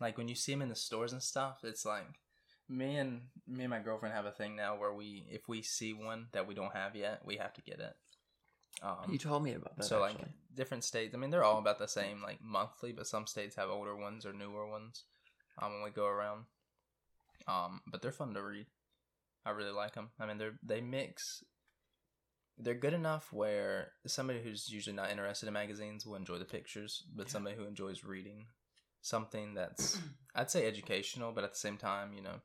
Like 0.00 0.18
when 0.18 0.28
you 0.28 0.34
see 0.34 0.52
them 0.52 0.62
in 0.62 0.68
the 0.70 0.74
stores 0.76 1.12
and 1.12 1.22
stuff, 1.22 1.60
it's 1.62 1.84
like 1.84 2.06
me 2.68 2.96
and 2.96 3.22
me 3.46 3.64
and 3.64 3.70
my 3.70 3.78
girlfriend 3.78 4.14
have 4.14 4.26
a 4.26 4.30
thing 4.32 4.56
now 4.56 4.76
where 4.78 4.92
we 4.92 5.24
if 5.28 5.48
we 5.48 5.62
see 5.62 5.92
one 5.92 6.28
that 6.32 6.46
we 6.46 6.54
don't 6.54 6.74
have 6.74 6.96
yet, 6.96 7.20
we 7.24 7.36
have 7.36 7.52
to 7.54 7.62
get 7.62 7.80
it. 7.80 7.94
Um, 8.82 9.10
you 9.10 9.18
told 9.18 9.42
me 9.42 9.52
about 9.54 9.76
that. 9.76 9.84
so 9.84 10.04
actually. 10.04 10.22
like 10.24 10.30
different 10.54 10.84
states. 10.84 11.14
I 11.14 11.18
mean, 11.18 11.30
they're 11.30 11.44
all 11.44 11.58
about 11.58 11.78
the 11.78 11.88
same, 11.88 12.22
like 12.22 12.38
monthly, 12.42 12.92
but 12.92 13.06
some 13.06 13.26
states 13.26 13.56
have 13.56 13.70
older 13.70 13.96
ones 13.96 14.26
or 14.26 14.32
newer 14.32 14.68
ones. 14.68 15.04
Um, 15.60 15.72
when 15.74 15.84
we 15.84 15.90
go 15.90 16.06
around, 16.06 16.46
um, 17.46 17.80
but 17.86 18.02
they're 18.02 18.10
fun 18.10 18.34
to 18.34 18.42
read. 18.42 18.66
I 19.46 19.50
really 19.50 19.70
like 19.70 19.94
them. 19.94 20.10
I 20.18 20.26
mean, 20.26 20.38
they're 20.38 20.58
they 20.62 20.80
mix. 20.80 21.44
They're 22.58 22.74
good 22.74 22.94
enough 22.94 23.32
where 23.32 23.92
somebody 24.06 24.40
who's 24.42 24.70
usually 24.70 24.96
not 24.96 25.10
interested 25.10 25.46
in 25.46 25.52
magazines 25.52 26.06
will 26.06 26.14
enjoy 26.14 26.38
the 26.38 26.44
pictures, 26.44 27.04
but 27.14 27.26
Yeah. 27.26 27.32
somebody 27.32 27.56
who 27.56 27.64
enjoys 27.64 28.04
reading 28.04 28.46
something 29.00 29.54
that's 29.54 29.98
I'd 30.34 30.50
say 30.50 30.66
educational, 30.66 31.32
but 31.32 31.44
at 31.44 31.52
the 31.52 31.58
same 31.58 31.76
time, 31.76 32.12
you 32.14 32.22
know, 32.22 32.40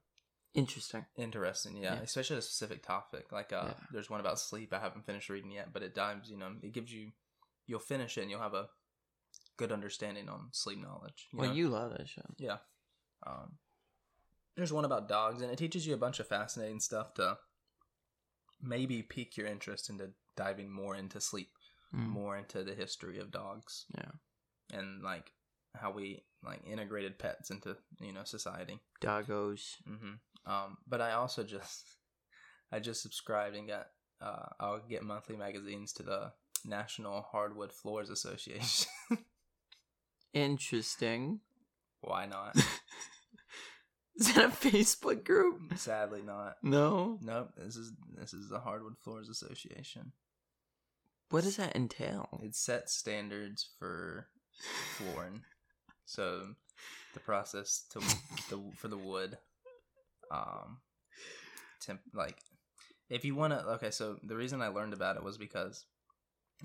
interesting. 0.54 1.06
interesting 1.16 1.76
yeah, 1.78 1.96
Yeah. 1.96 2.02
especially 2.02 2.38
a 2.38 2.42
specific 2.42 2.84
topic 2.84 3.32
like 3.32 3.54
uh 3.54 3.66
Yeah. 3.68 3.74
there's 3.92 4.10
one 4.10 4.20
about 4.20 4.40
sleep 4.40 4.74
i 4.74 4.80
haven't 4.80 5.06
finished 5.06 5.30
reading 5.30 5.52
yet 5.52 5.72
but 5.74 5.84
it 5.84 5.94
dives 5.96 6.30
you 6.30 6.38
know 6.38 6.56
it 6.62 6.72
gives 6.74 6.92
you 6.92 7.12
you'll 7.68 7.80
finish 7.80 8.18
it 8.18 8.22
and 8.22 8.32
you'll 8.32 8.42
have 8.42 8.54
a 8.56 8.70
good 9.58 9.72
understanding 9.72 10.28
on 10.30 10.50
sleep 10.52 10.80
knowledge 10.80 11.28
you 11.32 11.40
well, 11.40 11.48
know? 11.50 11.54
you 11.54 11.70
love 11.70 11.92
that 11.92 12.08
show. 12.08 12.26
yeah 12.38 12.58
um 13.28 13.58
there's 14.56 14.74
one 14.74 14.86
about 14.86 15.08
dogs 15.08 15.42
and 15.42 15.52
it 15.52 15.58
teaches 15.58 15.86
you 15.86 15.94
a 15.94 15.98
bunch 15.98 16.20
of 16.20 16.28
fascinating 16.28 16.80
stuff 16.80 17.14
to 17.14 17.38
maybe 18.62 19.02
pique 19.02 19.38
your 19.38 19.48
interest 19.48 19.90
into 19.90 20.10
diving 20.36 20.72
more 20.72 20.96
into 20.96 21.20
sleep 21.22 21.50
Mm. 21.92 22.06
more 22.10 22.38
into 22.38 22.64
the 22.64 22.76
history 22.76 23.18
of 23.18 23.32
dogs 23.32 23.88
Yeah. 23.96 24.12
and 24.72 25.02
like 25.02 25.32
how 25.74 25.90
we 25.90 26.24
like 26.44 26.62
integrated 26.64 27.18
pets 27.18 27.50
into 27.50 27.78
you 28.00 28.14
know 28.14 28.24
society 28.24 28.80
Doggos. 29.02 29.78
hmm 29.88 30.14
Um, 30.50 30.78
but 30.88 31.00
I 31.00 31.14
also 31.14 31.44
just 31.44 31.86
I 32.72 32.80
just 32.80 33.02
subscribed 33.02 33.56
and 33.56 33.68
got 33.68 33.88
uh, 34.22 34.48
I'll 34.60 34.82
get 34.90 35.04
monthly 35.04 35.38
magazines 35.38 35.94
to 35.94 36.04
the 36.04 36.32
National 36.66 37.22
Hardwood 37.22 37.72
Floors 37.72 38.10
Association. 38.10 38.92
Interesting. 40.34 41.40
Why 42.02 42.26
not? 42.26 42.56
Is 44.16 44.34
that 44.34 44.46
a 44.46 44.50
Facebook 44.50 45.24
group? 45.24 45.78
Sadly, 45.78 46.22
not. 46.22 46.58
No. 46.62 47.18
Nope. 47.22 47.52
This 47.56 47.78
is 47.78 47.94
this 48.18 48.34
is 48.34 48.50
the 48.50 48.60
Hardwood 48.60 48.98
Floors 48.98 49.30
Association. 49.30 50.12
What 51.30 51.46
does 51.46 51.56
that 51.56 51.76
entail? 51.76 52.42
It 52.44 52.54
sets 52.54 52.94
standards 52.94 53.70
for 53.80 54.28
flooring. 54.98 55.44
So 56.06 56.56
the 57.14 57.22
process 57.22 57.86
to 57.92 58.00
the 58.50 58.62
for 58.76 58.90
the 58.90 58.98
wood, 58.98 59.38
um, 60.32 60.80
temp 61.82 62.02
like 62.14 62.38
if 63.10 63.26
you 63.26 63.36
want 63.36 63.54
to. 63.54 63.60
Okay, 63.76 63.92
so 63.92 64.18
the 64.24 64.36
reason 64.36 64.62
I 64.62 64.68
learned 64.68 64.94
about 64.94 65.16
it 65.18 65.24
was 65.24 65.38
because, 65.38 65.86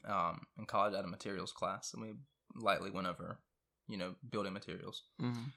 um, 0.06 0.40
in 0.58 0.66
college 0.66 0.92
I 0.94 0.96
had 0.96 1.04
a 1.04 1.08
materials 1.08 1.52
class 1.52 1.92
and 1.94 2.02
we 2.02 2.12
lightly 2.54 2.90
went 2.90 3.06
over, 3.06 3.38
you 3.88 3.96
know, 3.96 4.14
building 4.30 4.52
materials. 4.52 5.02
Mm. 5.20 5.52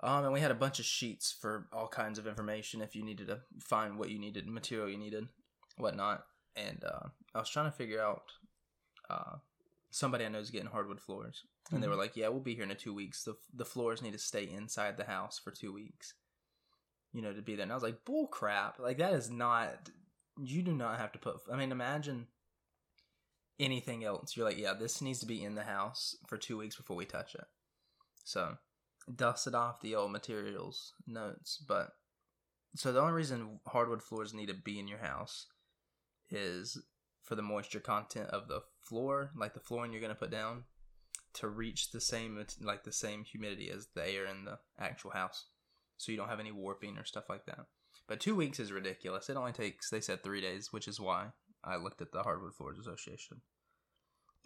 Um, 0.00 0.24
and 0.24 0.32
we 0.32 0.40
had 0.40 0.52
a 0.52 0.54
bunch 0.54 0.78
of 0.78 0.84
sheets 0.84 1.32
for 1.40 1.66
all 1.72 1.88
kinds 1.88 2.18
of 2.18 2.26
information 2.26 2.82
if 2.82 2.94
you 2.94 3.04
needed 3.04 3.26
to 3.28 3.40
find 3.60 3.98
what 3.98 4.10
you 4.10 4.18
needed, 4.18 4.46
material 4.46 4.88
you 4.88 4.98
needed, 4.98 5.28
whatnot. 5.76 6.24
And 6.54 6.82
uh, 6.84 7.08
I 7.34 7.38
was 7.40 7.50
trying 7.50 7.70
to 7.70 7.76
figure 7.76 8.00
out 8.00 8.22
uh, 9.10 9.36
somebody 9.90 10.24
I 10.24 10.28
know 10.28 10.38
is 10.38 10.50
getting 10.50 10.68
hardwood 10.68 11.00
floors, 11.00 11.44
and 11.72 11.82
they 11.82 11.86
Mhm. 11.86 11.90
were 11.90 11.96
like, 11.96 12.16
"Yeah, 12.16 12.28
we'll 12.28 12.40
be 12.40 12.54
here 12.54 12.64
in 12.64 12.76
two 12.76 12.94
weeks. 12.94 13.24
the 13.24 13.36
The 13.54 13.64
floors 13.64 14.02
need 14.02 14.12
to 14.12 14.18
stay 14.18 14.48
inside 14.48 14.96
the 14.96 15.04
house 15.04 15.38
for 15.38 15.50
two 15.50 15.72
weeks, 15.72 16.14
you 17.12 17.22
know, 17.22 17.32
to 17.32 17.42
be 17.42 17.54
there." 17.54 17.64
And 17.64 17.72
I 17.72 17.74
was 17.76 17.84
like, 17.84 18.04
"Bull 18.04 18.26
crap! 18.26 18.78
Like 18.78 18.98
that 18.98 19.14
is 19.14 19.30
not. 19.30 19.90
You 20.40 20.62
do 20.62 20.72
not 20.72 20.98
have 20.98 21.12
to 21.12 21.18
put. 21.18 21.40
I 21.52 21.56
mean, 21.56 21.72
imagine 21.72 22.28
anything 23.58 24.04
else. 24.04 24.36
You're 24.36 24.46
like, 24.46 24.58
yeah, 24.58 24.74
this 24.74 25.02
needs 25.02 25.20
to 25.20 25.26
be 25.26 25.42
in 25.42 25.54
the 25.54 25.64
house 25.64 26.16
for 26.26 26.36
two 26.36 26.56
weeks 26.56 26.76
before 26.76 26.96
we 26.96 27.04
touch 27.04 27.34
it. 27.34 27.44
So 28.24 28.56
dusted 29.14 29.54
off 29.54 29.80
the 29.80 29.94
old 29.94 30.12
materials 30.12 30.92
notes, 31.06 31.62
but 31.66 31.90
so 32.76 32.92
the 32.92 33.00
only 33.00 33.14
reason 33.14 33.60
hardwood 33.66 34.02
floors 34.02 34.34
need 34.34 34.48
to 34.48 34.54
be 34.54 34.78
in 34.78 34.88
your 34.88 34.98
house 34.98 35.46
is 36.30 36.78
for 37.22 37.34
the 37.34 37.42
moisture 37.42 37.80
content 37.80 38.28
of 38.30 38.48
the 38.48 38.60
floor, 38.82 39.30
like 39.36 39.54
the 39.54 39.60
flooring 39.60 39.92
you're 39.92 40.00
going 40.00 40.12
to 40.12 40.18
put 40.18 40.30
down, 40.30 40.64
to 41.34 41.48
reach 41.48 41.90
the 41.90 42.00
same 42.00 42.42
like 42.60 42.84
the 42.84 42.92
same 42.92 43.24
humidity 43.24 43.70
as 43.70 43.88
the 43.94 44.06
air 44.06 44.26
in 44.26 44.44
the 44.44 44.58
actual 44.78 45.10
house, 45.10 45.46
so 45.98 46.10
you 46.10 46.16
don't 46.18 46.28
have 46.30 46.40
any 46.40 46.52
warping 46.52 46.96
or 46.96 47.04
stuff 47.04 47.28
like 47.28 47.44
that. 47.46 47.66
But 48.08 48.20
two 48.20 48.34
weeks 48.34 48.58
is 48.58 48.72
ridiculous. 48.72 49.28
It 49.28 49.36
only 49.36 49.52
takes 49.52 49.90
they 49.90 50.00
said 50.00 50.22
three 50.22 50.40
days, 50.40 50.72
which 50.72 50.88
is 50.88 50.98
why 50.98 51.26
I 51.62 51.76
looked 51.76 52.00
at 52.00 52.12
the 52.12 52.22
Hardwood 52.22 52.54
Floors 52.54 52.78
Association, 52.78 53.42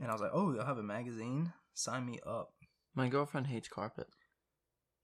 and 0.00 0.08
I 0.10 0.12
was 0.12 0.20
like, 0.20 0.32
"Oh, 0.34 0.52
you'll 0.52 0.64
have 0.64 0.78
a 0.78 0.82
magazine? 0.82 1.52
Sign 1.74 2.04
me 2.06 2.18
up." 2.26 2.54
My 2.94 3.08
girlfriend 3.08 3.46
hates 3.46 3.68
carpet. 3.68 4.08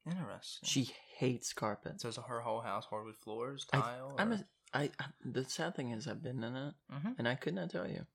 Interesting. 0.06 0.66
She 0.66 0.90
hates 1.18 1.52
carpet. 1.52 2.00
so 2.00 2.08
is 2.08 2.16
her 2.16 2.40
whole 2.40 2.62
house 2.62 2.86
hardwood 2.86 3.16
floors, 3.22 3.66
tile. 3.70 4.14
I'm 4.18 4.32
a, 4.32 4.44
I, 4.74 4.90
I. 4.98 5.04
The 5.24 5.44
sad 5.44 5.76
thing 5.76 5.90
is, 5.92 6.08
I've 6.08 6.22
been 6.22 6.42
in 6.42 6.56
it, 6.56 6.74
Mhm. 6.92 7.14
and 7.18 7.28
I 7.28 7.34
could 7.34 7.54
not 7.54 7.70
tell 7.70 7.86
you. 7.88 8.06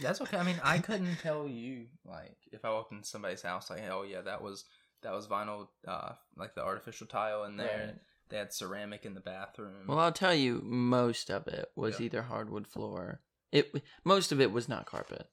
That's 0.00 0.20
okay. 0.22 0.38
I 0.38 0.42
mean, 0.44 0.58
I 0.64 0.78
couldn't 0.86 1.16
tell 1.22 1.46
you 1.46 1.86
like 2.04 2.36
if 2.52 2.64
I 2.64 2.70
walked 2.70 2.92
into 2.92 3.06
somebody's 3.06 3.42
house, 3.42 3.70
like, 3.70 3.82
oh 3.90 4.02
yeah, 4.02 4.22
that 4.22 4.42
was 4.42 4.64
that 5.02 5.12
was 5.12 5.26
vinyl, 5.26 5.68
uh, 5.86 6.12
like 6.36 6.54
the 6.54 6.62
artificial 6.64 7.06
tile 7.06 7.44
in 7.44 7.56
there. 7.56 7.86
Right. 7.86 7.94
They 8.28 8.38
had 8.38 8.52
ceramic 8.52 9.04
in 9.04 9.14
the 9.14 9.20
bathroom. 9.20 9.86
Well, 9.86 9.98
I'll 9.98 10.12
tell 10.12 10.34
you, 10.34 10.60
most 10.64 11.30
of 11.30 11.46
it 11.48 11.70
was 11.76 12.00
Yeah. 12.00 12.06
either 12.06 12.22
hardwood 12.22 12.66
floor. 12.66 13.20
It 13.50 13.72
most 14.04 14.32
of 14.32 14.40
it 14.40 14.50
was 14.52 14.68
not 14.68 14.86
carpet, 14.86 15.26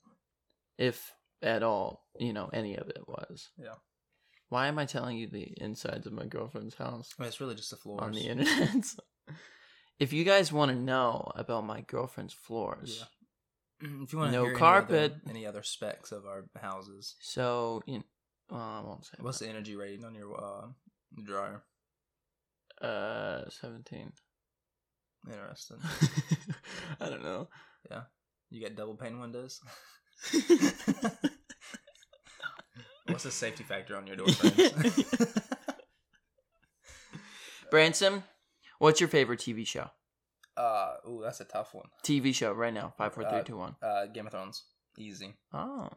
if 0.77 1.13
at 1.41 1.63
all. 1.63 2.05
You 2.19 2.33
know, 2.33 2.49
any 2.51 2.75
of 2.75 2.89
it 2.89 3.07
was. 3.07 3.49
Yeah. 3.57 3.75
Why 4.49 4.67
am 4.67 4.77
I 4.79 4.85
telling 4.85 5.15
you 5.17 5.27
the 5.27 5.53
insides 5.61 6.07
of 6.07 6.13
my 6.13 6.25
girlfriend's 6.25 6.75
house 6.75 7.13
I 7.17 7.21
mean, 7.21 7.27
it's 7.29 7.39
really 7.39 7.55
just 7.55 7.69
the 7.69 7.77
floors 7.77 8.01
on 8.01 8.11
the 8.13 8.27
internet? 8.27 8.83
if 9.99 10.11
you 10.11 10.23
guys 10.23 10.51
want 10.51 10.71
to 10.71 10.77
know 10.77 11.31
about 11.35 11.65
my 11.65 11.81
girlfriend's 11.81 12.33
floors, 12.33 12.99
Yeah. 12.99 13.05
If 14.03 14.11
you 14.11 14.19
want 14.19 14.31
to 14.33 14.37
No 14.37 14.45
hear 14.45 14.55
carpet. 14.55 15.11
any 15.13 15.21
other, 15.21 15.29
any 15.29 15.45
other 15.45 15.63
specs 15.63 16.11
of 16.11 16.25
our 16.25 16.49
houses, 16.59 17.15
so 17.21 17.81
you, 17.85 18.03
well, 18.49 18.59
I 18.61 18.81
won't 18.85 19.05
say. 19.05 19.17
what's 19.19 19.39
the 19.39 19.47
energy 19.49 19.75
rating 19.75 20.05
on 20.05 20.15
your 20.15 20.35
uh, 20.41 20.67
dryer? 21.23 21.63
uh 22.81 23.41
seventeen? 23.49 24.11
Interesting. 25.27 25.77
I 27.01 27.09
don't 27.09 27.23
know. 27.23 27.49
Yeah, 27.91 28.03
you 28.49 28.61
got 28.61 28.75
double 28.75 28.95
pane 28.95 29.19
windows. 29.19 29.59
What's 33.07 33.23
the 33.23 33.31
safety 33.31 33.63
factor 33.63 33.95
on 33.97 34.05
your 34.05 34.15
door 34.17 34.27
frames? 34.27 35.05
Branson, 37.71 38.23
what's 38.77 38.99
your 38.99 39.09
favorite 39.09 39.39
TV 39.39 39.65
show? 39.65 39.89
uh, 40.57 40.95
ooh, 41.07 41.21
that's 41.23 41.39
a 41.39 41.45
tough 41.45 41.73
one. 41.73 41.85
TV 42.03 42.33
show 42.35 42.51
right 42.51 42.73
now. 42.73 42.93
Five, 42.97 43.13
four, 43.13 43.23
three, 43.23 43.39
Uh, 43.39 43.43
two, 43.43 43.57
one. 43.57 43.75
Uh, 43.81 44.05
Game 44.07 44.25
of 44.27 44.31
Thrones, 44.31 44.63
easy. 44.97 45.33
Oh, 45.53 45.87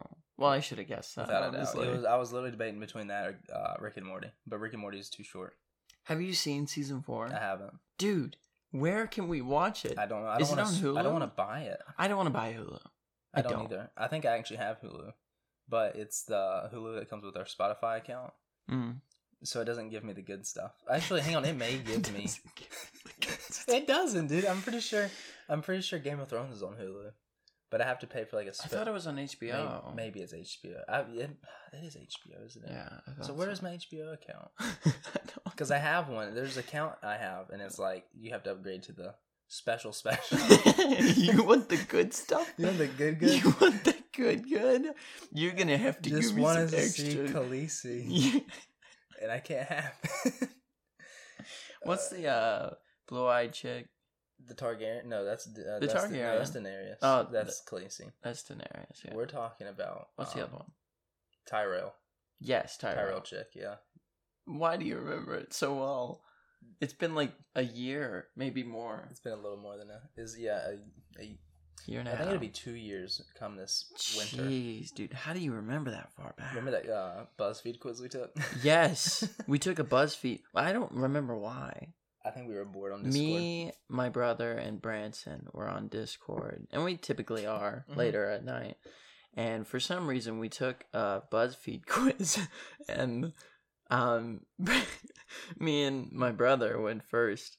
well, 0.43 0.51
I 0.51 0.61
should 0.61 0.79
have 0.79 0.89
guessed 0.89 1.17
that. 1.17 1.27
Without 1.29 1.55
a 1.55 1.57
doubt. 1.57 1.75
It 1.87 1.93
was, 1.97 2.05
I 2.05 2.17
was 2.17 2.33
literally 2.33 2.51
debating 2.53 2.81
between 2.81 3.07
that 3.09 3.27
or 3.27 3.39
uh, 3.55 3.75
Rick 3.81 3.97
and 3.97 4.07
Morty, 4.07 4.29
but 4.47 4.59
Rick 4.61 4.73
and 4.73 4.81
Morty 4.83 4.99
is 4.99 5.09
too 5.09 5.23
short. 5.25 5.55
Have 6.05 6.21
you 6.21 6.35
seen 6.35 6.67
season 6.67 7.03
four? 7.03 7.29
I 7.33 7.39
haven't. 7.39 7.75
Dude, 7.99 8.37
where 8.73 9.07
can 9.07 9.29
we 9.29 9.41
watch 9.41 9.85
it? 9.85 9.99
I 9.99 10.07
don't 10.07 10.23
know. 10.23 10.29
I 10.29 10.39
Is 10.39 10.49
don't 10.49 10.59
it 10.59 10.63
want 10.63 10.75
on 10.77 10.81
to. 10.83 10.99
I 10.99 11.03
don't 11.03 11.13
want 11.13 11.25
to 11.25 11.37
buy 11.37 11.61
it. 11.61 11.81
I 11.97 12.09
don't 12.09 12.17
want 12.17 12.27
to 12.27 12.33
buy 12.33 12.53
Hulu. 12.53 12.79
I, 13.35 13.39
I 13.39 13.43
don't, 13.43 13.53
don't. 13.53 13.65
either. 13.67 13.91
I 13.97 14.09
think 14.09 14.27
I 14.27 14.37
actually 14.37 14.57
have 14.59 14.81
Hulu, 14.83 15.13
but 15.69 15.97
it's 15.97 16.25
the 16.25 16.69
Hulu 16.75 16.99
that 16.99 17.09
comes 17.09 17.25
with 17.25 17.37
our 17.37 17.45
Spotify 17.45 17.99
account, 17.99 18.33
Mm. 18.71 18.97
so 19.45 19.61
it 19.61 19.65
doesn't 19.65 19.89
give 19.91 20.05
me 20.05 20.13
the 20.13 20.23
good 20.23 20.47
stuff. 20.47 20.73
Actually, 20.91 21.21
hang 21.23 21.37
on, 21.37 21.45
it 21.45 21.57
may 21.57 21.79
give 21.87 22.13
me. 22.13 22.23
Doesn't 22.23 22.55
give 22.57 22.69
me 23.05 23.13
the 23.21 23.27
good 23.27 23.41
stuff. 23.41 23.69
It 23.75 23.87
doesn't, 23.87 24.27
dude. 24.27 24.45
I'm 24.45 24.61
pretty 24.63 24.81
sure. 24.81 25.09
I'm 25.49 25.63
pretty 25.63 25.83
sure 25.83 25.99
Game 25.99 26.21
of 26.21 26.29
Thrones 26.29 26.55
is 26.57 26.63
on 26.63 26.75
Hulu, 26.75 27.11
but 27.73 27.81
I 27.81 27.87
have 27.87 27.99
to 28.01 28.07
pay 28.07 28.25
for 28.25 28.37
like 28.37 28.47
a. 28.47 28.51
a. 28.51 28.65
I 28.65 28.69
thought 28.69 28.87
it 28.87 28.93
was 28.93 29.07
on 29.09 29.17
HBO. 29.17 29.97
Maybe, 29.97 29.97
maybe 29.97 30.21
it's 30.21 30.35
HBO. 30.35 30.77
I, 30.89 31.01
it, 31.01 31.31
it 31.73 31.85
is 31.85 31.97
HBO, 31.97 32.47
isn't 32.47 32.65
it? 32.65 32.71
Yeah. 32.71 32.89
I 33.21 33.25
So 33.25 33.33
where 33.33 33.51
is 33.51 33.63
my 33.63 33.71
HBO 33.71 34.13
account? 34.15 34.51
Because 35.51 35.71
I 35.71 35.79
have 35.79 36.09
one. 36.09 36.35
There's 36.35 36.57
an 36.57 36.65
account 36.65 36.95
I 37.03 37.17
have, 37.17 37.51
and 37.51 37.61
it's 37.61 37.79
like 37.79 38.05
you 38.15 38.31
have 38.33 38.43
to 38.45 38.53
upgrade 38.53 38.83
to 38.85 38.93
the 38.93 39.15
special 39.49 39.93
special. 39.93 40.39
you 41.27 41.43
want 41.45 41.69
the 41.69 41.77
good 41.89 42.15
stuff? 42.15 42.53
You 42.57 42.67
want 42.67 42.79
the 42.79 42.87
good 42.87 43.19
good? 43.19 43.31
You 43.31 43.55
want 43.61 43.85
the 43.85 43.95
good 44.17 44.49
good? 44.49 44.87
You're 45.33 45.53
gonna 45.53 45.77
have 45.77 46.01
to 46.03 46.11
Just 46.11 46.29
give 46.29 46.37
me 46.39 46.45
some 46.45 46.69
to 46.69 46.79
extra. 46.79 47.05
see 47.05 47.17
Khaleesi, 47.35 48.05
Yeah. 48.09 48.41
and 49.23 49.31
I 49.33 49.41
can't 49.41 49.69
have. 49.69 49.93
What's 51.83 52.09
the 52.11 52.29
uh 52.29 52.71
blue-eyed 53.09 53.53
chick? 53.53 53.89
The 54.47 54.55
Targaryen? 54.55 55.07
No, 55.07 55.25
that's 55.25 55.47
uh, 55.47 55.51
The 55.55 55.87
that's 55.87 55.95
No, 55.95 56.01
Targaryen. 56.01 56.39
that's 56.39 56.51
Daenerys. 56.51 56.97
Oh, 57.03 57.29
that's 57.31 57.63
Khaleesi. 57.69 58.13
That's 58.23 58.43
Daenerys. 58.43 59.05
Yeah. 59.05 59.15
We're 59.15 59.27
talking 59.27 59.67
about. 59.69 60.09
What's 60.17 60.33
the 60.33 60.41
um, 60.41 60.49
other 60.49 60.57
one? 60.59 60.71
Tyrell. 61.47 61.95
Yes, 62.41 62.77
Tyrell. 62.77 62.97
Tyrell 62.97 63.21
chick. 63.21 63.49
Yeah. 63.55 63.77
Why 64.45 64.77
do 64.77 64.85
you 64.85 64.97
remember 64.97 65.35
it 65.35 65.53
so 65.53 65.75
well? 65.75 66.23
It's 66.81 66.93
been 66.93 67.15
like 67.15 67.33
a 67.55 67.63
year, 67.63 68.27
maybe 68.37 68.63
more. 68.63 69.07
It's 69.11 69.21
been 69.21 69.33
a 69.33 69.37
little 69.37 69.59
more 69.59 69.77
than 69.77 69.89
a. 69.91 70.01
Is 70.21 70.37
yeah. 70.39 70.61
A, 71.19 71.23
a, 71.23 71.39
Year 71.87 71.99
and 71.99 72.09
a 72.09 72.13
I 72.13 72.15
half. 72.15 72.21
think 72.27 72.35
it'll 72.35 72.41
be 72.41 72.49
two 72.49 72.77
years 72.77 73.21
come 73.37 73.57
this 73.57 73.87
winter. 74.17 74.49
Jeez, 74.49 74.95
dude, 74.95 75.13
how 75.13 75.33
do 75.33 75.41
you 75.41 75.53
remember 75.53 75.91
that 75.91 76.13
far 76.13 76.33
back? 76.39 76.55
Remember 76.55 76.71
that 76.71 76.89
uh, 76.89 77.25
BuzzFeed 77.39 77.81
quiz 77.81 78.01
we 78.01 78.09
took? 78.09 78.31
Yes, 78.63 79.29
we 79.49 79.59
took 79.59 79.81
a 79.81 79.85
BuzzFeed. 79.85 80.43
I 80.55 80.73
don't 80.73 80.93
remember 80.93 81.37
why. 81.37 81.89
I 82.25 82.31
think 82.31 82.49
we 82.49 82.55
were 82.55 82.65
bored 82.65 82.93
on 82.93 83.03
Discord. 83.03 83.15
Me, 83.25 83.73
my 83.89 84.09
brother, 84.09 84.53
and 84.53 84.81
Branson 84.81 85.49
were 85.53 85.69
on 85.69 85.89
Discord, 85.89 86.67
and 86.71 86.85
we 86.85 86.97
typically 86.97 87.47
are 87.47 87.85
Mhm. 87.91 87.97
later 87.97 88.29
at 88.29 88.45
night. 88.45 88.77
And 89.35 89.67
for 89.67 89.81
some 89.81 90.07
reason, 90.07 90.39
we 90.39 90.49
took 90.49 90.85
a 90.93 91.23
BuzzFeed 91.33 91.87
quiz, 91.87 92.39
and 92.89 93.33
um, 93.91 94.47
me 95.59 95.85
and 95.85 96.13
my 96.13 96.31
brother 96.33 96.81
went 96.81 97.03
first. 97.05 97.59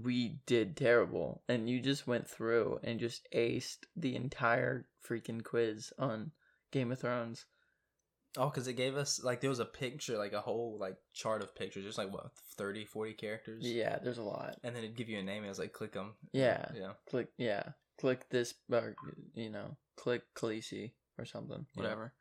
We 0.00 0.40
did 0.46 0.76
terrible, 0.76 1.42
and 1.48 1.68
you 1.68 1.80
just 1.80 2.06
went 2.06 2.28
through 2.28 2.78
and 2.84 3.00
just 3.00 3.26
aced 3.34 3.86
the 3.96 4.14
entire 4.14 4.86
freaking 5.06 5.42
quiz 5.42 5.92
on 5.98 6.30
Game 6.70 6.92
of 6.92 7.00
Thrones. 7.00 7.44
Oh, 8.36 8.48
because 8.48 8.68
it 8.68 8.74
gave 8.74 8.96
us 8.96 9.22
like 9.24 9.40
there 9.40 9.50
was 9.50 9.58
a 9.58 9.64
picture, 9.64 10.16
like 10.16 10.32
a 10.32 10.40
whole 10.40 10.78
like 10.78 10.96
chart 11.12 11.42
of 11.42 11.54
pictures, 11.54 11.84
just 11.84 11.98
like 11.98 12.12
what 12.12 12.30
30, 12.56 12.84
40 12.84 13.14
characters. 13.14 13.64
Yeah, 13.66 13.98
there's 13.98 14.18
a 14.18 14.22
lot. 14.22 14.56
And 14.62 14.74
then 14.76 14.84
it'd 14.84 14.96
give 14.96 15.08
you 15.08 15.18
a 15.18 15.22
name. 15.22 15.38
and 15.38 15.46
It 15.46 15.48
was 15.48 15.58
like 15.58 15.72
click 15.72 15.92
them. 15.92 16.14
Yeah. 16.32 16.66
Yeah. 16.74 16.92
click 17.08 17.28
yeah 17.38 17.62
click 17.98 18.28
this 18.30 18.54
or 18.72 18.94
you 19.34 19.50
know 19.50 19.76
click 19.96 20.22
Khaleesi 20.34 20.92
or 21.18 21.26
something 21.26 21.66
whatever 21.74 22.14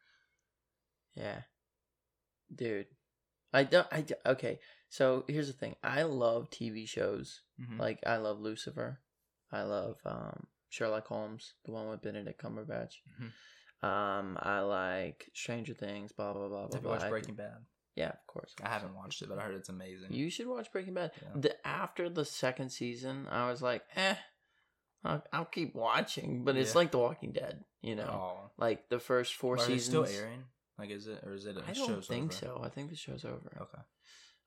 yeah 1.15 1.43
dude 2.53 2.87
i 3.53 3.63
don't 3.63 3.87
i 3.91 4.01
d- 4.01 4.15
okay 4.25 4.59
so 4.89 5.23
here's 5.29 5.47
the 5.47 5.53
thing 5.53 5.75
i 5.81 6.03
love 6.03 6.49
tv 6.49 6.85
shows 6.87 7.41
Mhm. 7.61 7.79
like 7.79 7.99
i 8.05 8.17
love 8.17 8.39
lucifer 8.41 8.99
i 9.53 9.61
love 9.61 9.97
um 10.05 10.47
sherlock 10.67 11.07
holmes 11.07 11.53
the 11.63 11.71
one 11.71 11.87
with 11.87 12.01
benedict 12.01 12.41
cumberbatch 12.41 12.95
Mhm. 13.21 13.31
Um 13.81 14.37
i 14.41 14.59
like 14.59 15.29
stranger 15.33 15.73
things 15.73 16.11
blah 16.11 16.33
blah 16.33 16.47
blah 16.47 16.67
blah, 16.67 16.73
Have 16.73 16.73
you 16.75 16.79
blah. 16.81 16.91
watched 16.91 17.05
I- 17.05 17.09
Breaking 17.09 17.35
Bad? 17.35 17.57
yeah 17.95 18.09
of 18.09 18.27
course 18.27 18.53
I 18.63 18.69
haven't 18.69 18.95
watched 18.95 19.21
it, 19.21 19.29
but 19.29 19.39
I 19.39 19.43
heard 19.43 19.55
it's 19.55 19.69
amazing. 19.69 20.11
you 20.11 20.29
should 20.29 20.47
watch 20.47 20.71
breaking 20.71 20.93
bad 20.95 21.11
Yeah. 21.21 21.29
the 21.35 21.67
after 21.67 22.09
the 22.09 22.25
second 22.25 22.69
season 22.69 23.27
i 23.31 23.49
was 23.49 23.61
like 23.61 23.83
eh 23.95 24.15
I'll, 25.03 25.23
I'll 25.31 25.45
keep 25.45 25.73
watching 25.75 26.43
but 26.43 26.57
it's 26.57 26.73
Yeah. 26.73 26.77
like 26.79 26.91
the 26.91 26.97
walking 26.99 27.31
dead 27.31 27.63
you 27.81 27.95
know 27.95 28.03
Oh, 28.11 28.51
like 28.57 28.89
the 28.89 28.99
first 28.99 29.33
four 29.35 29.57
seasons. 29.57 29.85
still 29.85 30.05
airing? 30.05 30.43
Like, 30.77 30.91
is 30.91 31.07
it 31.07 31.21
or 31.25 31.33
is 31.33 31.45
it? 31.45 31.57
A 31.57 31.63
I 31.67 31.73
don't 31.73 32.03
think 32.05 32.31
over? 32.31 32.55
so. 32.55 32.61
I 32.63 32.69
think 32.69 32.89
the 32.89 32.95
show's 32.95 33.25
over. 33.25 33.51
Okay. 33.61 33.81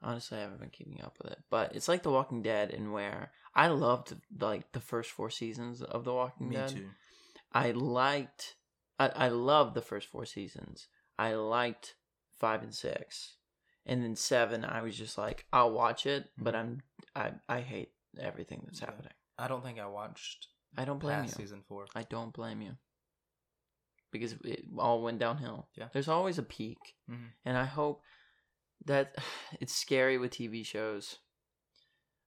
Honestly, 0.02 0.38
I 0.38 0.40
haven't 0.40 0.60
been 0.60 0.70
keeping 0.70 1.02
up 1.02 1.18
with 1.22 1.30
it, 1.32 1.38
but 1.50 1.76
it's 1.76 1.88
like 1.88 2.02
The 2.02 2.10
Walking 2.10 2.40
Dead, 2.40 2.70
in 2.70 2.90
where 2.90 3.32
I 3.54 3.68
loved 3.68 4.14
like 4.40 4.72
the 4.72 4.80
first 4.80 5.10
four 5.10 5.28
seasons 5.28 5.82
of 5.82 6.04
The 6.04 6.12
Walking 6.14 6.48
Me 6.48 6.56
Dead. 6.56 6.68
too. 6.70 6.88
I 7.52 7.72
liked, 7.72 8.56
I 8.98 9.08
I 9.08 9.28
loved 9.28 9.74
the 9.74 9.82
first 9.82 10.08
four 10.08 10.24
seasons. 10.24 10.88
I 11.18 11.34
liked 11.34 11.94
five 12.38 12.62
and 12.62 12.74
six, 12.74 13.36
and 13.86 14.02
then 14.02 14.16
seven. 14.16 14.64
I 14.64 14.82
was 14.82 14.96
just 14.96 15.16
like, 15.18 15.46
I'll 15.52 15.72
watch 15.72 16.06
it, 16.06 16.30
but 16.38 16.54
I'm 16.54 16.82
I 17.14 17.32
I 17.48 17.60
hate 17.60 17.92
everything 18.18 18.62
that's 18.64 18.80
happening. 18.80 19.12
I 19.38 19.48
don't 19.48 19.62
think 19.64 19.78
I 19.78 19.86
watched 19.86 20.48
I 20.76 20.84
don't 20.84 20.98
blame 20.98 21.24
you. 21.24 21.28
season 21.30 21.62
four. 21.68 21.86
I 21.94 22.02
don't 22.04 22.32
blame 22.32 22.62
you. 22.62 22.76
because 24.10 24.32
it 24.44 24.64
all 24.78 25.02
went 25.02 25.18
downhill. 25.18 25.68
Yeah. 25.74 25.88
There's 25.92 26.08
always 26.08 26.38
a 26.38 26.42
peak. 26.42 26.78
Mhm. 27.10 27.30
And 27.46 27.56
I 27.56 27.64
hope 27.64 28.02
that 28.84 29.14
it's 29.60 29.74
scary 29.74 30.18
with 30.18 30.32
TV 30.32 30.64
shows. 30.66 31.18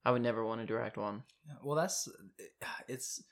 I 0.04 0.12
would 0.12 0.21
never 0.23 0.43
want 0.45 0.62
to 0.62 0.67
direct 0.67 0.97
one. 0.97 1.23
Well, 1.63 1.75
that's 1.75 2.08
it's 2.88 3.23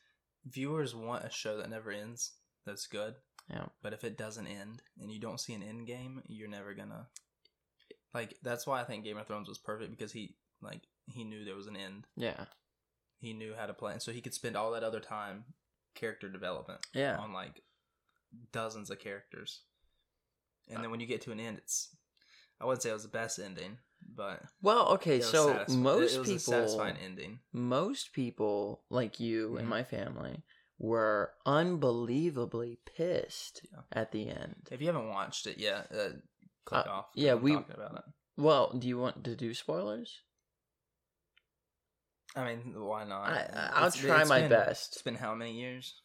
viewers 0.45 0.93
want 0.95 1.25
a 1.25 1.29
show 1.31 1.57
that 1.57 1.69
never 1.69 1.91
ends. 1.91 2.33
That's 2.65 2.87
good. 2.87 3.15
Yeah. 3.49 3.65
But 3.81 3.93
if 3.93 4.03
it 4.03 4.17
doesn't 4.17 4.47
end 4.47 4.81
and 5.01 5.11
you 5.11 5.19
don't 5.19 5.39
see 5.39 5.53
an 5.53 5.63
end 5.63 5.85
game, 5.87 6.21
you're 6.27 6.47
never 6.47 6.73
gonna 6.73 7.07
like. 8.13 8.37
That's 8.41 8.65
why 8.65 8.79
I 8.81 8.83
think 8.85 9.03
Game 9.03 9.17
of 9.17 9.27
Thrones 9.27 9.49
was 9.49 9.57
perfect 9.57 9.91
because 9.91 10.11
he 10.13 10.35
like 10.61 10.81
he 11.07 11.23
knew 11.23 11.43
there 11.43 11.55
was 11.55 11.67
an 11.67 11.75
end. 11.75 12.07
Yeah. 12.15 12.45
He 13.19 13.33
knew 13.33 13.53
how 13.57 13.65
to 13.65 13.73
play, 13.73 13.93
and 13.93 14.01
so 14.01 14.11
he 14.11 14.21
could 14.21 14.33
spend 14.33 14.55
all 14.55 14.71
that 14.71 14.83
other 14.83 14.99
time 14.99 15.43
character 15.95 16.29
development 16.29 16.79
Yeah. 16.93 17.17
on 17.17 17.33
like 17.33 17.61
dozens 18.51 18.89
of 18.89 18.99
characters. 18.99 19.61
And 20.69 20.81
then 20.83 20.91
when 20.91 20.99
you 20.99 21.05
get 21.07 21.21
to 21.23 21.31
an 21.31 21.39
end, 21.39 21.57
it's 21.57 21.95
I 22.61 22.65
wouldn't 22.65 22.81
say 22.81 22.89
it 22.89 22.93
was 22.93 23.03
the 23.03 23.09
best 23.09 23.39
ending, 23.39 23.77
but 24.15 24.41
Well, 24.61 24.87
okay, 24.93 25.17
it 25.17 25.23
so 25.25 25.53
satisf- 25.53 25.75
most 25.77 26.15
it 26.15 26.19
was 26.19 26.29
people 26.29 26.53
a 26.53 26.57
satisfying 26.57 26.97
ending. 26.97 27.39
most 27.51 28.13
people 28.13 28.83
like 28.89 29.19
you 29.19 29.57
and 29.57 29.65
Mhm. 29.67 29.69
my 29.69 29.83
family 29.83 30.43
were 30.83 31.31
unbelievably 31.45 32.77
pissed 32.85 33.61
Yeah. 33.71 33.79
at 33.93 34.11
the 34.11 34.29
end. 34.29 34.67
If 34.69 34.81
you 34.81 34.87
haven't 34.87 35.07
watched 35.07 35.47
it 35.47 35.57
yet, 35.57 35.89
uh, 35.93 36.09
click 36.65 36.85
Uh, 36.85 36.89
off. 36.89 37.05
yeah, 37.15 37.35
we- 37.35 37.53
talking 37.53 37.73
about 37.73 37.95
it. 37.99 38.03
Well, 38.35 38.73
do 38.73 38.85
you 38.89 38.97
want 38.97 39.23
to 39.23 39.33
do 39.35 39.53
spoilers? 39.53 40.21
I 42.35 42.43
mean, 42.55 42.73
why 42.81 43.05
not? 43.05 43.29
I, 43.29 43.43
I- 43.53 43.69
I'll 43.79 43.87
It's- 43.87 43.97
try 44.01 44.21
it's 44.21 44.29
my 44.29 44.41
been- 44.41 44.49
best. 44.49 44.93
It's 44.93 45.01
been 45.01 45.15
how 45.15 45.33
many 45.35 45.53
years? 45.59 46.01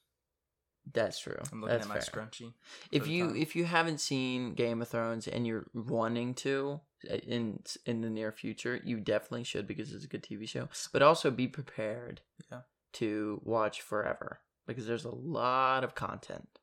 That's 0.92 1.18
true. 1.18 1.36
I'm 1.52 1.60
looking 1.60 1.74
That's 1.74 1.86
at 1.86 1.88
my 1.88 2.00
fair. 2.00 2.26
scrunchie. 2.26 2.54
If 2.92 3.06
you 3.08 3.34
if 3.34 3.54
you 3.56 3.66
haven't 3.66 3.98
seen 3.98 4.54
Game 4.54 4.80
of 4.80 4.88
Thrones 4.88 5.28
and 5.28 5.46
you're 5.46 5.66
wanting 5.74 6.34
to 6.36 6.80
uh, 7.10 7.14
in 7.16 7.62
in 7.84 8.00
the 8.00 8.08
near 8.08 8.32
future, 8.32 8.76
you 8.76 8.98
definitely 9.00 9.44
should 9.44 9.66
because 9.66 9.92
it's 9.92 10.04
a 10.04 10.08
good 10.08 10.22
TV 10.22 10.46
show. 10.48 10.68
But 10.92 11.02
also 11.02 11.30
be 11.30 11.46
prepared 11.46 12.22
Yeah. 12.50 12.62
to 12.94 13.42
watch 13.44 13.82
forever 13.82 14.40
because 14.68 14.86
there's 14.86 15.04
a 15.04 15.10
lot 15.14 15.82
of 15.82 15.96
content. 15.96 16.60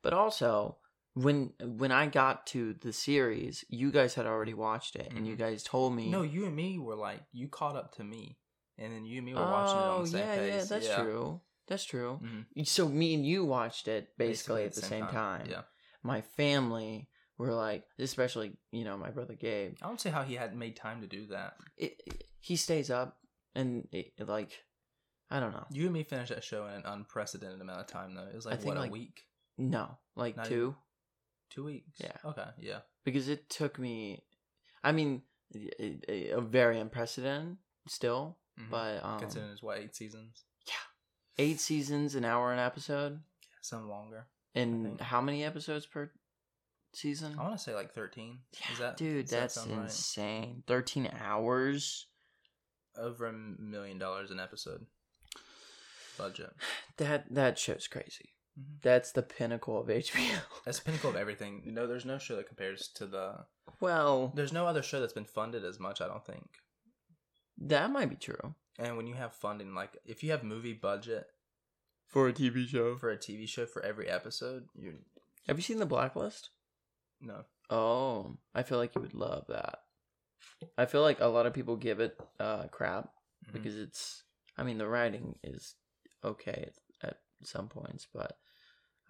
But 0.00 0.14
also 0.14 0.78
when 1.14 1.52
when 1.62 1.92
I 1.92 2.06
got 2.06 2.46
to 2.48 2.72
the 2.72 2.92
series, 2.94 3.64
you 3.68 3.90
guys 3.92 4.14
had 4.14 4.24
already 4.26 4.54
watched 4.54 4.96
it 4.96 5.12
and 5.14 5.26
you 5.26 5.34
Mhm. 5.34 5.38
guys 5.38 5.62
told 5.62 5.94
me 5.94 6.08
No, 6.10 6.22
you 6.22 6.46
and 6.46 6.56
me 6.56 6.78
were 6.78 6.94
like 6.96 7.20
you 7.32 7.48
caught 7.48 7.76
up 7.76 7.92
to 7.96 8.04
me, 8.04 8.38
and 8.78 8.90
then 8.92 9.04
you 9.04 9.18
and 9.18 9.26
me 9.26 9.34
were 9.34 9.46
watching 9.50 9.80
it 9.82 9.84
on 9.86 9.98
Oh 9.98 10.02
the 10.02 10.08
same 10.08 10.20
yeah, 10.20 10.44
yeah, 10.46 10.64
that's 10.64 10.94
true. 10.94 11.40
That's 11.66 11.84
true. 11.84 12.20
Mhm. 12.22 12.66
So 12.66 12.88
me 12.88 13.14
and 13.14 13.26
you 13.26 13.44
watched 13.44 13.88
it 13.88 14.16
basically, 14.16 14.64
at 14.64 14.74
the 14.74 14.80
same, 14.82 15.06
time. 15.06 15.46
Yeah, 15.50 15.62
My 16.02 16.20
family 16.22 17.08
were 17.38 17.52
like, 17.52 17.84
especially 17.98 18.56
you 18.70 18.84
know 18.84 18.96
my 18.96 19.10
brother 19.10 19.34
Gabe. 19.34 19.76
I 19.82 19.86
don't 19.86 20.00
see 20.00 20.10
how 20.10 20.22
he 20.22 20.34
hadn't 20.34 20.58
made 20.58 20.76
time 20.76 21.00
to 21.02 21.06
do 21.06 21.26
that. 21.26 21.56
It, 21.76 22.00
it- 22.06 22.24
he 22.40 22.56
stays 22.56 22.90
up 22.90 23.18
and 23.54 23.86
it, 23.92 24.14
like 24.26 24.50
I 25.34 25.40
don't 25.40 25.52
know. 25.52 25.64
You 25.70 25.84
and 25.84 25.92
me 25.94 26.02
finished 26.04 26.28
that 26.34 26.44
show 26.44 26.66
in 26.66 26.74
an 26.74 26.82
unprecedented 26.84 27.60
amount 27.60 27.80
of 27.80 27.86
time, 27.86 28.14
though. 28.14 28.26
It 28.26 28.34
was 28.34 28.46
I 28.46 28.50
like 28.50 28.58
think, 28.60 28.68
what 28.74 28.80
like, 28.80 28.90
a 28.90 28.92
week, 28.92 29.22
No, 29.56 29.96
like 30.14 30.36
Not 30.36 30.46
two 30.46 30.74
two 31.50 31.64
weeks. 31.64 31.98
Yeah. 31.98 32.12
Okay. 32.24 32.44
Yeah. 32.60 32.80
because 33.04 33.28
it 33.28 33.48
took 33.48 33.78
me. 33.78 34.22
I 34.84 34.92
mean, 34.92 35.22
it, 35.54 36.30
a 36.32 36.40
very 36.40 36.78
unprecedented 36.80 37.56
still, 37.88 38.38
Mhm. 38.60 38.70
but 38.70 39.02
um, 39.04 39.18
considering 39.20 39.52
it's 39.52 39.62
what 39.62 39.78
eight 39.78 39.94
seasons, 39.94 40.44
Yeah, 40.66 40.74
eight 41.38 41.60
seasons, 41.60 42.14
an 42.14 42.24
hour 42.24 42.52
an 42.52 42.58
episode, 42.58 43.20
some 43.62 43.88
longer. 43.88 44.26
and 44.54 45.00
how 45.00 45.20
many 45.22 45.44
episodes 45.44 45.86
per 45.86 46.10
season? 46.94 47.38
I 47.38 47.42
want 47.42 47.56
to 47.56 47.62
say 47.62 47.74
like 47.74 47.92
thirteen. 47.94 48.40
Is 48.72 48.78
that 48.80 48.96
Dude, 48.98 49.24
does 49.26 49.30
that 49.30 49.40
that's 49.40 49.66
right? 49.66 49.78
insane. 49.84 50.62
Thirteen 50.66 51.10
hours. 51.20 52.06
over 52.98 53.24
a 53.26 53.32
million 53.32 53.98
dollars 53.98 54.30
an 54.30 54.38
episode 54.38 54.84
budget. 56.18 56.52
That 56.98 57.32
that 57.34 57.58
show's 57.58 57.88
crazy. 57.88 58.34
Mhm. 58.58 58.82
That's 58.82 59.12
the 59.12 59.22
pinnacle 59.22 59.80
of 59.80 59.88
HBO. 59.88 60.40
That's 60.64 60.78
the 60.80 60.84
pinnacle 60.84 61.10
of 61.10 61.16
everything. 61.16 61.62
No, 61.66 61.86
there's 61.86 62.04
no 62.04 62.18
show 62.18 62.36
that 62.36 62.46
compares 62.48 62.88
to 62.96 63.06
the. 63.06 63.46
well, 63.80 64.32
There's 64.34 64.52
no 64.52 64.66
other 64.66 64.82
show 64.82 65.00
that's 65.00 65.12
been 65.14 65.24
funded 65.24 65.64
as 65.64 65.78
much. 65.80 66.00
I 66.00 66.06
don't 66.08 66.24
think. 66.26 66.48
that 67.58 67.90
might 67.90 68.08
be 68.10 68.16
true 68.16 68.54
And 68.78 68.96
when 68.96 69.06
you 69.06 69.14
have 69.14 69.34
funding, 69.34 69.74
like 69.74 69.96
if 70.04 70.22
you 70.22 70.30
have 70.32 70.42
movie 70.42 70.72
budget 70.72 71.26
for 72.08 72.28
a 72.28 72.32
TV 72.32 72.66
show. 72.66 72.96
for 72.96 73.10
a 73.10 73.16
TV 73.16 73.48
show 73.48 73.66
for 73.66 73.82
every 73.82 74.08
episode, 74.08 74.66
you 74.74 74.98
Have 75.46 75.56
you 75.58 75.62
seen 75.62 75.78
The 75.78 75.86
Blacklist? 75.86 76.50
no. 77.20 77.44
Oh, 77.70 78.36
I 78.54 78.64
feel 78.64 78.76
like 78.78 78.94
you 78.94 79.00
would 79.00 79.14
love 79.14 79.46
that. 79.48 79.78
I 80.76 80.84
feel 80.84 81.00
like 81.02 81.20
a 81.20 81.26
lot 81.26 81.46
of 81.46 81.54
people 81.54 81.76
give 81.76 82.00
it 82.00 82.18
uh, 82.38 82.66
crap 82.68 83.08
Mhm. 83.48 83.52
because 83.54 83.78
it's. 83.78 84.24
I 84.58 84.62
mean, 84.64 84.76
the 84.78 84.86
writing 84.88 85.38
is 85.42 85.74
okay 86.24 86.70
at, 87.02 87.18
some 87.44 87.68
points, 87.68 88.06
but 88.14 88.36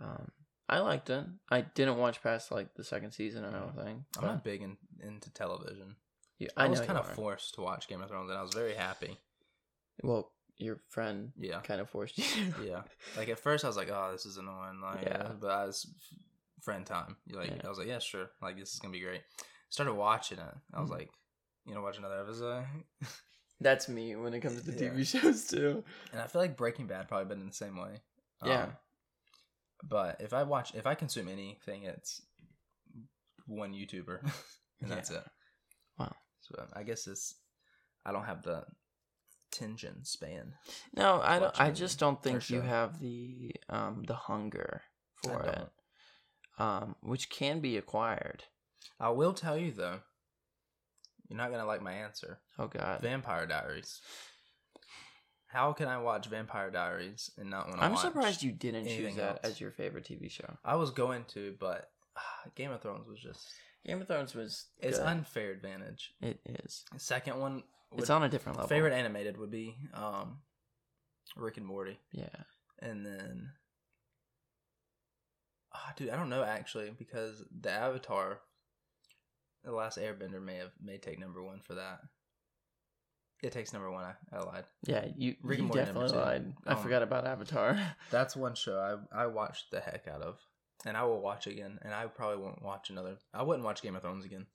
um, 0.01 0.31
I 0.69 0.79
liked 0.79 1.11
it. 1.11 1.25
I 1.51 1.61
didn't 1.61 1.99
watch 1.99 2.23
past 2.23 2.51
like 2.51 2.75
the 2.75 2.83
second 2.85 3.13
season 3.13 3.45
or 3.45 3.49
anything. 3.55 4.05
I'm 4.19 4.25
not 4.25 4.43
big 4.45 4.63
in, 4.63 4.77
into 5.03 5.31
television. 5.35 5.97
you- 6.39 6.49
I, 6.57 6.65
I, 6.65 6.69
was 6.69 6.81
kind 6.81 6.99
of 6.99 7.07
forced 7.13 7.55
to 7.57 7.61
watch 7.61 7.89
Game 7.89 8.01
of 8.01 8.09
Thrones, 8.09 8.31
and 8.31 8.39
I 8.39 8.43
was 8.43 8.55
very 8.55 8.75
happy. 8.75 9.19
Well, 10.03 10.33
your 10.57 10.81
friend 10.89 11.33
Yeah, 11.39 11.61
kind 11.61 11.81
of 11.81 11.91
forced 11.91 12.17
you. 12.19 12.25
yeah. 12.65 12.83
Like 13.17 13.29
at 13.29 13.39
first, 13.39 13.65
I 13.65 13.69
was 13.69 13.77
like, 13.77 13.91
"Oh, 13.91 14.11
this 14.13 14.25
is 14.25 14.39
annoying." 14.39 14.81
Like, 14.83 15.03
Yeah. 15.05 15.33
but 15.39 15.51
I 15.51 15.65
was 15.67 15.87
friend 16.63 16.87
time. 16.87 17.17
You 17.27 17.37
like, 17.37 17.51
Yeah. 17.51 17.61
I 17.65 17.69
was 17.69 17.79
like, 17.79 17.89
"Yeah, 17.89 17.99
sure." 17.99 18.31
Like, 18.41 18.59
this 18.59 18.73
is 18.73 18.79
gonna 18.81 18.93
be 18.93 19.01
great. 19.01 19.23
Started 19.69 19.95
watching 19.95 20.39
it. 20.39 20.55
I 20.73 20.81
was 20.81 20.89
Mhm. 20.91 20.95
like, 20.99 21.11
"You 21.67 21.75
know, 21.75 21.83
watch 21.83 21.99
another 21.99 22.21
episode." 22.21 22.65
That's 23.63 23.89
me 23.89 24.15
when 24.17 24.35
it 24.35 24.41
comes 24.41 24.63
to 24.63 24.73
Yeah. 24.73 24.91
TV 24.91 25.07
shows 25.07 25.47
too. 25.47 25.85
And 26.13 26.21
I 26.21 26.27
feel 26.27 26.41
like 26.43 26.57
Breaking 26.57 26.87
Bad 26.87 27.09
probably 27.09 27.27
been 27.27 27.41
in 27.41 27.49
the 27.49 27.55
same 27.55 27.77
way. 27.77 28.01
Yeah. 28.45 28.65
Um, 28.65 28.73
but 29.85 30.21
if 30.21 30.33
I 30.33 30.43
watch, 30.45 30.75
if 30.75 30.87
I 30.87 30.95
consume 30.95 31.29
anything, 31.29 31.85
it's 31.85 32.23
one 33.47 33.73
YouTuber, 33.73 34.21
and 34.81 34.89
Yeah. 34.89 34.95
that's 34.95 35.11
it. 35.11 35.25
Wow. 35.99 36.15
So 36.41 36.67
I 36.73 36.83
guess 36.83 37.07
it's 37.07 37.35
I 38.05 38.13
don't 38.13 38.25
have 38.25 38.43
the 38.43 38.65
attention 39.53 40.05
span. 40.05 40.55
No, 40.97 41.21
I 41.23 41.39
don't. 41.39 41.61
I 41.61 41.71
just 41.71 41.99
don't 41.99 42.23
think 42.23 42.49
you 42.51 42.61
show. 42.61 42.67
have 42.67 42.99
the 43.01 43.55
um 43.69 44.05
the 44.07 44.15
hunger 44.15 44.83
for 45.23 45.43
it, 45.43 45.69
um, 46.63 46.97
which 47.03 47.29
can 47.31 47.61
be 47.61 47.77
acquired. 47.77 48.45
I 48.99 49.11
will 49.11 49.35
tell 49.35 49.57
you 49.59 49.73
though, 49.73 50.01
you're 51.33 51.39
not 51.39 51.51
gonna 51.51 51.65
like 51.67 51.81
my 51.81 51.93
answer. 51.93 52.39
Oh 52.59 52.67
God, 52.67 53.01
Vampire 53.01 53.47
Diaries. 53.47 54.01
How 55.47 55.73
can 55.73 55.89
I 55.89 55.99
watch 55.99 56.27
Vampire 56.27 56.71
Diaries 56.71 57.31
and 57.39 57.49
not 57.49 57.69
want 57.69 57.81
to? 57.81 57.85
I'm 57.87 57.97
surprised 57.97 58.43
you 58.43 58.53
didn't 58.53 58.87
choose 58.87 59.17
that 59.17 59.29
else. 59.31 59.39
as 59.45 59.61
your 59.61 59.71
favorite 59.71 60.05
TV 60.05 60.31
show. 60.31 60.59
I 60.63 60.77
was 60.77 60.91
going 60.91 61.25
to, 61.29 61.55
but 61.59 61.91
ah, 62.19 62.51
Game 62.55 62.71
of 62.71 62.83
Thrones 62.83 63.09
was 63.09 63.19
just. 63.19 63.47
Game 63.87 64.01
of 64.01 64.07
Thrones 64.09 64.35
was. 64.35 64.67
It's 64.79 64.99
good. 64.99 65.07
unfair 65.07 65.51
advantage. 65.53 66.13
It 66.21 66.39
is. 66.47 66.85
The 66.93 67.01
second 67.01 67.39
one. 67.41 67.63
It's 67.97 68.11
on 68.11 68.23
a 68.23 68.29
different 68.29 68.59
level. 68.59 68.69
Favorite 68.69 68.93
animated 68.93 69.39
would 69.39 69.51
be 69.51 69.77
um, 69.95 70.39
Rick 71.37 71.57
and 71.57 71.67
Morty, 71.67 71.99
Yeah. 72.13 72.27
and 72.81 73.05
then. 73.07 73.51
Ah, 75.75 75.93
dude, 75.97 76.11
I 76.11 76.17
don't 76.17 76.29
know 76.29 76.43
actually 76.45 76.91
because 76.99 77.43
the 77.61 77.71
Avatar, 77.71 78.41
the 79.65 79.73
Last 79.73 79.99
Airbender 79.99 80.43
may 80.43 80.57
have 80.57 80.73
may 80.83 80.99
take 80.99 81.19
number 81.19 81.43
one 81.43 81.61
for 81.61 81.75
that. 81.75 82.01
It 83.43 83.53
takes 83.53 83.73
number 83.73 83.91
one. 83.91 84.05
I, 84.05 84.15
I 84.37 84.41
lied. 84.45 84.65
Yeah, 84.87 85.07
you, 85.17 85.35
Rick 85.43 85.59
you 85.59 85.65
and 85.65 85.75
Morty 85.75 85.85
number 85.93 86.07
definitely 86.07 86.19
lied. 86.19 86.53
I 86.67 86.73
Um, 86.75 86.83
forgot 86.83 87.03
about 87.03 87.27
Avatar. 87.27 87.79
That's 88.11 88.37
one 88.37 88.55
show 88.55 88.79
I 89.13 89.23
I 89.25 89.27
watched 89.27 89.71
the 89.73 89.81
heck 89.81 90.07
out 90.07 90.23
of, 90.23 90.39
and 90.87 90.97
I 90.97 91.03
will 91.05 91.21
watch 91.21 91.47
again. 91.49 91.79
And 91.83 91.93
I 91.93 92.07
probably 92.07 92.37
won't 92.43 92.63
watch 92.63 92.91
another. 92.91 93.17
I 93.35 93.43
wouldn't 93.43 93.65
watch 93.65 93.83
Game 93.83 93.97
of 93.97 94.03
Thrones 94.03 94.25
again. 94.25 94.47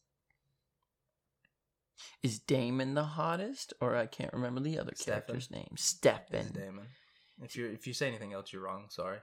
Is 2.24 2.40
Damon 2.40 2.94
the 2.94 3.04
hottest, 3.04 3.74
or 3.82 3.96
I 3.96 4.06
can't 4.06 4.34
remember 4.34 4.62
the 4.62 4.78
other 4.80 4.94
Stefan. 4.96 5.22
character's 5.22 5.52
name? 5.52 5.72
Stefan. 5.76 6.52
Damon. 6.54 6.86
If 7.42 7.56
you 7.56 7.68
if 7.68 7.88
you 7.88 7.94
say 7.94 8.08
anything 8.08 8.34
else, 8.34 8.54
you're 8.54 8.62
wrong. 8.64 8.86
Sorry. 8.90 9.18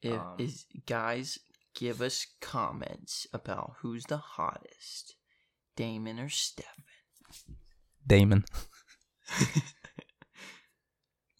If 0.00 0.18
Um, 0.20 0.34
is 0.38 0.66
guys 0.86 1.38
give 1.74 2.00
us 2.02 2.26
comments 2.40 3.26
about 3.32 3.74
who's 3.80 4.04
the 4.04 4.16
hottest, 4.18 5.16
Damon 5.76 6.18
or 6.18 6.28
Stefan. 6.28 6.84
Damon. 8.06 8.44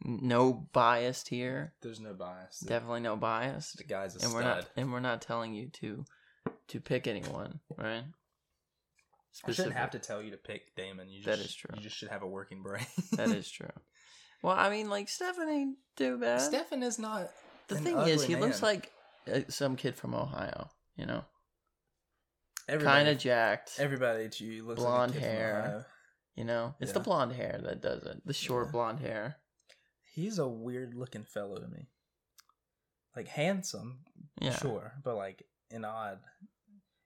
No 0.04 0.68
biased 0.72 1.28
here. 1.28 1.74
There's 1.80 2.00
no 2.00 2.12
bias. 2.12 2.58
Definitely 2.60 3.00
no 3.00 3.16
bias. 3.16 3.72
the 3.72 3.84
guy's 3.84 4.16
a 4.16 4.18
And 4.18 4.30
stud. 4.30 4.34
we're 4.34 4.42
not 4.42 4.68
and 4.76 4.92
we're 4.92 5.00
not 5.00 5.22
telling 5.22 5.54
you 5.54 5.68
to 5.74 6.04
to 6.68 6.80
pick 6.80 7.06
anyone, 7.06 7.60
right? 7.76 8.02
I 9.46 9.52
shouldn't 9.52 9.76
have 9.76 9.92
to 9.92 9.98
tell 9.98 10.20
you 10.20 10.32
to 10.32 10.36
pick 10.36 10.74
Damon. 10.74 11.08
You 11.08 11.22
just, 11.22 11.26
That 11.26 11.38
is 11.44 11.54
true. 11.54 11.70
You 11.76 11.82
just 11.82 11.96
should 11.96 12.08
have 12.08 12.22
a 12.22 12.26
working 12.26 12.62
brain. 12.62 12.84
That 13.12 13.28
is 13.30 13.48
true. 13.50 13.70
Well, 14.42 14.56
I 14.58 14.70
mean, 14.70 14.90
like 14.90 15.08
Stefan 15.08 15.48
ain't 15.48 15.76
too 15.96 16.18
bad. 16.18 16.40
Stefan 16.40 16.82
is 16.82 16.98
not. 16.98 17.28
the 17.68 17.76
an 17.76 17.84
thing 17.84 17.98
is, 17.98 18.24
ugly 18.24 18.34
he 18.34 18.40
looks 18.40 18.60
like 18.60 18.90
Uh, 19.30 19.40
some 19.48 19.76
kid 19.76 19.94
from 19.96 20.14
Ohio. 20.14 20.70
You 20.96 21.06
know, 21.06 21.24
kind 22.68 23.08
of 23.08 23.18
jacked. 23.18 23.72
everybody 23.78 24.28
to 24.28 24.44
you 24.44 24.64
looks 24.64 24.80
blonde 24.80 25.12
like 25.14 25.20
a 25.20 25.20
kid 25.20 25.28
from 25.28 25.36
hair. 25.36 25.64
Ohio. 25.66 25.84
you 26.36 26.44
know, 26.44 26.74
it's 26.80 26.92
the 26.92 27.00
blonde 27.00 27.32
hair 27.32 27.60
that 27.62 27.80
does 27.80 28.02
it. 28.04 28.22
The 28.24 28.32
short 28.34 28.66
Yeah. 28.66 28.72
blonde 28.72 29.00
hair. 29.00 29.36
He's 30.14 30.38
a 30.38 30.46
weird 30.46 30.94
looking 30.94 31.24
fellow 31.24 31.58
to 31.58 31.66
me. 31.68 31.88
Like 33.16 33.28
handsome, 33.28 34.04
Yeah. 34.40 34.54
sure, 34.56 34.94
but 35.02 35.16
like 35.16 35.42
an 35.70 35.84
odd. 35.84 36.20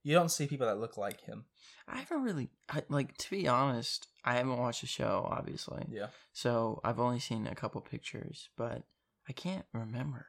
You 0.02 0.14
don't 0.14 0.28
see 0.28 0.46
people 0.46 0.66
that 0.68 0.78
look 0.78 0.96
like 0.96 1.20
him. 1.22 1.46
I 1.88 1.98
haven't 1.98 2.22
really 2.22 2.48
I, 2.68 2.82
like 2.88 3.16
to 3.18 3.30
be 3.30 3.48
honest. 3.48 4.06
I 4.24 4.34
haven't 4.36 4.56
watched 4.58 4.80
the 4.82 4.86
show, 4.86 5.26
obviously. 5.30 5.84
Yeah. 5.88 6.08
So 6.32 6.80
I've 6.84 7.00
only 7.00 7.18
seen 7.20 7.46
a 7.46 7.54
couple 7.56 7.80
pictures, 7.80 8.48
but 8.56 8.82
I 9.28 9.32
can't 9.32 9.66
remember. 9.72 10.26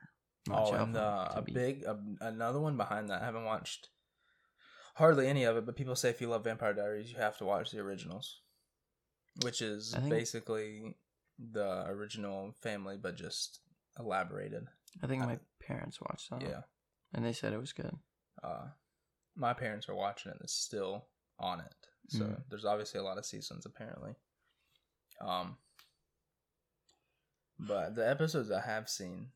Much 0.47 0.69
Oh, 0.69 0.73
and 0.75 0.95
uh, 0.97 1.29
a 1.36 1.41
be- 1.41 1.51
big 1.53 1.86
another 2.21 2.60
one 2.60 2.77
behind 2.77 3.10
that. 3.10 3.21
I 3.21 3.25
haven't 3.25 3.45
watched 3.45 3.89
hardly 4.95 5.27
any 5.27 5.43
of 5.43 5.57
it, 5.57 5.65
but 5.65 5.75
people 5.75 5.95
say 5.95 6.10
if 6.10 6.21
you 6.21 6.27
love 6.27 6.43
Vampire 6.43 6.73
Diaries, 6.73 7.12
you 7.12 7.17
have 7.17 7.38
to 7.38 7.45
watch 7.45 7.71
the 7.71 7.79
originals, 7.79 8.41
which 9.43 9.62
is 9.62 9.93
think- 9.93 10.10
basically 10.10 10.95
the 11.39 11.86
original 11.88 12.53
family, 12.62 12.97
but 12.97 13.15
just 13.15 13.60
elaborated. 13.99 14.67
I 15.03 15.07
think 15.07 15.21
I- 15.23 15.25
my 15.27 15.39
parents 15.60 15.99
watched 16.01 16.29
that. 16.31 16.41
Yeah. 16.41 16.62
and 17.13 17.23
they 17.25 17.33
said 17.33 17.53
it 17.53 17.60
was 17.60 17.73
good. 17.73 17.95
Uh, 18.43 18.67
my 19.36 19.53
parents 19.53 19.88
are 19.88 19.95
watching 19.95 20.31
it. 20.31 20.38
It's 20.41 20.53
still 20.53 21.07
on 21.39 21.60
it, 21.62 21.73
so 22.10 22.25
Mm. 22.25 22.43
there's 22.49 22.65
obviously 22.65 22.99
a 22.99 23.03
lot 23.03 23.17
of 23.17 23.25
seasons 23.25 23.65
apparently. 23.65 24.15
Um, 25.21 25.57
but 27.60 27.95
the 27.95 28.07
episodes 28.07 28.51
I 28.51 28.62
have 28.62 28.89
seen, 28.89 29.31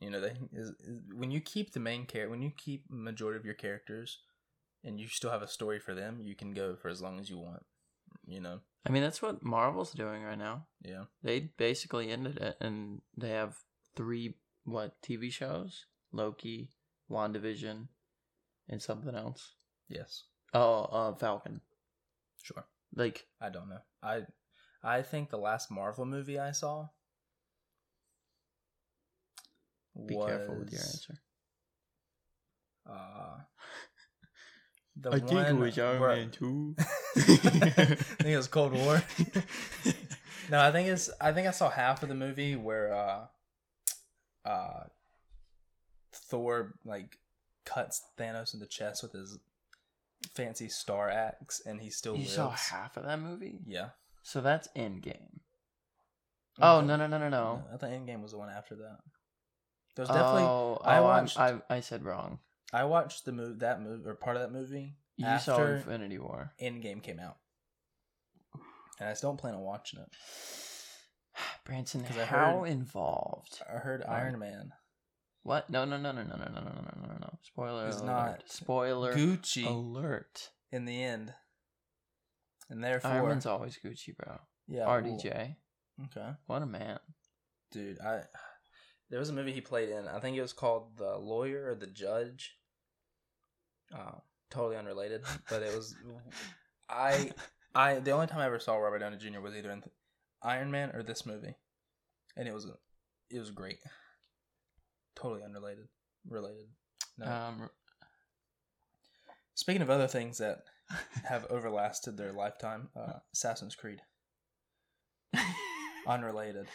you 0.00 0.10
know, 0.10 0.20
they 0.20 0.34
is, 0.52 0.70
is 0.80 1.00
when 1.14 1.30
you 1.30 1.40
keep 1.40 1.72
the 1.72 1.80
main 1.80 2.06
character, 2.06 2.30
when 2.30 2.42
you 2.42 2.50
keep 2.56 2.84
majority 2.90 3.38
of 3.38 3.44
your 3.44 3.54
characters, 3.54 4.18
and 4.84 5.00
you 5.00 5.08
still 5.08 5.30
have 5.30 5.42
a 5.42 5.48
story 5.48 5.78
for 5.78 5.94
them, 5.94 6.20
you 6.22 6.34
can 6.34 6.52
go 6.52 6.76
for 6.76 6.88
as 6.88 7.00
long 7.02 7.18
as 7.18 7.30
you 7.30 7.38
want. 7.38 7.64
You 8.26 8.40
know, 8.40 8.60
I 8.86 8.90
mean, 8.90 9.02
that's 9.02 9.22
what 9.22 9.42
Marvel's 9.44 9.92
doing 9.92 10.22
right 10.22 10.38
now. 10.38 10.66
yeah, 10.84 11.04
They 11.22 11.50
basically 11.56 12.10
ended 12.10 12.38
it, 12.38 12.56
and 12.60 13.00
they 13.16 13.30
have 13.30 13.56
three 13.96 14.34
what 14.64 15.00
TV 15.02 15.30
shows: 15.30 15.86
Loki, 16.12 16.70
WandaVision, 17.10 17.88
and 18.68 18.82
something 18.82 19.14
else. 19.14 19.54
yes, 19.88 20.24
Oh, 20.54 20.82
uh, 20.84 21.14
Falcon. 21.14 21.60
sure. 22.42 22.66
Like, 22.94 23.26
I 23.40 23.48
don't 23.50 23.68
know. 23.68 23.80
I 24.02 24.22
I 24.82 25.02
think 25.02 25.30
the 25.30 25.38
last 25.38 25.70
Marvel 25.70 26.04
movie 26.06 26.38
I 26.38 26.52
saw. 26.52 26.88
Be 30.06 30.14
careful 30.16 30.54
with 30.56 30.72
your 30.72 30.80
was, 30.80 30.94
answer. 30.94 31.14
Uh, 32.88 33.38
the 35.00 35.10
one 35.10 35.60
where- 36.00 36.26
too. 36.30 36.74
I 37.16 37.20
think 37.20 38.28
it 38.28 38.36
was 38.36 38.48
Cold 38.48 38.72
War. 38.72 39.02
no, 40.50 40.60
I 40.60 40.70
think 40.72 40.88
it's. 40.88 41.10
I 41.20 41.32
think 41.32 41.48
I 41.48 41.50
saw 41.50 41.68
half 41.70 42.02
of 42.02 42.08
the 42.08 42.14
movie 42.14 42.56
where 42.56 42.94
uh, 42.94 43.26
uh, 44.44 44.84
Thor 46.12 46.74
like 46.84 47.18
cuts 47.64 48.02
Thanos 48.18 48.54
in 48.54 48.60
the 48.60 48.66
chest 48.66 49.02
with 49.02 49.12
his 49.12 49.38
fancy 50.34 50.68
star 50.68 51.10
axe, 51.10 51.60
and 51.66 51.80
he 51.80 51.90
still 51.90 52.14
you 52.14 52.20
lives. 52.20 52.32
saw 52.32 52.50
half 52.50 52.96
of 52.96 53.04
that 53.04 53.20
movie, 53.20 53.58
Yeah. 53.66 53.90
so 54.22 54.40
that's 54.40 54.68
Endgame. 54.76 55.40
Oh 56.60 56.80
no 56.80 56.96
no 56.96 57.06
no 57.06 57.18
no 57.18 57.28
no! 57.28 57.64
I 57.72 57.76
thought 57.76 57.90
Endgame 57.90 58.22
was 58.22 58.32
the 58.32 58.38
one 58.38 58.48
after 58.48 58.76
that. 58.76 58.98
There's 59.96 60.08
definitely. 60.08 60.42
oh, 60.42 60.78
I 60.84 60.98
oh, 60.98 61.02
watched- 61.04 61.38
I 61.38 61.60
I 61.70 61.80
said 61.80 62.04
wrong. 62.04 62.38
I 62.72 62.84
watched 62.84 63.24
the 63.24 63.32
move 63.32 63.60
that 63.60 63.80
movie 63.80 64.06
or 64.08 64.14
part 64.14 64.36
of 64.36 64.42
that 64.42 64.52
movie 64.52 64.96
You 65.16 65.26
after 65.26 65.52
saw 65.52 65.64
Infinity 65.66 66.18
War. 66.18 66.52
Endgame 66.60 67.02
came 67.02 67.18
out, 67.18 67.38
and 69.00 69.08
I 69.08 69.14
still 69.14 69.30
don't 69.30 69.38
plan 69.38 69.54
on 69.54 69.60
watching 69.62 70.00
it. 70.00 70.08
Branson, 71.64 72.04
'Cause 72.04 72.16
I 72.18 72.24
how 72.24 72.60
heard- 72.60 72.68
involved? 72.68 73.60
I 73.68 73.78
heard 73.78 74.00
Right. 74.00 74.22
Iron 74.22 74.38
Man, 74.38 74.72
What? 75.42 75.70
No 75.70 75.84
no 75.84 75.96
no 75.96 76.10
no 76.12 76.22
no 76.22 76.36
no 76.36 76.44
no 76.46 76.60
no 76.60 76.70
no 76.70 77.06
no 77.06 77.16
no! 77.20 77.38
Spoiler 77.42 77.86
He's 77.86 77.96
alert! 77.96 78.06
not 78.06 78.50
Spoiler 78.50 79.14
Gucci 79.14 79.64
alert! 79.66 80.50
in 80.72 80.84
the 80.86 81.02
end, 81.04 81.34
and 82.68 82.82
therefore, 82.82 83.10
Iron 83.12 83.28
Man's 83.28 83.46
always 83.46 83.78
Gucci, 83.78 84.16
bro. 84.16 84.40
yeah, 84.66 84.86
RDJ, 84.86 85.56
okay, 86.06 86.30
what 86.46 86.62
a 86.62 86.66
man. 86.66 86.98
dude. 87.70 88.00
I 88.00 88.24
there 89.10 89.20
was 89.20 89.28
a 89.30 89.32
movie 89.32 89.52
he 89.52 89.60
played 89.60 89.88
in. 89.88 90.08
I 90.08 90.18
think 90.20 90.36
it 90.36 90.42
was 90.42 90.52
called 90.52 90.96
The 90.96 91.16
Lawyer 91.16 91.70
or 91.70 91.74
The 91.74 91.86
Judge. 91.86 92.56
Uh, 93.94 94.18
totally 94.50 94.76
unrelated, 94.76 95.22
but 95.48 95.62
it 95.62 95.74
was. 95.74 95.94
I 96.88 97.32
I 97.74 97.98
the 97.98 98.12
only 98.12 98.26
time 98.26 98.40
I 98.40 98.46
ever 98.46 98.58
saw 98.58 98.76
Robert 98.76 99.00
Downey 99.00 99.16
Jr. 99.16 99.40
was 99.40 99.54
either 99.54 99.70
in 99.70 99.82
Iron 100.42 100.70
Man 100.70 100.90
or 100.94 101.02
this 101.02 101.26
movie, 101.26 101.54
and 102.36 102.48
it 102.48 102.54
was 102.54 102.66
it 103.30 103.38
was 103.38 103.50
great. 103.50 103.78
Totally 105.14 105.42
unrelated, 105.42 105.88
related. 106.28 106.66
No. 107.18 107.26
Um, 107.26 107.70
Speaking 109.56 109.80
of 109.80 109.88
other 109.88 110.06
things 110.06 110.36
that 110.38 110.64
have 111.28 111.46
overlasted 111.50 112.16
their 112.16 112.32
lifetime, 112.32 112.90
uh, 112.94 113.14
Assassin's 113.32 113.74
Creed, 113.74 114.02
unrelated. 116.06 116.66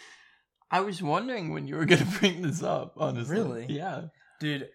I 0.71 0.79
was 0.81 1.01
wondering 1.03 1.51
when 1.53 1.67
you 1.67 1.75
were 1.75 1.85
gonna 1.85 2.07
bring 2.19 2.41
this 2.41 2.63
up. 2.63 2.93
Honestly, 2.97 3.35
Really? 3.35 3.65
Yeah. 3.69 4.03
Dude, 4.39 4.69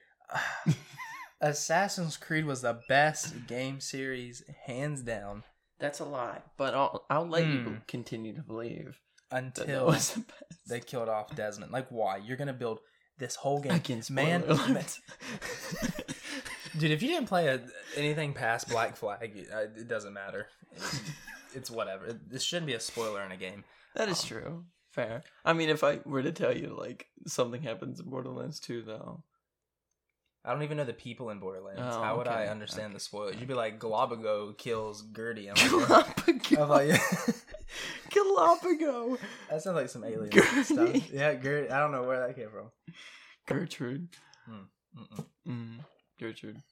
Assassin's 1.41 2.17
Creed 2.17 2.45
was 2.47 2.63
the 2.63 2.81
best 2.89 3.47
game 3.47 3.81
series, 3.81 4.43
hands 4.67 5.03
down, 5.03 5.43
That's 5.79 6.01
a 6.01 6.05
lie, 6.05 6.41
but 6.57 6.75
I'll 6.75 7.05
I'll 7.11 7.29
let 7.29 7.47
you 7.47 7.59
Hmm. 7.61 7.75
continue 7.87 8.35
to 8.35 8.43
believe 8.43 8.99
until 9.31 9.91
the 9.91 10.25
they 10.69 10.81
killed 10.81 11.09
off 11.09 11.35
Desmond. 11.35 11.73
Like, 11.73 11.89
why? 11.91 12.19
You're 12.19 12.37
gonna 12.37 12.53
build 12.53 12.79
this 13.19 13.35
whole 13.37 13.61
game, 13.61 13.73
Against 13.73 14.11
man. 14.11 14.45
man- 14.69 14.85
Dude, 16.79 16.91
if 16.91 17.03
you 17.03 17.09
didn't 17.09 17.27
play 17.29 17.49
a, 17.49 17.61
anything 17.97 18.35
past 18.35 18.69
Black 18.69 18.97
Flag, 18.97 19.47
uh, 19.53 19.61
it 19.77 19.89
doesn't 19.89 20.13
matter. 20.13 20.49
It- 20.73 20.83
it's 21.55 21.71
whatever. 21.71 22.05
It, 22.07 22.29
this 22.31 22.43
shouldn't 22.43 22.67
be 22.67 22.75
a 22.75 22.81
spoiler 22.81 23.23
in 23.23 23.33
a 23.33 23.37
game. 23.39 23.65
that 23.95 24.09
is 24.11 24.23
true. 24.23 24.65
Fair. 24.97 25.23
I 25.45 25.53
mean, 25.53 25.69
if 25.69 25.85
I 25.85 26.01
were 26.07 26.23
to 26.23 26.33
tell 26.33 26.57
you 26.57 26.75
like 26.77 27.07
something 27.27 27.61
happens 27.63 28.01
in 28.01 28.09
Borderlands 28.09 28.59
2, 28.61 28.81
though, 28.81 29.23
I 30.43 30.53
don't 30.55 30.63
even 30.63 30.79
know 30.79 30.85
the 30.85 30.95
people 30.95 31.29
in 31.29 31.39
Borderlands. 31.39 31.83
Oh, 31.85 32.03
How 32.03 32.17
would 32.17 32.29
I 32.29 32.47
understand 32.47 32.87
okay. 32.87 32.95
the 32.95 33.01
spoilers? 33.01 33.37
You'd 33.37 33.47
be 33.47 33.53
like, 33.53 33.79
Galabago 33.79 34.57
kills 34.57 35.03
Gertie. 35.15 35.51
I'm 35.51 35.57
like, 35.57 35.89
Galapagos. 35.89 36.59
I'm 36.59 36.69
like, 36.71 36.89
yeah. 36.89 37.35
Galapagos. 38.11 39.19
that 39.51 39.63
sounds 39.63 39.77
like 39.77 39.91
some 39.91 40.03
alien 40.03 40.31
Gertie. 40.31 40.63
stuff. 40.65 41.13
Yeah, 41.13 41.35
Gertie. 41.35 41.69
I 41.69 41.79
don't 41.79 41.93
know 41.93 42.05
where 42.05 42.27
that 42.27 42.35
came 42.35 42.49
from. 42.49 42.71
Gertrude. 43.47 44.09
Mm-mm. 44.49 45.27
Mm, 45.47 45.79
Gertrude. 46.19 46.63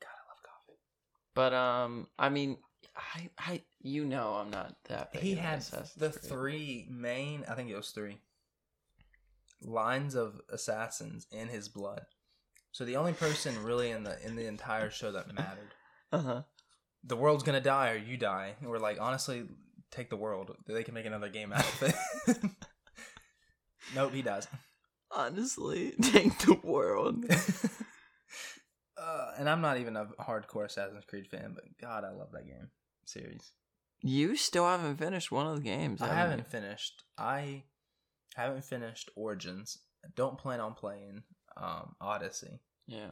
God, 0.00 0.08
I 0.08 0.22
love 0.28 0.42
coffee. 0.44 0.78
But 1.34 1.52
um, 1.52 2.06
I 2.16 2.28
mean, 2.28 2.58
I 2.98 3.30
I 3.38 3.62
you 3.80 4.04
know 4.04 4.34
I'm 4.34 4.50
not 4.50 4.74
that. 4.88 5.12
Big 5.12 5.22
He 5.22 5.34
had 5.34 5.62
the 5.96 6.10
three 6.10 6.86
main. 6.90 7.44
I 7.48 7.54
think 7.54 7.70
it 7.70 7.76
was 7.76 7.90
three 7.90 8.18
lines 9.62 10.14
of 10.14 10.40
assassins 10.50 11.26
in 11.30 11.48
his 11.48 11.68
blood. 11.68 12.02
So 12.72 12.84
the 12.84 12.96
only 12.96 13.12
person 13.12 13.62
really 13.62 13.90
in 13.90 14.04
the 14.04 14.16
in 14.24 14.36
the 14.36 14.46
entire 14.46 14.90
show 14.90 15.12
that 15.12 15.32
mattered. 15.34 15.70
Uh-huh. 16.10 16.40
The 17.04 17.16
world's 17.16 17.42
gonna 17.42 17.60
die 17.60 17.90
or 17.90 17.96
you 17.98 18.16
die. 18.16 18.54
And 18.60 18.70
we're 18.70 18.78
like, 18.78 18.98
honestly, 18.98 19.44
take 19.90 20.08
the 20.08 20.16
world. 20.16 20.56
They 20.66 20.82
can 20.82 20.94
make 20.94 21.04
another 21.04 21.28
game 21.28 21.52
out 21.52 21.66
of 21.66 21.82
it. 21.82 22.36
nope, 23.94 24.14
he 24.14 24.22
dies. 24.22 24.48
Honestly, 25.10 25.92
take 26.02 26.38
the 26.38 26.58
world. 26.64 27.26
uh, 28.96 29.32
and 29.38 29.50
I'm 29.50 29.60
not 29.60 29.76
even 29.76 29.96
a 29.96 30.06
hardcore 30.18 30.64
Assassin's 30.64 31.04
Creed 31.04 31.26
fan, 31.26 31.52
but 31.54 31.64
God, 31.78 32.04
I 32.04 32.12
love 32.12 32.32
that 32.32 32.46
game 32.46 32.70
series. 33.08 33.52
you 34.02 34.36
still 34.36 34.66
haven't 34.66 34.96
finished 34.96 35.32
one 35.32 35.46
of 35.46 35.56
the 35.56 35.62
games. 35.62 36.00
I 36.02 36.06
haven't 36.08 36.18
haven't 36.40 36.50
finished. 36.50 37.02
I 37.16 37.64
haven't 38.36 38.64
finished 38.64 39.10
Origins. 39.16 39.78
Don't 40.14 40.38
plan 40.38 40.60
on 40.60 40.74
playing 40.74 41.22
um, 41.56 41.94
Odyssey. 42.00 42.60
Yeah. 42.86 43.10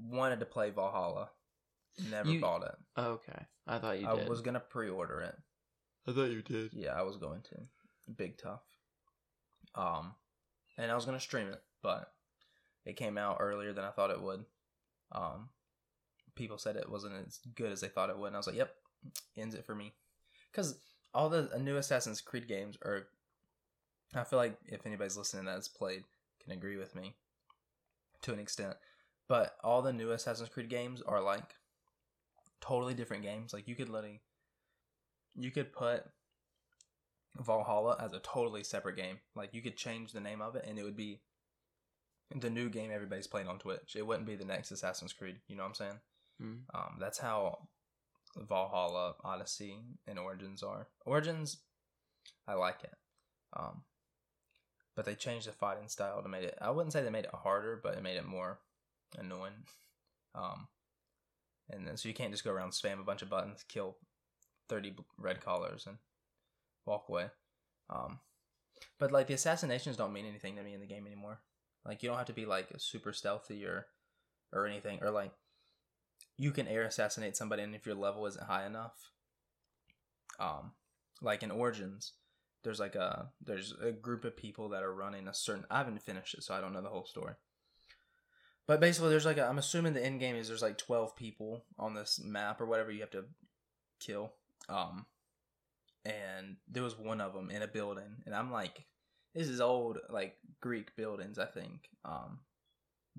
Wanted 0.00 0.40
to 0.40 0.46
play 0.46 0.70
Valhalla. 0.70 1.30
Never 2.10 2.30
You- 2.30 2.40
bought 2.40 2.64
it. 2.64 2.74
Okay. 2.98 3.46
I 3.66 3.78
thought 3.78 4.00
you 4.00 4.08
I 4.08 4.16
did. 4.16 4.28
was 4.28 4.40
gonna 4.40 4.58
pre-order 4.60 5.20
it. 5.20 5.36
I 6.08 6.12
thought 6.12 6.30
you 6.30 6.42
did. 6.42 6.72
Yeah, 6.72 6.94
I 6.98 7.02
was 7.02 7.16
going 7.16 7.42
to. 7.42 7.56
Big 8.16 8.36
tough. 8.38 8.62
Um, 9.76 10.14
and 10.76 10.90
I 10.90 10.94
was 10.96 11.04
gonna 11.04 11.20
stream 11.20 11.48
it, 11.48 11.62
but 11.82 12.12
it 12.84 12.96
came 12.96 13.16
out 13.16 13.36
earlier 13.38 13.72
than 13.72 13.84
I 13.84 13.90
thought 13.90 14.10
it 14.10 14.20
would. 14.20 14.44
Um, 15.12 15.50
people 16.34 16.58
said 16.58 16.76
it 16.76 16.90
wasn't 16.90 17.14
as 17.26 17.38
good 17.54 17.72
as 17.72 17.80
they 17.80 17.88
thought 17.88 18.10
it 18.10 18.18
would, 18.18 18.28
and 18.28 18.36
I 18.36 18.38
was 18.38 18.46
like, 18.46 18.56
"Yep, 18.56 18.74
ends 19.36 19.54
it 19.54 19.64
for 19.64 19.74
me." 19.74 19.94
Because 20.50 20.78
all 21.14 21.28
the 21.28 21.50
new 21.58 21.76
Assassin's 21.76 22.20
Creed 22.20 22.48
games 22.48 22.76
are, 22.82 23.06
I 24.14 24.24
feel 24.24 24.38
like 24.38 24.56
if 24.66 24.86
anybody's 24.86 25.16
listening 25.16 25.44
that's 25.44 25.68
played 25.68 26.04
can 26.42 26.52
agree 26.52 26.76
with 26.76 26.94
me. 26.94 27.16
to 28.22 28.32
an 28.32 28.38
extent. 28.38 28.76
But 29.28 29.56
all 29.64 29.82
the 29.82 29.92
new 29.92 30.10
Assassin's 30.12 30.48
Creed 30.48 30.68
games 30.68 31.02
are 31.02 31.20
like 31.20 31.54
totally 32.60 32.94
different 32.94 33.22
games. 33.24 33.52
Like 33.52 33.66
you 33.68 33.74
could 33.74 33.88
literally, 33.88 34.20
you 35.34 35.50
could 35.50 35.72
put 35.72 36.04
Valhalla 37.38 37.96
as 38.00 38.12
a 38.12 38.20
totally 38.20 38.62
separate 38.62 38.96
game. 38.96 39.18
Like 39.34 39.54
you 39.54 39.62
could 39.62 39.76
change 39.76 40.12
the 40.12 40.20
name 40.20 40.40
of 40.42 40.54
it, 40.56 40.64
and 40.68 40.78
it 40.78 40.84
would 40.84 40.96
be 40.96 41.20
the 42.34 42.50
new 42.50 42.68
game 42.70 42.90
everybody's 42.92 43.26
playing 43.26 43.48
on 43.48 43.58
Twitch. 43.58 43.96
It 43.96 44.06
wouldn't 44.06 44.26
be 44.26 44.36
the 44.36 44.44
next 44.44 44.70
Assassin's 44.70 45.12
Creed. 45.12 45.40
You 45.48 45.56
know 45.56 45.62
what 45.64 45.70
I'm 45.70 45.74
saying? 45.74 46.00
Mm. 46.40 46.60
Um, 46.74 46.96
that's 47.00 47.18
how 47.18 47.68
Valhalla, 48.36 49.14
Odyssey, 49.24 49.78
and 50.06 50.18
Origins 50.18 50.62
are. 50.62 50.88
Origins, 51.04 51.58
I 52.46 52.54
like 52.54 52.82
it. 52.84 52.94
Um, 53.56 53.82
but 54.94 55.04
they 55.04 55.14
changed 55.14 55.48
the 55.48 55.52
fighting 55.52 55.88
style 55.88 56.22
to 56.22 56.28
make 56.28 56.44
it. 56.44 56.58
I 56.60 56.70
wouldn't 56.70 56.92
say 56.92 57.02
they 57.02 57.10
made 57.10 57.24
it 57.24 57.34
harder, 57.34 57.80
but 57.82 57.96
it 57.96 58.02
made 58.02 58.16
it 58.16 58.26
more 58.26 58.60
annoying. 59.18 59.64
Um, 60.34 60.68
and 61.70 61.86
then 61.86 61.96
so 61.96 62.08
you 62.08 62.14
can't 62.14 62.30
just 62.30 62.44
go 62.44 62.50
around 62.52 62.72
spam 62.72 63.00
a 63.00 63.04
bunch 63.04 63.22
of 63.22 63.30
buttons, 63.30 63.64
kill 63.68 63.96
thirty 64.68 64.94
red 65.18 65.40
collars, 65.40 65.86
and 65.86 65.98
walk 66.86 67.06
away. 67.08 67.26
Um, 67.90 68.20
but 68.98 69.12
like 69.12 69.26
the 69.26 69.34
assassinations 69.34 69.96
don't 69.96 70.12
mean 70.12 70.26
anything 70.26 70.56
to 70.56 70.62
me 70.62 70.74
in 70.74 70.80
the 70.80 70.86
game 70.86 71.06
anymore. 71.06 71.40
Like 71.84 72.02
you 72.02 72.08
don't 72.08 72.18
have 72.18 72.26
to 72.26 72.32
be 72.32 72.46
like 72.46 72.68
super 72.78 73.12
stealthy 73.12 73.64
or 73.64 73.86
or 74.52 74.66
anything, 74.66 74.98
or 75.02 75.10
like 75.10 75.32
you 76.36 76.50
can 76.50 76.68
air 76.68 76.82
assassinate 76.82 77.36
somebody, 77.36 77.62
and 77.62 77.74
if 77.74 77.86
your 77.86 77.94
level 77.94 78.26
isn't 78.26 78.46
high 78.46 78.66
enough, 78.66 79.10
um, 80.38 80.72
like 81.20 81.42
in 81.42 81.50
Origins, 81.50 82.12
there's 82.64 82.80
like 82.80 82.94
a 82.94 83.30
there's 83.44 83.74
a 83.82 83.92
group 83.92 84.24
of 84.24 84.36
people 84.36 84.68
that 84.70 84.82
are 84.82 84.94
running 84.94 85.28
a 85.28 85.34
certain. 85.34 85.64
I 85.70 85.78
haven't 85.78 86.02
finished 86.02 86.34
it, 86.34 86.42
so 86.42 86.54
I 86.54 86.60
don't 86.60 86.72
know 86.72 86.82
the 86.82 86.88
whole 86.88 87.04
story. 87.04 87.34
But 88.66 88.80
basically, 88.80 89.10
there's 89.10 89.26
like 89.26 89.38
I'm 89.38 89.58
assuming 89.58 89.94
the 89.94 90.04
end 90.04 90.20
game 90.20 90.36
is 90.36 90.48
there's 90.48 90.62
like 90.62 90.78
12 90.78 91.16
people 91.16 91.64
on 91.78 91.94
this 91.94 92.20
map 92.22 92.60
or 92.60 92.66
whatever 92.66 92.90
you 92.90 93.00
have 93.00 93.10
to 93.10 93.24
kill. 94.00 94.32
Um, 94.68 95.06
and 96.04 96.56
there 96.68 96.82
was 96.82 96.98
one 96.98 97.20
of 97.20 97.34
them 97.34 97.50
in 97.50 97.62
a 97.62 97.68
building, 97.68 98.22
and 98.26 98.34
I'm 98.34 98.52
like, 98.52 98.84
this 99.34 99.48
is 99.48 99.60
old 99.60 99.98
like 100.10 100.36
Greek 100.60 100.94
buildings, 100.96 101.38
I 101.38 101.46
think. 101.46 101.88
Um, 102.04 102.40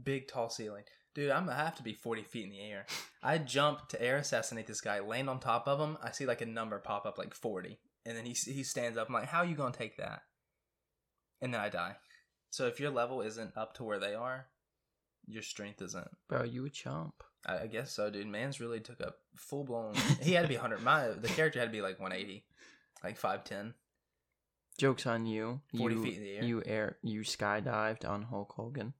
big 0.01 0.27
tall 0.27 0.49
ceiling, 0.49 0.83
dude. 1.13 1.31
I'm 1.31 1.45
gonna 1.45 1.57
have 1.57 1.75
to 1.75 1.83
be 1.83 1.93
40 1.93 2.23
feet 2.23 2.45
in 2.45 2.51
the 2.51 2.61
air. 2.61 2.85
I 3.21 3.37
jump 3.37 3.87
to 3.89 4.01
air 4.01 4.17
assassinate 4.17 4.67
this 4.67 4.81
guy, 4.81 4.99
land 4.99 5.29
on 5.29 5.39
top 5.39 5.67
of 5.67 5.79
him. 5.79 5.97
I 6.01 6.11
see 6.11 6.25
like 6.25 6.41
a 6.41 6.45
number 6.45 6.79
pop 6.79 7.05
up 7.05 7.17
like 7.17 7.33
40, 7.33 7.77
and 8.05 8.17
then 8.17 8.25
he 8.25 8.33
he 8.33 8.63
stands 8.63 8.97
up. 8.97 9.07
I'm 9.07 9.13
like, 9.13 9.27
how 9.27 9.39
are 9.39 9.45
you 9.45 9.55
gonna 9.55 9.73
take 9.73 9.97
that? 9.97 10.21
And 11.41 11.53
then 11.53 11.61
I 11.61 11.69
die. 11.69 11.97
So 12.49 12.67
if 12.67 12.79
your 12.79 12.91
level 12.91 13.21
isn't 13.21 13.57
up 13.57 13.73
to 13.75 13.83
where 13.83 13.99
they 13.99 14.13
are, 14.13 14.47
your 15.27 15.41
strength 15.41 15.81
isn't. 15.81 16.07
Bro, 16.29 16.43
you 16.43 16.65
a 16.65 16.69
chump. 16.69 17.23
I, 17.45 17.59
I 17.59 17.67
guess 17.67 17.91
so, 17.91 18.09
dude. 18.09 18.27
Man's 18.27 18.59
really 18.59 18.79
took 18.79 18.99
a 18.99 19.13
full 19.35 19.63
blown. 19.63 19.95
he 20.21 20.33
had 20.33 20.43
to 20.43 20.47
be 20.47 20.55
100. 20.55 20.81
My 20.81 21.07
the 21.09 21.27
character 21.27 21.59
had 21.59 21.65
to 21.65 21.71
be 21.71 21.81
like 21.81 21.99
180, 21.99 22.45
like 23.03 23.19
5'10. 23.19 23.73
Joke's 24.77 25.05
on 25.05 25.25
you. 25.25 25.61
40 25.77 25.95
you, 25.95 26.03
feet 26.03 26.17
in 26.17 26.23
the 26.23 26.35
air. 26.35 26.43
You 26.43 26.63
air 26.65 26.97
you 27.03 27.21
skydived 27.21 28.07
on 28.07 28.23
Hulk 28.23 28.53
Hogan. 28.55 28.93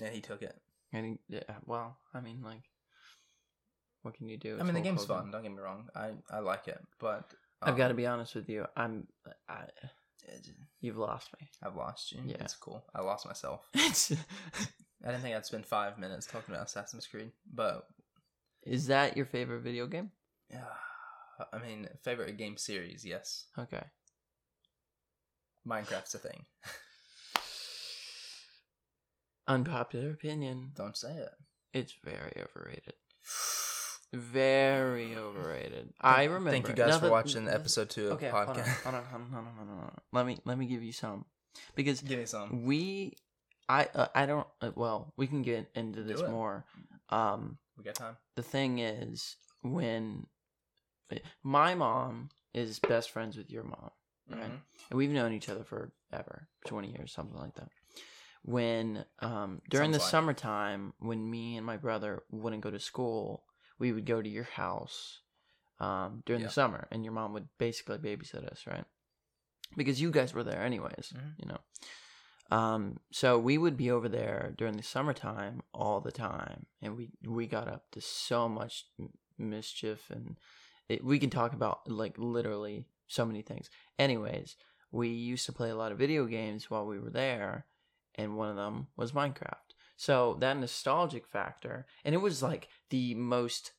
And 0.00 0.14
he 0.14 0.20
took 0.20 0.42
it. 0.42 0.56
And 0.92 1.18
yeah, 1.28 1.40
well, 1.64 1.96
I 2.12 2.20
mean, 2.20 2.42
like, 2.42 2.62
what 4.02 4.14
can 4.14 4.28
you 4.28 4.36
do? 4.36 4.56
I 4.56 4.60
It's 4.60 4.64
mean, 4.64 4.74
the 4.74 4.80
Hulk 4.80 4.84
game's 4.84 5.04
Hogan. 5.06 5.22
fun. 5.24 5.30
Don't 5.30 5.42
get 5.42 5.52
me 5.52 5.58
wrong. 5.58 5.88
I 5.94 6.10
I 6.30 6.40
like 6.40 6.68
it, 6.68 6.78
but 6.98 7.32
I've 7.62 7.70
um, 7.74 7.78
got 7.78 7.88
to 7.88 7.94
be 7.94 8.06
honest 8.06 8.34
with 8.34 8.48
you. 8.48 8.66
I'm, 8.76 9.06
I, 9.48 9.64
you've 10.80 10.96
lost 10.98 11.30
me. 11.40 11.48
I've 11.62 11.76
lost 11.76 12.12
you. 12.12 12.20
Yeah. 12.26 12.36
it's 12.40 12.54
cool. 12.56 12.84
I 12.94 13.00
lost 13.02 13.26
myself. 13.26 13.68
It's, 13.74 14.12
I 15.04 15.10
didn't 15.10 15.22
think 15.22 15.34
I'd 15.34 15.46
spend 15.46 15.66
five 15.66 15.98
minutes 15.98 16.26
talking 16.26 16.54
about 16.54 16.66
Assassin's 16.66 17.06
Creed, 17.08 17.32
but 17.52 17.86
is 18.64 18.86
that 18.86 19.16
your 19.16 19.26
favorite 19.26 19.62
video 19.62 19.86
game? 19.88 20.12
yeah, 20.48 20.60
I 21.52 21.58
mean, 21.58 21.88
favorite 22.04 22.36
game 22.36 22.56
series, 22.56 23.04
yes. 23.04 23.46
Okay. 23.58 23.82
Minecraft's 25.66 26.14
a 26.14 26.18
thing. 26.18 26.44
Unpopular 29.48 30.10
opinion. 30.10 30.72
Don't 30.76 30.96
say 30.96 31.12
it. 31.14 31.30
It's 31.72 31.94
very 32.04 32.32
overrated. 32.36 32.94
Very 34.12 35.16
overrated. 35.16 35.94
I 36.00 36.24
remember. 36.24 36.50
Thank 36.50 36.68
you 36.68 36.74
guys 36.74 36.98
for 36.98 37.06
Now 37.06 37.10
watching 37.12 37.46
that- 37.46 37.54
episode 37.60 37.88
two 37.90 38.06
of 38.08 38.12
Okay, 38.14 38.26
the 38.26 38.32
hold 38.32 38.48
on, 38.48 38.56
podcast. 38.56 38.82
hold 38.82 38.94
on, 38.94 39.04
hold 39.04 39.22
on, 39.22 39.28
hold 39.32 39.46
on, 39.46 39.54
hold 39.56 39.68
on, 39.70 39.76
hold 39.76 39.90
on. 39.90 40.00
Let 40.12 40.26
me 40.26 40.38
let 40.44 40.58
me 40.58 40.66
give 40.66 40.82
you 40.82 40.92
some 40.92 41.24
because 41.74 42.02
Give 42.02 42.18
me 42.18 42.26
some. 42.26 42.64
we, 42.66 43.14
I 43.70 43.88
uh, 43.94 44.08
I 44.14 44.26
don't. 44.26 44.46
Uh, 44.60 44.70
well, 44.74 45.14
we 45.16 45.26
can 45.26 45.40
get 45.42 45.70
into 45.74 46.02
this 46.02 46.20
more. 46.22 46.66
Um, 47.08 47.56
We 47.78 47.84
got 47.84 47.94
time. 47.94 48.16
the 48.36 48.42
thing 48.42 48.78
is 48.80 49.36
when 49.62 50.26
my 51.42 51.74
mom 51.74 52.28
is 52.52 52.78
best 52.80 53.10
friends 53.12 53.36
with 53.38 53.50
your 53.50 53.64
mom, 53.64 53.90
right? 54.30 54.40
Mhm. 54.42 54.60
and 54.90 54.98
we've 54.98 55.10
known 55.10 55.32
each 55.32 55.48
other 55.48 55.64
forever 55.64 56.48
20 56.66 56.88
years 56.92 57.12
something 57.12 57.36
like 57.38 57.54
that 57.54 57.68
when 58.42 59.04
um 59.20 59.60
during 59.70 59.92
the 59.92 59.98
like. 59.98 60.08
summertime 60.10 60.92
when 60.98 61.28
me 61.30 61.56
and 61.56 61.64
my 61.66 61.76
brother 61.76 62.22
wouldn't 62.30 62.62
go 62.62 62.70
to 62.70 62.80
school 62.80 63.44
we 63.78 63.92
would 63.92 64.04
go 64.06 64.20
to 64.20 64.28
your 64.28 64.44
house 64.44 65.20
um 65.80 66.22
during 66.26 66.42
Yeah. 66.42 66.48
the 66.48 66.52
summer 66.52 66.88
and 66.90 67.04
your 67.04 67.12
mom 67.14 67.32
would 67.34 67.48
basically 67.58 67.98
babysit 67.98 68.44
us 68.50 68.66
right 68.66 68.84
because 69.76 70.00
you 70.00 70.10
guys 70.10 70.34
were 70.34 70.44
there 70.44 70.60
anyways 70.62 71.12
Mhm. 71.16 71.32
you 71.38 71.46
know 71.48 71.58
um 72.56 72.98
so 73.12 73.38
we 73.38 73.56
would 73.58 73.76
be 73.76 73.90
over 73.90 74.08
there 74.08 74.52
during 74.58 74.76
the 74.76 74.82
summertime 74.82 75.62
all 75.72 76.00
the 76.00 76.12
time 76.12 76.66
and 76.82 76.96
we 76.96 77.10
we 77.26 77.46
got 77.46 77.68
up 77.68 77.90
to 77.92 78.00
so 78.00 78.48
much 78.48 78.86
m- 78.98 79.10
mischief 79.38 80.10
and 80.10 80.36
it, 80.88 81.04
we 81.04 81.18
can 81.18 81.30
talk 81.30 81.52
about 81.54 81.88
like 81.88 82.16
literally 82.18 82.86
so 83.06 83.24
many 83.24 83.40
things 83.42 83.70
anyways 83.98 84.56
we 84.90 85.08
used 85.08 85.46
to 85.46 85.52
play 85.52 85.70
a 85.70 85.76
lot 85.76 85.92
of 85.92 85.98
video 85.98 86.26
games 86.26 86.68
while 86.70 86.84
we 86.86 86.98
were 86.98 87.10
there 87.10 87.66
and 88.16 88.36
one 88.36 88.48
of 88.48 88.56
them 88.56 88.86
was 88.96 89.12
minecraft 89.12 89.74
so 89.96 90.36
that 90.40 90.56
nostalgic 90.56 91.26
factor 91.26 91.86
and 92.04 92.14
it 92.14 92.18
was 92.18 92.42
like 92.42 92.68
the 92.90 93.14
most 93.14 93.72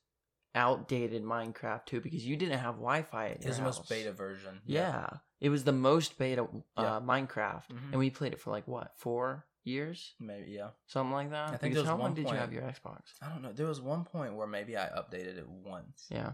outdated 0.55 1.23
minecraft 1.23 1.86
too 1.86 1.99
because 2.01 2.25
you 2.25 2.36
didn't 2.36 2.59
have 2.59 2.75
wi-fi 2.75 3.29
at 3.29 3.41
It 3.43 3.47
was 3.47 3.57
the 3.57 3.63
house. 3.63 3.79
most 3.79 3.89
beta 3.89 4.11
version. 4.11 4.61
yeah. 4.65 5.07
it 5.41 5.49
was 5.49 5.63
the 5.63 5.71
most 5.71 6.17
beta 6.17 6.43
uh, 6.43 6.47
Yeah. 6.81 6.99
minecraft 7.03 7.69
Mhm. 7.71 7.91
and 7.91 7.95
we 7.99 8.09
played 8.09 8.34
it 8.34 8.39
for 8.39 8.51
like 8.51 8.67
what 8.67 8.93
four 8.97 9.47
years 9.63 10.13
Maybe, 10.19 10.51
yeah. 10.51 10.71
something 10.88 11.11
like 11.13 11.31
that 11.31 11.47
I 11.47 11.57
think 11.57 11.61
Because 11.61 11.73
there 11.75 11.81
was 11.84 11.89
how 11.89 11.97
long 11.97 12.13
did 12.13 12.29
you 12.29 12.36
have 12.36 12.53
your 12.53 12.63
xbox 12.63 13.13
I 13.21 13.29
don't 13.29 13.41
know. 13.41 13.53
There 13.53 13.65
was 13.67 13.81
one 13.81 14.03
point 14.03 14.36
where 14.36 14.45
maybe 14.47 14.77
I 14.77 14.86
updated 14.89 15.38
it 15.38 15.47
once. 15.49 16.05
yeah 16.11 16.34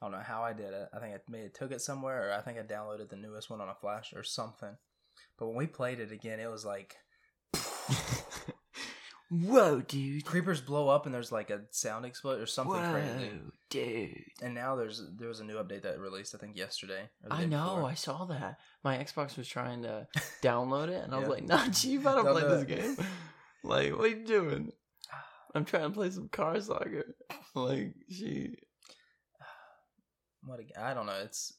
I 0.00 0.06
don't 0.06 0.12
know 0.12 0.18
how 0.24 0.42
I 0.42 0.52
did 0.52 0.74
it. 0.74 0.88
I 0.92 0.98
think 0.98 1.14
I 1.14 1.20
maybe 1.28 1.48
took 1.50 1.70
it 1.70 1.80
somewhere, 1.80 2.28
or 2.28 2.32
I 2.32 2.40
think 2.40 2.58
I 2.58 2.62
downloaded 2.62 3.08
the 3.08 3.14
newest 3.16 3.48
one 3.50 3.60
on 3.60 3.68
a 3.68 3.74
flash 3.76 4.12
or 4.14 4.24
something. 4.24 4.76
But 5.38 5.46
when 5.46 5.54
we 5.56 5.68
played 5.68 6.00
it 6.00 6.10
again, 6.10 6.40
it 6.40 6.50
was 6.50 6.64
like 6.64 6.96
whoa 9.30 9.80
dude 9.80 10.24
creepers 10.26 10.60
blow 10.60 10.88
up 10.90 11.06
and 11.06 11.14
there's 11.14 11.32
like 11.32 11.48
a 11.48 11.62
sound 11.70 12.04
explosion 12.04 12.42
or 12.42 12.46
something 12.46 12.74
whoa 12.74 12.92
crazy. 12.92 13.30
dude 13.70 14.24
And 14.42 14.54
now 14.54 14.76
there's 14.76 15.02
there 15.16 15.28
was 15.28 15.40
a 15.40 15.44
new 15.44 15.54
update 15.54 15.82
that 15.82 15.98
released 15.98 16.34
I 16.34 16.38
think 16.38 16.56
yesterday. 16.56 17.08
I 17.30 17.46
know, 17.46 17.76
before. 17.76 17.84
I 17.90 17.94
saw 17.94 18.24
that. 18.26 18.58
My 18.84 18.98
Xbox 18.98 19.38
was 19.38 19.48
trying 19.48 19.82
to 19.84 20.06
download 20.42 20.88
it, 20.88 21.02
and 21.04 21.14
I 21.14 21.18
was 21.18 21.28
Yeah. 21.28 21.32
like, 21.34 21.44
"Nah, 21.44 21.68
Chief, 21.70 22.06
I 22.06 22.14
don't 22.16 22.24
Don't 22.26 22.34
play 22.34 22.42
do 22.42 22.48
this 22.48 22.62
it. 22.62 22.96
game. 22.98 23.06
Like, 23.64 23.92
what 23.96 24.06
are 24.06 24.08
you 24.08 24.24
doing? 24.26 24.72
I'm 25.54 25.64
trying 25.64 25.84
to 25.84 25.90
play 25.90 26.10
some 26.10 26.28
car 26.28 26.60
soccer. 26.60 27.14
Like, 27.54 27.94
she, 28.10 28.56
What 30.44 30.58
a, 30.60 30.80
I 30.84 30.92
don't 30.94 31.06
know. 31.06 31.20
It's 31.22 31.54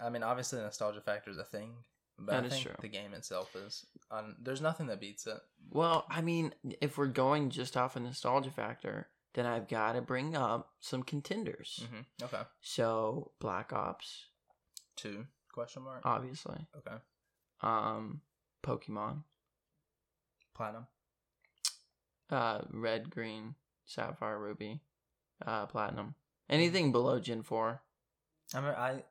I 0.00 0.08
mean 0.10 0.22
obviously 0.22 0.58
the 0.58 0.64
nostalgia 0.64 1.00
factor 1.02 1.30
is 1.30 1.38
a 1.38 1.44
thing, 1.44 1.74
but 2.18 2.32
That 2.32 2.42
I 2.44 2.46
is 2.46 2.52
think 2.52 2.66
true. 2.66 2.74
the 2.80 2.88
game 2.88 3.12
itself 3.14 3.54
is. 3.56 3.84
Um, 4.10 4.36
there's 4.40 4.60
nothing 4.60 4.86
that 4.86 5.00
beats 5.00 5.26
it. 5.26 5.38
well, 5.70 6.06
I 6.08 6.20
mean, 6.22 6.54
if 6.80 6.96
we're 6.98 7.06
going 7.06 7.50
just 7.50 7.76
off 7.76 7.96
a 7.96 8.00
nostalgia 8.00 8.50
factor, 8.50 9.08
then 9.34 9.44
I've 9.46 9.68
got 9.68 9.92
to 9.92 10.00
bring 10.02 10.34
up 10.36 10.70
some 10.80 11.02
contenders. 11.02 11.84
hmm 11.90 12.00
Okay. 12.24 12.42
So, 12.60 13.32
Black 13.40 13.72
Ops, 13.72 14.26
Two 14.96 15.26
question 15.52 15.82
mark. 15.82 16.00
obviously. 16.04 16.66
okay. 16.78 16.96
Um, 17.60 18.20
Pokemon, 18.62 19.24
Platinum. 20.54 20.86
uh, 22.30 22.60
Red, 22.70 23.10
Green, 23.10 23.54
Sapphire, 23.84 24.38
Ruby, 24.38 24.80
uh, 25.46 25.66
Platinum. 25.66 26.14
Anything 26.48 26.92
below 26.92 27.18
Gen 27.18 27.42
Four. 27.42 27.82
I 28.54 28.58
remember 28.58 28.78
I, 28.78 29.02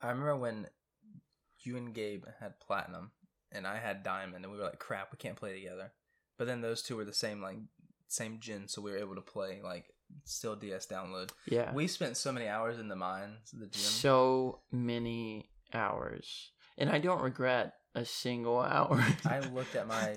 I 0.00 0.08
remember 0.10 0.36
when 0.36 0.66
you 1.62 1.76
and 1.76 1.94
Gabe 1.94 2.24
had 2.40 2.60
platinum 2.60 3.12
and 3.52 3.66
I 3.66 3.78
had 3.78 4.02
diamond, 4.02 4.44
and 4.44 4.52
we 4.52 4.58
were 4.58 4.64
like, 4.64 4.78
"Crap, 4.78 5.10
we 5.12 5.16
can't 5.18 5.36
play 5.36 5.54
together." 5.54 5.92
But 6.36 6.46
then 6.46 6.60
those 6.60 6.82
two 6.82 6.96
were 6.96 7.04
the 7.04 7.12
same 7.14 7.40
like 7.42 7.58
same 8.08 8.38
gen, 8.40 8.68
so 8.68 8.80
we 8.82 8.90
were 8.90 8.98
able 8.98 9.14
to 9.16 9.20
play 9.22 9.60
like 9.62 9.86
still 10.24 10.54
DS 10.56 10.86
download. 10.86 11.30
Yeah. 11.46 11.72
We 11.74 11.86
spent 11.86 12.16
so 12.16 12.30
many 12.32 12.46
hours 12.48 12.78
in 12.78 12.88
the 12.88 12.96
mines, 12.96 13.50
the 13.52 13.66
gym. 13.66 13.82
so 13.82 14.60
many 14.72 15.50
hours 15.74 16.52
and 16.78 16.88
i 16.88 16.98
don't 16.98 17.20
regret 17.20 17.74
a 17.94 18.02
single 18.04 18.58
hour 18.76 19.04
I 19.26 19.40
looked 19.40 19.74
at 19.76 19.86
my 19.86 20.16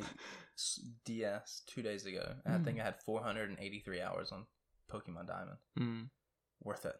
DS 1.05 1.63
two 1.67 1.81
days 1.81 2.05
ago. 2.05 2.35
And 2.45 2.55
I 2.55 2.57
Mm. 2.59 2.63
think 2.65 2.79
I 2.79 2.83
had 2.83 3.01
483 3.03 4.01
hours 4.01 4.31
on 4.31 4.45
Pokemon 4.91 5.27
Diamond. 5.27 5.57
Mm. 5.79 6.09
Worth 6.63 6.85
it. 6.85 6.95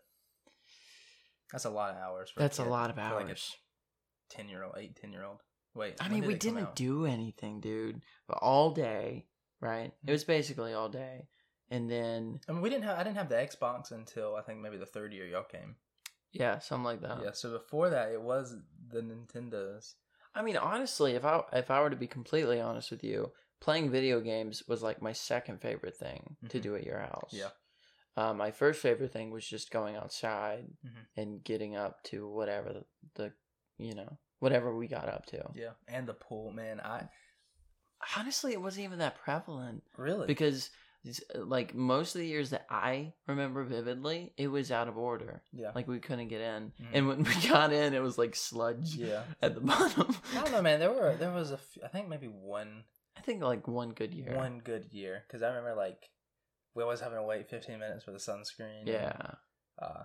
That's 1.52 1.66
a 1.66 1.70
lot 1.70 1.92
of 1.92 1.98
hours. 1.98 2.32
That's 2.36 2.60
a 2.60 2.64
kid, 2.64 2.70
lot 2.70 2.89
of 2.89 2.96
for 2.96 3.02
like 3.02 3.30
10 4.32 4.49
year 4.49 4.63
old, 4.63 4.73
8, 4.77 4.95
10 4.95 5.11
year 5.11 5.23
old. 5.23 5.41
Wait. 5.75 5.95
I 6.01 6.09
mean, 6.09 6.21
did 6.21 6.27
we 6.27 6.34
didn't 6.36 6.75
do 6.75 7.05
anything, 7.05 7.59
dude. 7.61 8.01
But 8.27 8.39
all 8.41 8.71
day, 8.71 9.27
right? 9.61 9.93
It 10.03 10.07
Mhm. 10.07 10.11
was 10.11 10.23
basically 10.23 10.73
all 10.73 10.89
day, 10.89 11.27
and 11.69 11.89
then 11.89 12.41
I 12.47 12.51
mean, 12.51 12.61
we 12.61 12.69
didn't 12.69 12.84
have. 12.86 12.97
I 12.99 13.03
didn't 13.03 13.17
have 13.17 13.29
the 13.29 13.36
Xbox 13.36 13.91
until 13.91 14.36
I 14.36 14.41
think 14.41 14.59
maybe 14.59 14.77
the 14.77 14.86
third 14.86 15.13
year 15.13 15.25
y'all 15.27 15.43
came. 15.43 15.75
yeah, 16.34 16.59
something 16.59 16.86
like 16.86 17.01
that. 17.01 17.21
Yeah. 17.23 17.32
So 17.34 17.51
before 17.51 17.89
that, 17.89 18.11
it 18.11 18.21
was 18.21 18.55
the 18.88 19.01
Nintendos. 19.01 19.95
I 20.34 20.41
mean, 20.41 20.55
honestly, 20.55 21.13
if 21.15 21.25
I 21.25 21.43
if 21.53 21.69
I 21.69 21.82
were 21.82 21.89
to 21.89 21.95
be 21.95 22.07
completely 22.07 22.59
honest 22.61 22.89
with 22.91 23.03
you, 23.03 23.34
playing 23.59 23.91
video 23.91 24.21
games 24.21 24.63
was 24.67 24.82
like 24.82 25.01
my 25.01 25.11
second 25.13 25.59
favorite 25.61 25.95
thing 25.95 26.38
to 26.49 26.57
Mhm. 26.59 26.61
do 26.61 26.75
at 26.75 26.84
your 26.86 26.99
house. 26.99 27.34
Yeah. 27.34 27.49
Uh, 28.17 28.34
my 28.34 28.51
first 28.51 28.82
favorite 28.82 29.11
thing 29.11 29.29
was 29.32 29.45
just 29.47 29.71
going 29.71 29.95
outside 29.95 30.67
Mhm. 30.86 31.05
and 31.17 31.43
getting 31.43 31.75
up 31.75 32.01
to 32.03 32.27
whatever 32.29 32.73
the, 32.73 32.86
the 33.15 33.34
you 33.82 33.95
know 33.95 34.17
whatever 34.39 34.75
we 34.75 34.88
got 34.88 35.07
up 35.09 35.25
to. 35.27 35.43
Yeah. 35.55 35.71
And 35.88 36.07
the 36.07 36.13
pool, 36.13 36.51
man. 36.51 36.79
I 36.79 37.09
Honestly, 38.17 38.51
it 38.53 38.61
wasn't 38.61 38.86
even 38.86 38.99
that 38.99 39.21
prevalent 39.23 39.84
really 39.97 40.25
because 40.25 40.69
like 41.36 41.73
most 41.75 42.15
of 42.15 42.21
the 42.21 42.27
years 42.27 42.49
that 42.51 42.65
I 42.69 43.13
remember 43.27 43.63
vividly, 43.63 44.34
it 44.38 44.47
was 44.47 44.71
out 44.71 44.88
of 44.88 44.97
order. 44.97 45.41
yeah. 45.51 45.71
Like 45.75 45.88
we 45.88 45.99
couldn't 45.99 46.27
get 46.29 46.41
in, 46.41 46.71
Mhm. 46.82 46.88
and 46.93 47.07
when 47.07 47.23
we 47.23 47.34
got 47.49 47.71
in, 47.73 47.93
it 47.93 48.01
was 48.01 48.17
like 48.17 48.36
sludge 48.36 48.95
yeah. 48.95 49.23
at 49.41 49.53
the 49.55 49.61
bottom. 49.61 50.15
I 50.36 50.41
don't 50.41 50.51
know, 50.51 50.61
man. 50.63 50.79
There 50.79 50.91
were 50.91 51.15
there 51.15 51.32
was 51.32 51.51
a 51.51 51.57
few, 51.57 51.84
I 51.84 51.88
think 51.89 52.07
maybe 52.07 52.27
one 52.27 52.84
I 53.17 53.21
think 53.21 53.43
like 53.43 53.67
one 53.67 53.91
good 53.91 54.13
year. 54.13 54.36
one 54.36 54.59
good 54.63 54.86
year 54.91 55.23
because 55.27 55.43
I 55.43 55.49
remember 55.49 55.75
like 55.75 56.09
we 56.73 56.82
always 56.84 57.01
having 57.01 57.17
to 57.19 57.23
wait 57.23 57.49
15 57.49 57.77
minutes 57.79 58.03
for 58.03 58.11
the 58.11 58.17
sunscreen. 58.17 58.79
and, 58.79 58.88
Yeah. 58.88 59.32
uh, 59.79 60.03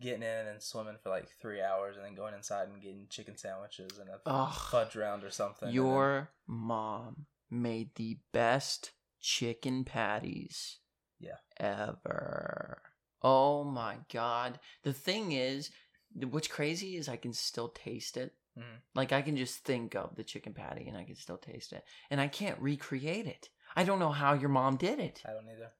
getting 0.00 0.22
in 0.22 0.46
and 0.48 0.62
swimming 0.62 0.96
for 1.02 1.10
like 1.10 1.28
three 1.40 1.60
hours 1.62 1.96
and 1.96 2.04
then 2.04 2.14
going 2.14 2.34
inside 2.34 2.68
and 2.68 2.82
getting 2.82 3.06
chicken 3.08 3.36
sandwiches 3.36 3.98
and 3.98 4.08
a 4.10 4.20
Ugh. 4.26 4.52
fudge 4.70 4.96
round 4.96 5.22
or 5.24 5.30
something. 5.30 5.68
and 5.68 5.76
then- 5.76 5.84
Your 5.84 6.30
mom 6.46 7.26
made 7.50 7.94
the 7.94 8.18
best 8.32 8.92
chicken 9.20 9.84
patties 9.84 10.78
Yeah. 11.20 11.38
ever. 11.58 12.82
Oh 13.22 13.64
my 13.64 13.98
god. 14.12 14.60
The 14.82 14.92
thing 14.92 15.32
is, 15.32 15.70
what's 16.14 16.48
crazy 16.48 16.96
is 16.96 17.08
I 17.08 17.16
can 17.16 17.32
still 17.32 17.68
taste 17.68 18.16
it. 18.16 18.34
Mhm. 18.58 18.82
Like 18.94 19.12
I 19.12 19.22
can 19.22 19.36
just 19.36 19.60
think 19.64 19.94
of 19.94 20.14
the 20.16 20.24
chicken 20.24 20.54
patty 20.54 20.86
and 20.88 20.96
I 20.96 21.04
can 21.04 21.16
still 21.16 21.38
taste 21.38 21.72
it. 21.72 21.84
And 22.10 22.20
I 22.20 22.28
can't 22.28 22.60
recreate 22.60 23.26
it. 23.26 23.48
I 23.76 23.84
don't 23.84 23.98
know 23.98 24.12
how 24.12 24.34
your 24.34 24.48
mom 24.50 24.76
did 24.76 24.98
it. 25.00 25.22
I 25.24 25.32
don't 25.32 25.48
either. 25.48 25.72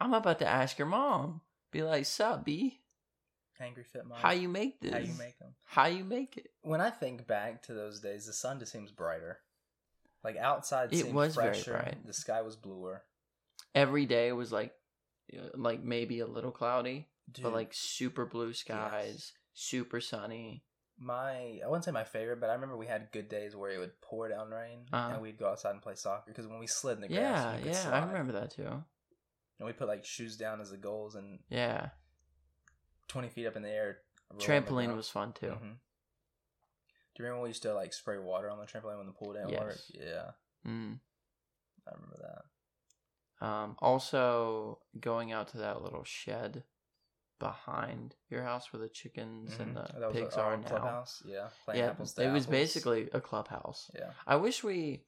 I'm 0.00 0.14
about 0.14 0.38
to 0.40 0.46
ask 0.46 0.78
your 0.78 0.88
mom. 0.88 1.42
Be 1.70 1.82
like, 1.82 2.04
sup, 2.06 2.44
B? 2.44 2.82
Angry 3.60 3.84
Fit 3.84 4.06
Mom. 4.06 4.18
How 4.18 4.32
you 4.32 4.48
make 4.48 4.80
this? 4.80 4.92
How 4.92 4.98
you 4.98 5.14
make 5.18 5.38
them? 5.38 5.54
How 5.64 5.86
you 5.86 6.04
make 6.04 6.36
it? 6.36 6.48
When 6.62 6.80
I 6.80 6.90
think 6.90 7.26
back 7.26 7.62
to 7.64 7.74
those 7.74 8.00
days, 8.00 8.26
the 8.26 8.32
sun 8.32 8.58
just 8.58 8.72
seems 8.72 8.90
brighter. 8.90 9.38
Like 10.22 10.36
outside, 10.36 10.92
It 10.92 11.02
seemed 11.02 11.14
was 11.14 11.34
very 11.34 11.60
bright. 11.62 12.06
The 12.06 12.12
sky 12.14 12.42
was 12.42 12.56
bluer. 12.56 13.02
Every 13.74 14.06
day 14.06 14.32
was 14.32 14.50
like, 14.52 14.72
like 15.54 15.82
maybe 15.82 16.20
a 16.20 16.26
little 16.26 16.50
cloudy, 16.50 17.08
Dude, 17.30 17.42
but 17.44 17.52
like 17.52 17.70
super 17.72 18.24
blue 18.26 18.52
skies, 18.52 19.32
super 19.52 20.00
sunny. 20.00 20.64
my 20.98 21.58
I 21.64 21.66
wouldn't 21.66 21.84
say 21.84 21.90
my 21.90 22.04
favorite, 22.04 22.40
but 22.40 22.50
I 22.50 22.54
remember 22.54 22.76
we 22.76 22.86
had 22.86 23.08
good 23.12 23.28
days 23.28 23.54
where 23.56 23.70
it 23.70 23.78
would 23.78 24.00
pour 24.00 24.28
down 24.28 24.50
rain 24.50 24.80
Uh-huh. 24.92 25.14
and 25.14 25.22
we'd 25.22 25.38
go 25.38 25.48
outside 25.48 25.70
and 25.72 25.82
play 25.82 25.94
soccer 25.96 26.24
because 26.30 26.46
when 26.46 26.58
we 26.58 26.66
slid 26.66 26.96
in 26.96 27.02
the 27.02 27.08
grass, 27.08 27.58
Yeah, 27.64 27.66
yeah, 27.66 27.72
slide. 27.72 28.02
I 28.02 28.06
remember 28.06 28.32
that 28.34 28.50
too. 28.52 28.82
And 29.58 29.66
we 29.66 29.72
put 29.72 29.88
like 29.88 30.04
shoes 30.04 30.36
down 30.36 30.60
as 30.60 30.70
the 30.70 30.76
goals 30.76 31.14
and 31.16 31.40
Yeah, 31.48 31.88
twenty 33.08 33.28
feet 33.28 33.46
up 33.46 33.56
in 33.56 33.62
the 33.62 33.70
air. 33.70 33.98
roll 34.30 34.32
on 34.32 34.38
the 34.38 34.44
trampoline 34.44 34.96
was 34.96 35.08
fun 35.08 35.32
too. 35.32 35.48
Mhm. 35.48 35.60
Do 35.60 37.22
you 37.22 37.24
remember 37.24 37.36
when 37.36 37.42
we 37.44 37.50
used 37.50 37.62
to 37.62 37.74
like 37.74 37.92
spray 37.92 38.18
water 38.18 38.50
on 38.50 38.58
the 38.58 38.66
trampoline 38.66 38.96
when 38.98 39.06
the 39.06 39.12
pool 39.12 39.32
didn't 39.34 39.52
work? 39.52 39.76
Yes. 39.76 39.90
Yeah, 39.94 40.30
Mm. 40.66 40.98
I 41.86 41.90
remember 41.94 42.18
that. 43.40 43.46
Um, 43.46 43.76
also 43.80 44.80
going 44.98 45.30
out 45.32 45.48
to 45.48 45.58
that 45.58 45.82
little 45.82 46.04
shed 46.04 46.64
behind 47.38 48.16
your 48.30 48.42
house 48.42 48.72
where 48.72 48.80
the 48.80 48.88
chickens 48.88 49.58
and 49.58 49.76
Mhm. 49.76 49.86
the 49.86 49.92
That 50.00 50.06
was 50.06 50.12
pigs 50.14 50.34
are 50.36 50.52
own 50.54 50.62
now. 50.62 50.68
clubhouse. 50.68 51.22
Yeah, 51.26 51.50
playing 51.64 51.80
Yeah, 51.80 51.90
it 51.90 51.98
was 51.98 52.18
apples. 52.18 52.46
basically 52.46 53.10
a 53.10 53.20
clubhouse. 53.20 53.90
Yeah, 53.94 54.12
I 54.26 54.36
wish 54.36 54.64
we. 54.64 55.04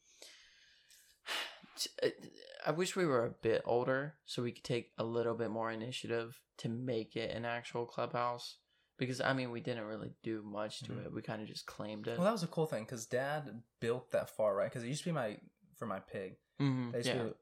I 2.67 2.71
wish 2.73 2.97
we 2.97 3.07
were 3.07 3.25
a 3.27 3.31
bit 3.31 3.63
older 3.65 4.15
so 4.25 4.43
we 4.43 4.53
could 4.53 4.65
take 4.65 4.93
a 4.99 5.05
little 5.05 5.35
bit 5.35 5.51
more 5.51 5.71
initiative 5.71 6.41
to 6.59 6.69
make 6.69 7.17
it 7.17 7.31
an 7.35 7.45
actual 7.45 7.87
clubhouse. 7.87 8.59
Because 8.99 9.21
I 9.21 9.35
mean, 9.35 9.51
we 9.51 9.61
didn't 9.61 9.85
really 9.85 10.13
do 10.23 10.43
much 10.43 10.81
to 10.85 10.93
Mhm. 10.93 11.05
it. 11.07 11.13
We 11.13 11.21
kind 11.23 11.43
of 11.43 11.49
just 11.49 11.67
claimed 11.67 12.09
it. 12.09 12.17
well, 12.19 12.25
that 12.25 12.33
was 12.33 12.43
a 12.43 12.47
cool 12.49 12.67
thing 12.67 12.85
because 12.85 13.05
Dad 13.07 13.63
built 13.79 14.11
that 14.13 14.31
far 14.31 14.55
right 14.57 14.71
because 14.71 14.85
it 14.85 14.89
used 14.89 15.03
to 15.05 15.09
be 15.11 15.13
my 15.13 15.39
for 15.79 15.85
my 15.87 16.01
pig. 16.01 16.39
Mhm, 16.59 16.93
to 16.93 17.03
yeah. 17.07 17.25
be- 17.25 17.35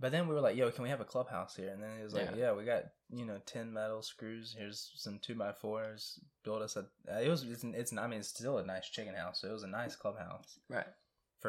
but 0.00 0.10
then 0.12 0.26
we 0.28 0.34
were 0.34 0.40
like, 0.40 0.56
"Yo, 0.56 0.70
can 0.72 0.82
we 0.82 0.88
have 0.90 1.00
a 1.00 1.04
clubhouse 1.04 1.54
here?" 1.56 1.70
And 1.70 1.80
then 1.82 1.96
he 1.96 2.02
was 2.02 2.12
like, 2.12 2.30
Yeah. 2.32 2.36
"Yeah, 2.36 2.52
we 2.52 2.64
got 2.64 2.84
you 3.10 3.24
know 3.24 3.38
ten 3.46 3.72
metal 3.72 4.02
screws. 4.02 4.54
Here's 4.58 4.92
some 4.96 5.20
two 5.20 5.36
by 5.36 5.52
fours. 5.52 6.18
Build 6.42 6.62
us 6.62 6.76
a. 6.76 6.80
Uh, 7.08 7.20
it 7.20 7.28
was 7.28 7.44
it's, 7.44 7.62
it's 7.62 7.92
I 7.96 8.06
mean 8.08 8.18
it's 8.18 8.28
still 8.28 8.58
a 8.58 8.64
nice 8.66 8.88
chicken 8.90 9.14
house. 9.14 9.40
So 9.42 9.48
it 9.48 9.52
was 9.52 9.62
a 9.62 9.68
nice 9.68 9.94
clubhouse 9.94 10.58
Right. 10.68 10.92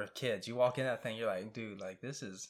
For 0.05 0.11
kids. 0.13 0.47
You 0.47 0.55
walk 0.55 0.77
in 0.77 0.85
that 0.85 1.01
thing, 1.03 1.17
you're 1.17 1.27
like, 1.27 1.53
dude, 1.53 1.79
like 1.81 2.01
this 2.01 2.21
is. 2.23 2.49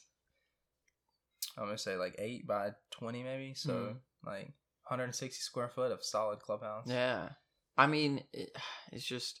I'm 1.56 1.64
gonna 1.64 1.78
say 1.78 1.96
like 1.96 2.16
eight 2.18 2.46
by 2.46 2.70
twenty 2.90 3.22
maybe. 3.22 3.54
So 3.54 3.72
Mhm. 3.72 3.96
like 4.24 4.52
160 4.84 5.40
square 5.42 5.68
foot 5.68 5.92
of 5.92 6.04
solid 6.04 6.40
clubhouse. 6.40 6.86
Yeah. 6.86 7.30
I 7.76 7.86
mean, 7.86 8.24
it, 8.32 8.56
it's 8.90 9.04
just, 9.04 9.40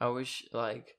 I 0.00 0.08
wish, 0.08 0.44
like, 0.52 0.96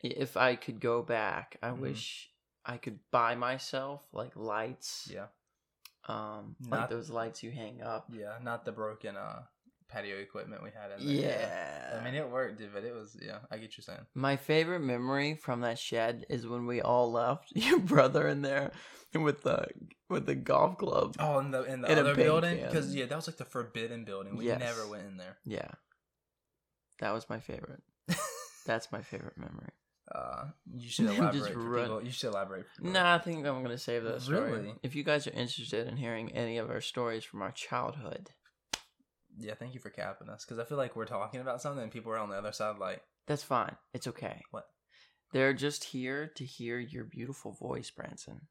if 0.00 0.36
I 0.36 0.56
could 0.56 0.78
go 0.80 1.02
back, 1.02 1.56
I 1.62 1.70
Mhm. 1.70 1.78
wish 1.80 2.30
I 2.64 2.76
could 2.76 3.00
buy 3.10 3.34
myself, 3.34 4.06
like, 4.12 4.36
lights. 4.36 5.08
Yeah. 5.10 5.28
Um, 6.04 6.54
like 6.60 6.70
Not- 6.82 6.90
those 6.90 7.10
lights 7.10 7.42
you 7.42 7.50
hang 7.50 7.82
up. 7.82 8.06
Yeah. 8.12 8.38
Not 8.42 8.64
the 8.64 8.72
broken 8.72 9.16
uh 9.16 9.46
patio 9.88 10.16
equipment 10.18 10.62
we 10.62 10.70
had 10.70 10.98
in 10.98 11.06
there. 11.06 11.30
Yeah. 11.30 11.98
I 12.00 12.04
mean, 12.04 12.14
it 12.14 12.28
worked, 12.30 12.58
dude, 12.58 12.72
but 12.72 12.84
it 12.84 12.94
was 12.94 13.16
yeah. 13.20 13.38
I 13.50 13.58
get 13.58 13.76
you 13.76 13.82
saying. 13.82 14.00
My 14.14 14.36
favorite 14.36 14.80
memory 14.80 15.34
from 15.34 15.60
that 15.60 15.78
shed 15.78 16.26
is 16.28 16.46
when 16.46 16.66
we 16.66 16.80
all 16.80 17.10
left 17.12 17.52
your 17.54 17.78
brother 17.78 18.26
in 18.28 18.42
there 18.42 18.72
with 19.14 19.42
the 19.42 19.66
with 20.08 20.26
the 20.26 20.34
golf 20.34 20.78
club. 20.78 21.16
Oh, 21.18 21.38
in 21.38 21.50
the 21.50 21.62
in 21.64 21.80
the 21.82 21.92
In 21.92 21.98
other 21.98 22.14
building 22.14 22.60
because 22.62 22.94
yeah, 22.94 23.06
that 23.06 23.16
was 23.16 23.26
like 23.26 23.36
the 23.36 23.44
forbidden 23.44 24.04
building. 24.04 24.36
We 24.36 24.46
Yes. 24.46 24.60
never 24.60 24.86
went 24.88 25.06
in 25.06 25.16
there. 25.16 25.38
Yeah. 25.44 25.70
That 27.00 27.12
was 27.12 27.28
my 27.28 27.40
favorite. 27.40 27.82
That's 28.66 28.90
my 28.90 29.02
favorite 29.02 29.36
memory. 29.36 29.70
Uh, 30.14 30.46
you 30.72 30.88
should 30.88 31.06
elaborate 31.10 31.52
for 31.52 31.78
people. 31.80 32.02
You 32.02 32.10
should 32.10 32.28
elaborate. 32.30 32.64
People. 32.76 32.92
Nah, 32.92 33.14
I 33.16 33.18
think 33.18 33.44
I'm 33.46 33.62
gonna 33.62 33.76
save 33.78 34.04
that 34.04 34.22
story. 34.22 34.52
Really? 34.52 34.74
If 34.82 34.94
you 34.94 35.02
guys 35.02 35.26
are 35.26 35.32
interested 35.32 35.88
in 35.88 35.96
hearing 35.96 36.32
any 36.32 36.58
of 36.58 36.70
our 36.70 36.80
stories 36.80 37.24
from 37.24 37.42
our 37.42 37.50
childhood, 37.50 38.30
Yeah, 39.38 39.54
thank 39.54 39.74
you 39.74 39.80
for 39.80 39.90
capping 39.90 40.28
us 40.28 40.44
because 40.44 40.58
I 40.58 40.64
feel 40.64 40.78
like 40.78 40.96
we're 40.96 41.04
talking 41.04 41.40
about 41.40 41.60
something 41.60 41.82
and 41.82 41.92
people 41.92 42.10
are 42.12 42.18
on 42.18 42.30
the 42.30 42.36
other 42.36 42.52
side 42.52 42.78
like, 42.78 43.02
that's 43.26 43.42
fine. 43.42 43.76
It's 43.92 44.06
okay. 44.06 44.40
What? 44.50 44.64
They're 45.32 45.52
just 45.52 45.84
here 45.84 46.30
to 46.36 46.44
hear 46.44 46.78
your 46.78 47.04
beautiful 47.04 47.52
voice, 47.52 47.90
Branson. 47.90 48.42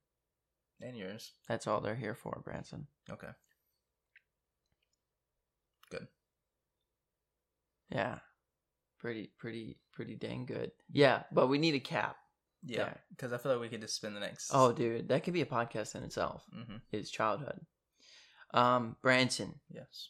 and 0.81 0.97
yours. 0.97 1.31
That's 1.47 1.65
all 1.67 1.79
they're 1.81 1.95
here 1.95 2.13
for, 2.15 2.41
Branson. 2.43 2.87
Okay. 3.09 3.29
Good. 5.89 6.07
Yeah. 7.89 8.19
Pretty, 8.99 9.31
pretty, 9.39 9.77
pretty 9.93 10.15
dang 10.15 10.45
good. 10.45 10.71
Yeah, 10.91 11.23
but 11.31 11.47
we 11.47 11.57
need 11.57 11.75
a 11.75 11.79
cap. 11.79 12.17
Yeah, 12.67 12.93
because 13.11 13.31
I 13.31 13.37
feel 13.37 13.51
like 13.51 13.61
we 13.61 13.69
could 13.69 13.81
just 13.81 13.95
spend 13.95 14.15
the 14.15 14.19
next. 14.19 14.49
Oh, 14.51 14.71
dude, 14.71 15.09
that 15.09 15.23
could 15.23 15.33
be 15.35 15.41
a 15.41 15.45
podcast 15.45 15.93
in 15.95 16.03
itself. 16.03 16.43
hmm 16.51 16.77
Is 16.91 17.11
childhood. 17.11 17.59
Um, 18.55 18.95
Branson, 19.03 19.59
yes. 19.69 20.09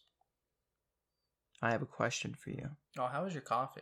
I 1.65 1.71
have 1.71 1.81
a 1.81 1.87
question 1.87 2.35
for 2.35 2.51
you. 2.51 2.69
Oh, 2.99 3.07
how 3.07 3.23
was 3.23 3.33
your 3.33 3.41
coffee? 3.41 3.81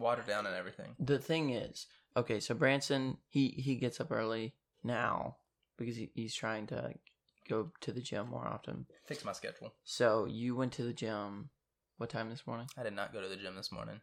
Watered 0.00 0.26
down 0.26 0.44
and 0.44 0.56
everything. 0.56 0.96
The 0.98 1.20
thing 1.20 1.50
is, 1.50 1.86
okay, 2.16 2.40
so 2.40 2.52
Branson, 2.52 3.18
he 3.28 3.46
he 3.50 3.76
gets 3.76 4.00
up 4.00 4.10
early 4.10 4.54
now 4.82 5.36
because 5.78 5.94
he, 5.94 6.10
he's 6.14 6.34
trying 6.34 6.66
to 6.66 6.94
go 7.48 7.70
to 7.82 7.92
the 7.92 8.00
gym 8.00 8.28
more 8.28 8.48
often. 8.48 8.86
Fix 9.06 9.24
my 9.24 9.30
schedule. 9.30 9.72
So 9.84 10.26
you 10.28 10.56
went 10.56 10.72
to 10.72 10.82
the 10.82 10.92
gym. 10.92 11.50
What 11.98 12.10
time 12.10 12.28
this 12.28 12.44
morning? 12.44 12.66
I 12.76 12.82
did 12.82 12.96
not 12.96 13.12
go 13.12 13.20
to 13.20 13.28
the 13.28 13.36
gym 13.36 13.54
this 13.54 13.70
morning. 13.70 14.00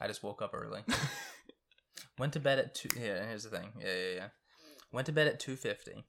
I 0.00 0.06
just 0.06 0.22
woke 0.22 0.40
up 0.40 0.54
early. 0.54 0.82
Went 2.18 2.32
to 2.34 2.40
bed 2.40 2.58
at 2.60 2.74
two. 2.74 2.88
Yeah, 2.96 3.26
here's 3.26 3.42
the 3.42 3.50
thing. 3.50 3.72
Yeah, 3.78 3.86
yeah, 3.86 4.14
yeah. 4.14 4.28
Went 4.92 5.06
to 5.06 5.12
bed 5.12 5.26
at 5.26 5.40
two 5.40 5.56
fifty. 5.56 6.04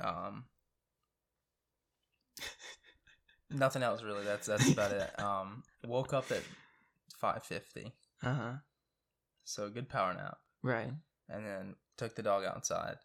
Um, 0.00 0.44
nothing 3.54 3.82
else 3.82 4.02
really. 4.02 4.24
That's 4.24 4.46
that's 4.46 4.70
about 4.70 4.92
it. 4.92 5.10
Um, 5.18 5.62
woke 5.86 6.12
up 6.12 6.30
at 6.30 6.42
five 7.18 7.42
fifty. 7.44 7.92
Uh 8.22 8.34
huh. 8.34 8.52
So 9.44 9.68
good 9.70 9.88
power 9.88 10.14
nap. 10.14 10.38
Right. 10.62 10.90
and 11.28 11.46
then 11.46 11.74
took 11.96 12.14
the 12.16 12.22
dog 12.22 12.44
outside. 12.44 12.96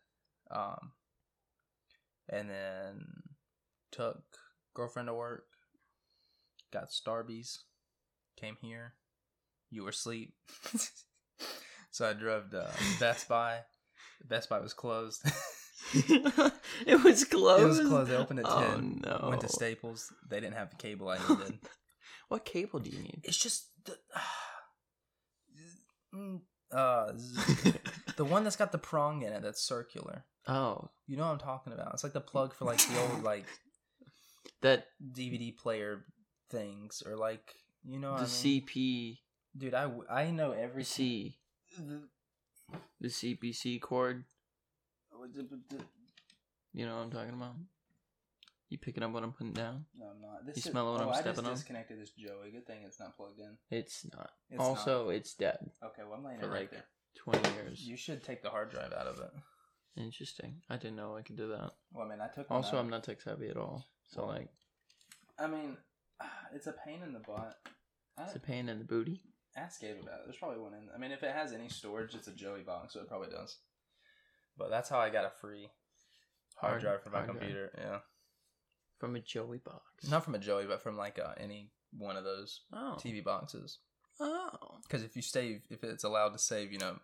Um, 0.51 0.91
and 2.29 2.49
then 2.49 3.05
took 3.91 4.21
girlfriend 4.73 5.07
to 5.07 5.13
work. 5.13 5.45
Got 6.71 6.89
Starbies. 6.89 7.59
Came 8.37 8.57
here. 8.61 8.93
You 9.69 9.83
were 9.83 9.89
asleep. 9.89 10.33
so 11.91 12.09
I 12.09 12.13
drove 12.13 12.51
to 12.51 12.69
Best 12.99 13.27
Buy. 13.27 13.59
Best 14.27 14.49
Buy 14.49 14.59
was 14.59 14.73
closed. 14.73 15.23
it 15.93 17.03
was 17.03 17.23
closed. 17.23 17.63
It 17.63 17.67
was 17.67 17.79
closed. 17.79 18.11
They 18.11 18.15
opened 18.15 18.39
at 18.39 18.45
Oh, 18.47 18.59
ten. 18.61 19.01
no. 19.05 19.27
Went 19.29 19.41
to 19.41 19.47
Staples. 19.49 20.11
They 20.29 20.39
didn't 20.39 20.55
have 20.55 20.69
the 20.69 20.75
cable 20.77 21.09
I 21.09 21.17
needed. 21.27 21.59
What 22.29 22.45
cable 22.45 22.79
do 22.79 22.91
you 22.91 22.99
need? 23.01 23.21
it's 23.23 23.37
just 23.37 23.69
the 23.85 23.97
Mm, 26.15 26.41
uh 26.71 27.11
the 28.17 28.25
one 28.25 28.43
that's 28.43 28.55
got 28.55 28.71
the 28.71 28.77
prong 28.77 29.21
in 29.21 29.31
it 29.33 29.41
that's 29.43 29.61
circular. 29.61 30.25
oh, 30.47 30.89
You 31.07 31.17
know 31.17 31.25
what 31.25 31.33
I'm 31.33 31.39
talking 31.39 31.73
about? 31.73 31.93
It's 31.93 32.03
like 32.03 32.13
the 32.13 32.21
plug 32.21 32.53
for 32.55 32.65
like 32.65 32.79
the 32.79 32.99
old 32.99 33.23
like 33.23 33.45
that 34.61 34.85
DVD 35.13 35.55
player 35.55 36.05
things 36.49 37.03
or 37.05 37.15
like 37.15 37.53
you 37.83 37.99
know 37.99 38.11
the 38.13 38.17
I 38.17 38.21
mean? 38.21 38.27
CP 38.27 39.17
Dude, 39.57 39.73
I 39.73 39.89
I 40.09 40.31
know 40.31 40.51
every 40.51 40.83
C 40.83 41.37
The, 41.77 42.01
the 43.01 43.07
CPC 43.07 43.81
cord. 43.81 44.25
You 46.73 46.85
know 46.85 46.95
what 46.97 47.03
I'm 47.03 47.11
talking 47.11 47.33
about? 47.33 47.55
You 48.69 48.77
picking 48.77 49.01
up 49.01 49.11
what 49.11 49.23
I'm 49.23 49.31
putting 49.31 49.53
down? 49.53 49.85
No, 49.97 50.05
I'm 50.05 50.21
not. 50.21 50.45
This 50.45 50.57
You 50.57 50.59
is- 50.59 50.71
smell 50.71 50.91
what 50.91 51.01
oh, 51.01 51.03
I'm 51.05 51.09
oh, 51.09 51.11
I 51.11 51.21
stepping 51.21 51.39
on? 51.39 51.45
I 51.45 51.49
just 51.49 51.61
disconnected 51.63 51.99
this 51.99 52.11
Joey. 52.11 52.51
Good 52.51 52.67
thing 52.67 52.77
it's 52.85 52.99
not 52.99 53.17
plugged 53.17 53.39
in. 53.39 53.57
It's 53.71 54.05
not. 54.13 54.29
It's 54.49 54.59
also, 54.59 55.09
it's 55.09 55.33
dead. 55.33 55.57
Okay, 55.83 56.03
well 56.07 56.13
I'm 56.19 56.23
laying 56.23 56.39
for 56.39 56.45
it 56.45 56.49
right 56.49 56.59
like 56.61 56.71
there. 56.71 56.85
20 57.17 57.49
years. 57.55 57.81
You 57.81 57.97
should 57.97 58.23
take 58.23 58.43
the 58.43 58.49
hard 58.49 58.69
drive 58.69 58.93
out 58.93 59.07
of 59.07 59.19
it. 59.19 59.31
Interesting. 59.97 60.61
I 60.69 60.77
didn't 60.77 60.95
know 60.97 61.15
I 61.17 61.23
could 61.23 61.35
do 61.35 61.47
that. 61.49 61.71
Well, 61.91 62.05
I 62.05 62.09
mean, 62.09 62.21
I 62.21 62.27
took. 62.27 62.49
Also, 62.51 62.77
out. 62.77 62.81
I'm 62.81 62.89
not 62.89 63.03
tech 63.03 63.19
savvy 63.21 63.49
at 63.49 63.57
all. 63.57 63.87
So, 64.07 64.21
Well, 64.21 64.35
like, 64.35 64.49
I 65.39 65.47
mean, 65.47 65.75
it's 66.53 66.67
a 66.67 66.75
pain 66.85 67.01
in 67.03 67.11
the 67.13 67.19
butt. 67.19 67.57
It's 68.21 68.35
a 68.35 68.39
pain 68.39 68.69
in 68.69 68.79
the 68.79 68.85
booty. 68.85 69.21
ask 69.55 69.81
Gabe 69.81 69.95
about 70.01 70.19
it. 70.19 70.21
There's 70.25 70.37
probably 70.37 70.59
one 70.59 70.73
in. 70.73 70.89
I 70.93 70.97
mean, 70.97 71.11
if 71.11 71.23
it 71.23 71.31
has 71.31 71.53
any 71.53 71.69
storage, 71.69 72.13
it's 72.13 72.27
a 72.27 72.33
Joey 72.33 72.61
box, 72.61 72.93
so 72.93 72.99
it 72.99 73.07
probably 73.07 73.29
does. 73.29 73.57
But 74.59 74.69
that's 74.69 74.89
how 74.89 74.99
I 74.99 75.09
got 75.09 75.25
a 75.25 75.31
free 75.41 75.69
hard, 76.57 76.71
Hard- 76.73 76.81
drive 76.81 77.03
for 77.03 77.09
my 77.09 77.19
hard 77.19 77.29
drive. 77.31 77.39
computer. 77.39 77.71
Yeah, 77.77 77.99
From 78.99 79.15
a 79.15 79.19
Joey 79.19 79.57
box. 79.59 80.07
not 80.09 80.23
from 80.25 80.35
a 80.35 80.39
Joey, 80.39 80.65
but 80.67 80.81
from 80.83 80.97
like 80.97 81.17
uh, 81.17 81.33
any 81.37 81.71
one 81.97 82.15
of 82.17 82.23
those 82.23 82.61
Oh. 82.73 82.97
TV 82.99 83.23
boxes. 83.23 83.79
Oh. 84.19 84.49
Because 84.83 85.01
if 85.03 85.15
you 85.15 85.21
save, 85.21 85.61
if 85.69 85.83
it's 85.83 86.03
allowed 86.03 86.33
to 86.33 86.37
save, 86.39 86.71
you 86.73 86.77
know, 86.79 86.99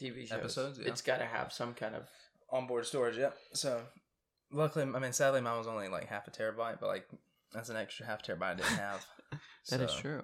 TV 0.00 0.26
shows. 0.26 0.32
Episodes, 0.38 0.78
yeah. 0.78 0.88
It's 0.88 1.02
got 1.02 1.18
to 1.18 1.24
have 1.26 1.52
some 1.52 1.74
kind 1.74 1.94
of. 1.94 2.02
onboard 2.50 2.86
storage. 2.86 3.16
Yeah. 3.16 3.30
So, 3.52 3.82
luckily, 4.52 4.84
I 4.94 4.98
mean, 4.98 5.12
sadly, 5.12 5.40
mine 5.40 5.58
was 5.58 5.66
only 5.66 5.88
like 5.88 6.06
half 6.08 6.28
a 6.28 6.30
terabyte, 6.30 6.78
but 6.80 6.86
like 6.88 7.06
that's 7.52 7.68
an 7.70 7.76
extra 7.76 8.06
half 8.06 8.22
terabyte 8.22 8.42
I 8.42 8.54
didn't 8.54 8.76
have. 8.78 9.04
That 9.70 9.80
is 9.80 9.92
So, 9.92 10.00
true. 10.00 10.22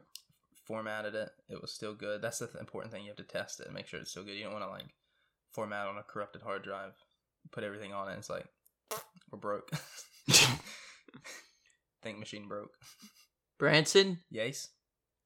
Formatted 0.67 1.15
it. 1.15 1.31
It 1.49 1.61
was 1.63 1.73
still 1.73 1.95
good. 1.95 2.21
That's 2.21 2.39
the 2.41 2.47
th- 2.47 2.61
important 2.61 2.93
thing. 2.93 3.03
You 3.05 3.09
have 3.09 3.17
to 3.17 3.23
test 3.25 3.59
it 3.59 3.67
and 3.67 3.75
make 3.75 3.87
sure 3.89 3.99
it's 3.99 4.11
still 4.11 4.23
good. 4.23 4.35
You 4.37 4.45
don't 4.45 4.53
want 4.53 4.65
to 4.67 4.71
like 4.71 4.85
format 5.53 5.87
on 5.89 5.99
a 5.99 6.03
corrupted 6.03 6.43
hard 6.43 6.63
drive, 6.63 6.93
put 7.53 7.65
everything 7.65 7.93
on 7.93 8.09
it. 8.09 8.17
It's 8.19 8.31
like 8.31 8.47
we're 9.31 9.39
broke. 9.39 9.71
Think 12.03 12.19
machine 12.19 12.49
broke. 12.49 12.73
Branson, 13.59 14.19
Yes. 14.31 14.69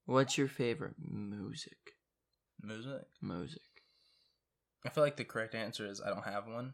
what's 0.05 0.37
your 0.37 0.47
favorite 0.47 0.95
music? 0.99 1.77
Music. 2.61 3.03
Music. 3.21 3.61
I 4.85 4.89
feel 4.89 5.03
like 5.03 5.15
the 5.17 5.23
correct 5.23 5.55
answer 5.55 5.85
is 5.87 6.01
I 6.01 6.09
don't 6.09 6.25
have 6.25 6.47
one, 6.47 6.73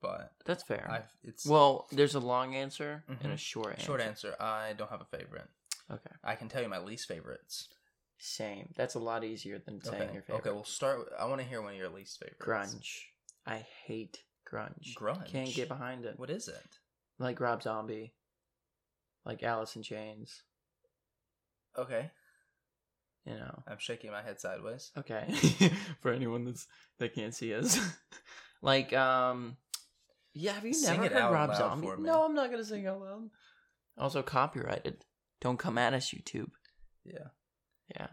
but 0.00 0.32
That's 0.46 0.62
fair. 0.62 0.88
I've 0.90 1.10
it's 1.24 1.44
well, 1.46 1.88
there's 1.90 2.14
a 2.14 2.20
long 2.20 2.54
answer 2.54 3.04
and 3.08 3.18
Mhm. 3.20 3.32
a 3.34 3.36
short 3.36 3.72
answer. 3.72 3.84
short 3.84 4.00
answer. 4.00 4.36
I 4.40 4.72
don't 4.74 4.90
have 4.90 5.00
a 5.02 5.16
favorite. 5.16 5.48
Okay. 5.90 6.10
I 6.22 6.36
can 6.36 6.48
tell 6.48 6.62
you 6.62 6.68
my 6.68 6.78
least 6.78 7.08
favorites. 7.08 7.68
Same. 8.22 8.68
That's 8.76 8.94
a 8.96 8.98
lot 8.98 9.24
easier 9.24 9.58
than 9.64 9.82
saying 9.82 10.02
okay. 10.02 10.12
your 10.12 10.22
favorite. 10.22 10.40
Okay, 10.40 10.50
we'll 10.50 10.64
start. 10.64 10.98
With, 10.98 11.08
I 11.18 11.24
want 11.24 11.40
to 11.40 11.46
hear 11.46 11.62
one 11.62 11.72
of 11.72 11.78
your 11.78 11.88
least 11.88 12.18
favorites. 12.22 12.44
grunge. 12.76 12.98
I 13.46 13.64
hate 13.86 14.18
grunge. 14.50 14.94
Grunge. 14.94 15.26
Can't 15.26 15.54
get 15.54 15.68
behind 15.68 16.04
it. 16.04 16.18
What 16.18 16.28
is 16.28 16.46
it? 16.46 16.78
Like 17.18 17.40
Rob 17.40 17.62
Zombie. 17.62 18.12
Like 19.24 19.42
Alice 19.42 19.74
in 19.74 19.82
Chains. 19.82 20.42
Okay, 21.78 22.10
You 23.24 23.34
know. 23.34 23.62
I'm 23.66 23.78
shaking 23.78 24.10
my 24.10 24.22
head 24.22 24.38
sideways. 24.40 24.90
Okay. 24.98 25.32
For 26.00 26.12
anyone 26.12 26.44
that's 26.44 26.66
that 26.98 27.14
can't 27.14 27.34
see 27.34 27.54
us. 27.54 27.78
like, 28.62 28.92
um 28.92 29.56
Yeah, 30.34 30.52
have 30.52 30.64
you 30.66 30.74
Sing 30.74 30.92
never 31.00 31.06
it 31.06 31.12
heard 31.12 31.22
out 31.22 31.32
Rob 31.32 31.54
Zombie? 31.56 31.86
for 31.86 31.96
me. 31.96 32.02
No, 32.04 32.24
I'm 32.24 32.34
not 32.34 32.50
gonna 32.50 32.64
sing 32.64 32.86
out 32.86 33.00
loud. 33.00 33.30
Also 33.96 34.22
copyrighted. 34.22 35.04
Don't 35.40 35.58
come 35.58 35.78
at 35.78 35.94
us, 35.94 36.10
YouTube. 36.10 36.50
Yeah. 37.04 37.28
Yeah. 37.94 38.06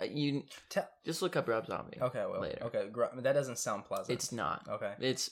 Uh, 0.00 0.04
you 0.04 0.42
Tell. 0.70 0.88
just 1.04 1.20
look 1.22 1.36
up 1.36 1.48
Rob 1.48 1.66
Zombie. 1.66 1.98
Okay. 2.00 2.24
Well. 2.30 2.40
Later. 2.40 2.64
Okay. 2.64 2.88
Gr- 2.90 3.04
that 3.18 3.32
doesn't 3.34 3.58
sound 3.58 3.84
pleasant. 3.84 4.10
It's 4.10 4.32
not. 4.32 4.66
Okay. 4.68 4.94
It's 5.00 5.30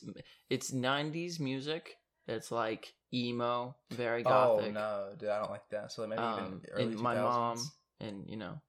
it's 0.50 0.70
'90s 0.70 1.40
music. 1.40 1.94
It's 2.28 2.52
like 2.52 2.92
emo, 3.12 3.74
very 3.90 4.22
gothic. 4.22 4.68
Oh 4.68 4.70
no, 4.70 5.08
dude, 5.18 5.28
I 5.30 5.38
don't 5.40 5.50
like 5.50 5.68
that. 5.70 5.90
So 5.92 6.06
maybe 6.06 6.20
Um, 6.22 6.38
even 6.38 6.62
early 6.72 6.82
and 6.84 6.94
2000s. 6.96 7.02
my 7.02 7.14
mom 7.16 7.58
and 8.00 8.24
you 8.28 8.36
know, 8.36 8.61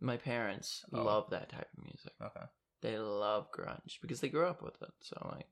my 0.00 0.16
parents 0.16 0.84
Oh. 0.92 1.02
love 1.02 1.30
that 1.30 1.48
type 1.50 1.68
of 1.76 1.84
music. 1.84 2.12
Okay. 2.22 2.46
They 2.82 2.98
love 2.98 3.50
grunge 3.52 4.00
because 4.00 4.20
they 4.20 4.28
grew 4.28 4.46
up 4.46 4.62
with 4.62 4.80
it. 4.80 4.90
So 5.00 5.16
like, 5.34 5.46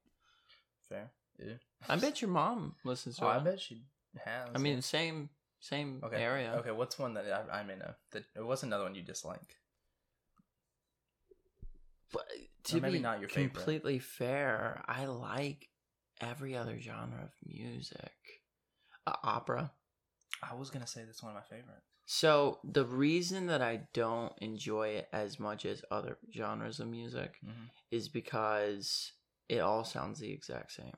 Fair. 0.88 1.10
Yeah. 1.38 1.54
I 1.88 1.96
bet 2.00 2.22
your 2.22 2.30
mom 2.30 2.76
listens 2.84 3.16
to 3.16 3.24
Oh, 3.24 3.28
I 3.28 3.38
bet 3.40 3.60
she 3.60 3.82
has. 4.24 4.48
I 4.54 4.58
mean, 4.58 4.80
same 4.82 5.30
same 5.64 6.00
Okay. 6.04 6.16
area. 6.16 6.52
Okay. 6.58 6.70
What's 6.70 6.98
one 6.98 7.14
that 7.14 7.24
I, 7.50 7.60
I 7.60 7.62
may 7.64 7.76
know? 7.76 7.92
That 8.12 8.24
what's 8.36 8.62
another 8.62 8.84
one 8.84 8.94
you 8.94 9.02
dislike? 9.02 9.56
But 12.12 12.26
to 12.64 12.80
maybe 12.80 12.98
be 12.98 13.02
not 13.02 13.20
your 13.20 13.28
favorite. 13.28 13.54
completely 13.54 13.98
fair, 13.98 14.82
I 14.86 15.06
like 15.06 15.68
every 16.20 16.54
other 16.56 16.78
genre 16.78 17.22
of 17.24 17.30
music. 17.46 18.12
Uh, 19.06 19.16
opera. 19.22 19.72
I 20.42 20.54
was 20.54 20.70
gonna 20.70 20.86
say 20.86 21.04
that's 21.04 21.22
one 21.22 21.32
of 21.32 21.36
my 21.36 21.42
favorites. 21.56 21.86
So 22.06 22.58
the 22.64 22.84
reason 22.84 23.46
that 23.46 23.62
I 23.62 23.80
don't 23.94 24.32
enjoy 24.42 24.88
it 24.88 25.08
as 25.12 25.40
much 25.40 25.64
as 25.64 25.82
other 25.90 26.18
genres 26.34 26.78
of 26.80 26.88
music 26.88 27.36
Mm-hmm. 27.44 27.64
is 27.90 28.08
because 28.08 29.12
it 29.48 29.60
all 29.60 29.84
sounds 29.84 30.18
the 30.20 30.30
exact 30.30 30.72
same. 30.72 30.92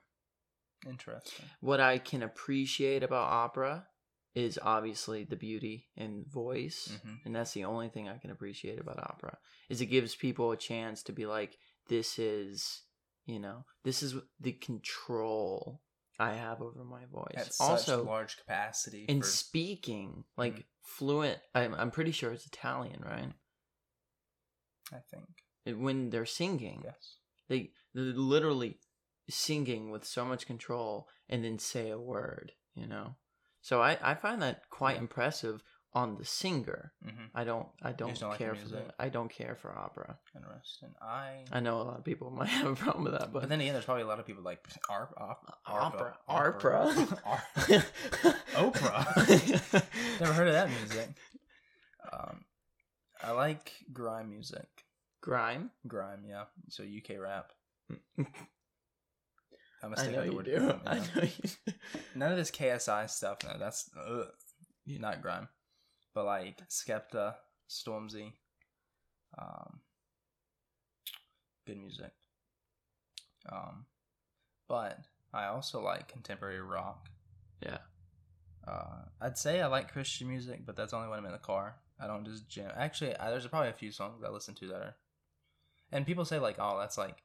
Interesting. 0.89 1.47
What 1.61 1.81
I 1.81 1.99
can 1.99 2.23
appreciate 2.23 3.03
about 3.03 3.31
opera 3.33 3.87
is 4.37 4.59
obviously 4.63 5.25
the 5.25 5.35
beauty 5.35 5.89
and 5.97 6.25
voice, 6.27 6.89
Mhm. 6.89 7.25
and 7.25 7.35
that's 7.35 7.53
the 7.53 7.65
only 7.65 7.89
thing 7.89 8.07
I 8.09 8.19
can 8.19 8.31
appreciate 8.31 8.79
about 8.79 8.99
opera. 8.99 9.39
Is 9.71 9.81
it 9.81 9.87
gives 9.87 10.15
people 10.15 10.53
a 10.53 10.57
chance 10.59 11.03
to 11.05 11.13
be 11.13 11.25
like, 11.27 11.59
this 11.89 12.19
is, 12.19 12.83
you 13.25 13.39
know, 13.41 13.65
this 13.83 14.03
is 14.03 14.15
the 14.39 14.53
control 14.53 15.83
I 16.19 16.35
have 16.35 16.61
over 16.63 16.85
my 16.85 17.07
voice. 17.07 17.35
At 17.35 17.53
also, 17.61 17.99
such 17.99 18.07
large 18.07 18.37
capacity. 18.37 19.05
in 19.07 19.23
for, 19.23 19.27
speaking, 19.27 20.25
like 20.37 20.55
Mhm. 20.57 20.65
fluent. 20.83 21.43
I'm 21.55 21.75
I'm 21.75 21.91
pretty 21.91 22.13
sure 22.13 22.33
it's 22.33 22.47
Italian, 22.47 23.01
right? 23.03 23.33
I 24.93 25.01
think. 25.01 25.45
When 25.81 26.11
they're 26.11 26.27
singing, 26.27 26.83
Yes. 26.85 27.19
they 27.49 27.73
they're 27.95 28.05
literally 28.05 28.81
singing 29.29 29.91
with 29.91 30.05
so 30.05 30.25
much 30.25 30.47
control 30.47 31.09
and 31.29 31.43
then 31.45 31.59
say 31.59 31.91
a 31.91 31.99
word. 31.99 32.53
You 32.75 32.87
know, 32.87 33.17
so 33.69 33.75
I 33.89 33.93
I 34.11 34.15
find 34.15 34.39
that 34.43 34.57
quite 34.71 34.97
Yeah. 34.97 35.03
impressive 35.07 35.57
on 35.93 36.17
the 36.21 36.25
singer. 36.27 36.93
Mm-hmm. 37.07 37.27
I 37.41 37.43
don't 37.51 37.69
I 37.89 37.93
don't 37.93 38.19
don't 38.21 38.31
like 38.31 38.39
care 38.39 38.55
for 38.55 38.67
music? 38.69 38.87
the 38.89 39.03
I 39.05 39.09
don't 39.17 39.31
care 39.41 39.55
for 39.63 39.71
opera. 39.87 40.19
Interesting. 40.39 40.93
I. 41.01 41.45
I 41.51 41.61
know 41.61 41.77
a 41.81 41.87
lot 41.91 41.99
of 42.01 42.05
people 42.05 42.29
might 42.41 42.49
have 42.59 42.71
a 42.73 42.77
problem 42.85 43.05
with 43.05 43.15
that, 43.19 43.33
but, 43.33 43.41
But 43.41 43.49
then 43.49 43.61
again, 43.63 43.73
there's 43.75 43.87
probably 43.91 44.03
a 44.09 44.11
lot 44.13 44.21
of 44.21 44.27
people 44.27 44.43
like 44.51 44.61
arp, 44.91 45.15
op, 45.17 45.39
opera, 45.67 46.13
opera, 46.29 46.77
opera, 47.25 47.85
Oprah. 48.63 49.05
Never 50.21 50.33
heard 50.39 50.49
of 50.49 50.55
that 50.59 50.69
music. 50.79 51.09
Um, 52.13 52.45
I 53.23 53.31
like 53.45 53.73
grime 53.93 54.29
music. 54.37 54.69
grime. 55.23 55.71
Grime, 55.87 56.23
yeah. 56.29 56.45
So 56.69 56.83
UK 56.85 57.19
rap. 57.19 57.53
I'm 59.87 59.95
gonna 59.95 60.09
I 60.09 60.11
know 60.11 60.21
the 60.23 60.27
you 60.27 60.37
word 60.37 60.45
do. 60.47 60.59
grime. 60.59 60.81
I 60.87 60.97
know 60.97 61.23
you. 61.23 61.51
do. 61.67 61.73
None 62.17 62.33
of 62.33 62.37
this 62.37 62.51
KSI 62.51 63.09
stuff. 63.09 63.39
No, 63.45 63.57
that's 63.59 63.89
ugh, 63.97 64.27
not 64.87 65.23
grime. 65.23 65.49
But 66.13 66.25
like 66.25 66.61
Skepta, 66.69 67.35
Stormzy, 67.71 68.33
um, 69.39 69.81
good 71.67 71.79
music. 71.79 72.11
Um, 73.51 73.87
but 74.69 74.99
I 75.33 75.47
also 75.47 75.81
like 75.81 76.09
contemporary 76.09 76.61
rock. 76.61 77.09
Yeah. 77.63 77.79
Uh, 78.67 79.05
I'd 79.21 79.39
say 79.39 79.61
I 79.61 79.69
like 79.69 79.93
Christian 79.93 80.29
music, 80.29 80.67
but 80.67 80.75
that's 80.75 80.93
only 80.93 81.09
when 81.09 81.21
I'm 81.21 81.27
in 81.27 81.33
the 81.33 81.39
car. 81.39 81.77
I 82.01 82.09
don't 82.09 82.25
just 82.25 82.49
jam. 82.49 82.73
Actually, 82.77 83.17
I, 83.17 83.31
there's 83.31 83.47
probably 83.47 83.71
a 83.71 83.75
few 83.75 83.93
songs 83.93 84.25
I 84.27 84.31
listen 84.31 84.55
to 84.57 84.67
that 84.69 84.77
are. 84.77 84.97
And 85.93 86.05
people 86.05 86.25
say 86.25 86.41
like, 86.41 86.57
oh, 86.59 86.77
that's 86.81 86.99
like 86.99 87.23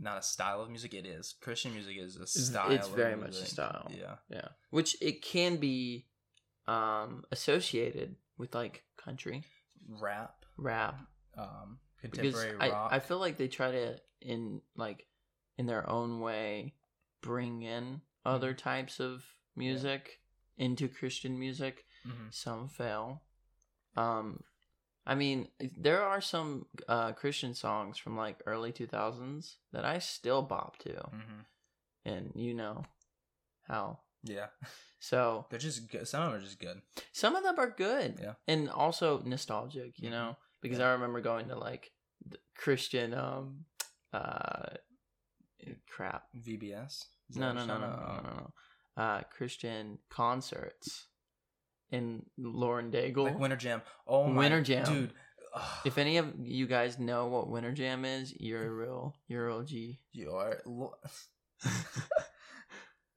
not 0.00 0.18
a 0.18 0.22
style 0.22 0.62
of 0.62 0.70
music. 0.70 0.94
It 0.94 1.06
is. 1.06 1.34
Christian 1.40 1.74
music 1.74 1.96
is 1.98 2.16
a 2.16 2.26
style. 2.26 2.70
it's 2.72 2.88
of 2.88 2.94
very 2.94 3.16
much 3.16 3.30
a 3.36 3.46
style. 3.46 3.90
Yeah. 3.96 4.16
Yeah, 4.28 4.48
which 4.70 4.96
it 5.00 5.22
can 5.22 5.56
be 5.56 6.06
um 6.66 7.24
associated 7.30 8.16
with 8.38 8.54
like 8.54 8.84
country 8.96 9.44
Rap, 9.88 10.44
rap 10.56 11.00
um, 11.36 11.78
because 12.00 12.18
contemporary 12.18 12.56
I, 12.60 12.68
rock. 12.70 12.92
I 12.92 12.98
feel 13.00 13.18
like 13.18 13.38
they 13.38 13.48
try 13.48 13.70
to 13.72 13.96
in 14.20 14.60
like 14.76 15.06
in 15.58 15.66
their 15.66 15.88
own 15.88 16.20
way 16.20 16.74
bring 17.22 17.62
in 17.62 18.02
other 18.24 18.54
types 18.54 19.00
of 19.00 19.24
music 19.56 20.20
into 20.56 20.86
Christian 20.88 21.38
music. 21.38 21.84
Mhm. 22.06 22.32
Some 22.32 22.68
fail. 22.68 23.22
Um, 23.96 24.42
I 25.10 25.16
mean, 25.16 25.48
there 25.76 26.02
are 26.04 26.20
some 26.20 26.66
uh, 26.88 27.10
Christian 27.12 27.54
songs 27.54 27.98
from 27.98 28.16
like 28.16 28.38
early 28.46 28.70
two 28.72 28.86
thousands 28.86 29.56
that 29.72 29.84
I 29.84 29.98
still 29.98 30.40
bop 30.42 30.78
to, 30.84 30.92
Mhm. 30.92 31.44
and 32.04 32.32
you 32.36 32.54
know 32.54 32.84
how. 33.66 33.98
Yeah. 34.22 34.48
So 35.00 35.46
They're 35.50 35.58
just 35.58 35.90
good. 35.90 36.06
Some 36.06 36.22
of 36.22 36.30
them 36.32 36.40
are 36.40 36.44
just 36.44 36.60
good. 36.60 36.80
some 37.12 37.34
of 37.34 37.42
them 37.42 37.58
are 37.58 37.70
good, 37.70 38.18
Yeah. 38.22 38.34
and 38.46 38.70
also 38.70 39.18
nostalgic. 39.22 39.98
You 39.98 40.10
know, 40.10 40.36
because 40.62 40.78
Yeah. 40.78 40.88
I 40.88 40.92
remember 40.92 41.20
going 41.20 41.48
to 41.48 41.56
like 41.58 41.90
Christian 42.54 43.12
um 43.14 43.64
uh 44.12 44.76
crap. 45.88 46.28
VBS. 46.36 47.04
That 47.30 47.38
No, 47.40 47.46
what 47.48 47.54
no, 47.54 47.64
no, 47.66 47.78
no, 47.78 47.96
no, 47.96 48.20
no, 48.22 48.32
no. 48.36 48.52
Uh, 48.96 49.22
Christian 49.36 49.98
concerts 50.08 51.06
in 51.90 52.24
Lauren 52.38 52.90
Daigle. 52.90 53.24
Like 53.24 53.38
Winter 53.38 53.56
Jam. 53.56 53.82
Oh 54.06 54.26
my 54.26 54.38
Winter 54.38 54.62
Jam. 54.62 54.84
dude. 54.84 55.12
Ugh. 55.54 55.62
if 55.84 55.98
any 55.98 56.16
of 56.18 56.32
you 56.42 56.66
guys 56.66 56.98
know 56.98 57.26
what 57.26 57.48
Winter 57.48 57.72
Jam 57.72 58.04
is, 58.04 58.34
you're 58.38 58.66
a 58.66 58.70
real, 58.70 59.14
you're 59.28 59.44
a 59.44 59.48
real 59.48 59.62
G. 59.62 60.00
you 60.12 60.32
are 60.32 60.60
lo- 60.64 60.94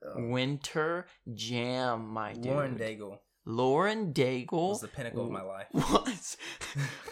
Winter 0.16 1.06
Jam, 1.34 2.08
my 2.08 2.34
dude. 2.34 2.46
Lauren 2.46 2.78
Daigle 2.78 3.20
Lauren 3.46 4.14
Daigle 4.14 4.70
was 4.70 4.82
the 4.82 4.88
pinnacle 4.88 5.26
of 5.26 5.32
my 5.32 5.42
life. 5.42 5.68
was. 5.74 6.38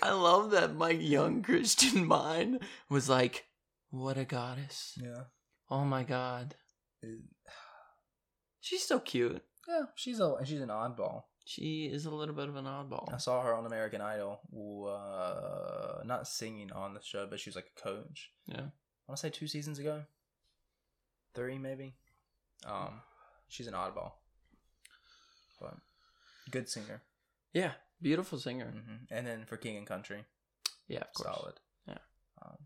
I 0.01 0.12
love 0.12 0.51
that 0.51 0.76
my 0.76 0.91
young 0.91 1.41
Christian 1.41 2.05
mind 2.07 2.62
was 2.89 3.09
like, 3.09 3.47
"What 3.89 4.18
a 4.18 4.24
goddess! 4.24 4.97
Yeah. 5.01 5.24
Oh 5.70 5.84
my 5.84 6.03
god, 6.03 6.55
she's 8.62 8.86
so 8.86 8.99
cute. 8.99 9.41
Yeah, 9.68 9.84
she's 9.95 10.20
a 10.20 10.36
she's 10.45 10.62
an 10.62 10.70
oddball. 10.70 11.24
She 11.54 11.86
is 11.86 12.06
a 12.06 12.12
little 12.12 12.34
bit 12.36 12.47
of 12.49 12.56
an 12.56 12.66
oddball." 12.66 13.14
I 13.14 13.18
saw 13.18 13.41
her 13.43 13.54
on 13.54 13.66
American 13.66 13.99
Idol. 14.02 14.39
Uh, 14.88 16.02
not 16.06 16.28
singing 16.28 16.72
on 16.72 16.93
the 16.93 17.02
show, 17.02 17.28
but 17.28 17.39
she 17.39 17.49
was 17.49 17.56
like 17.56 17.72
a 17.78 17.82
coach. 17.82 18.32
Yeah. 18.45 18.62
I 18.62 19.08
want 19.08 19.18
to 19.18 19.18
say 19.18 19.30
two 19.30 19.47
seasons 19.47 19.78
ago, 19.80 20.04
three 21.34 21.58
maybe. 21.58 21.95
Um, 22.66 23.02
she's 23.49 23.68
an 23.68 23.74
oddball, 23.74 24.14
but 25.60 25.76
good 26.52 26.70
singer. 26.70 27.02
Yeah, 27.54 27.72
beautiful 28.02 28.38
singer. 28.39 28.72
hmm 28.72 29.06
And 29.10 29.28
then 29.28 29.45
for 29.45 29.58
King 29.58 29.78
and 29.78 29.88
Country, 29.88 30.24
Yeah, 30.88 30.99
of 31.02 31.14
course. 31.14 31.36
solid. 31.36 31.56
Yeah. 31.88 31.97
Um, 32.41 32.58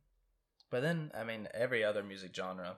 but 0.70 0.82
then 0.82 1.12
I 1.18 1.24
mean, 1.24 1.48
every 1.54 1.84
other 1.84 2.04
music 2.04 2.36
genre, 2.36 2.76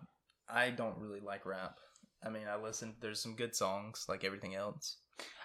I 0.47 0.69
don't 0.69 0.97
really 0.99 1.19
like 1.19 1.45
rap. 1.45 1.77
I 2.23 2.29
mean, 2.29 2.47
I 2.47 2.55
listen. 2.55 2.95
There's 3.01 3.19
some 3.21 3.35
good 3.35 3.55
songs, 3.55 4.05
like 4.07 4.23
everything 4.23 4.55
else. 4.55 4.97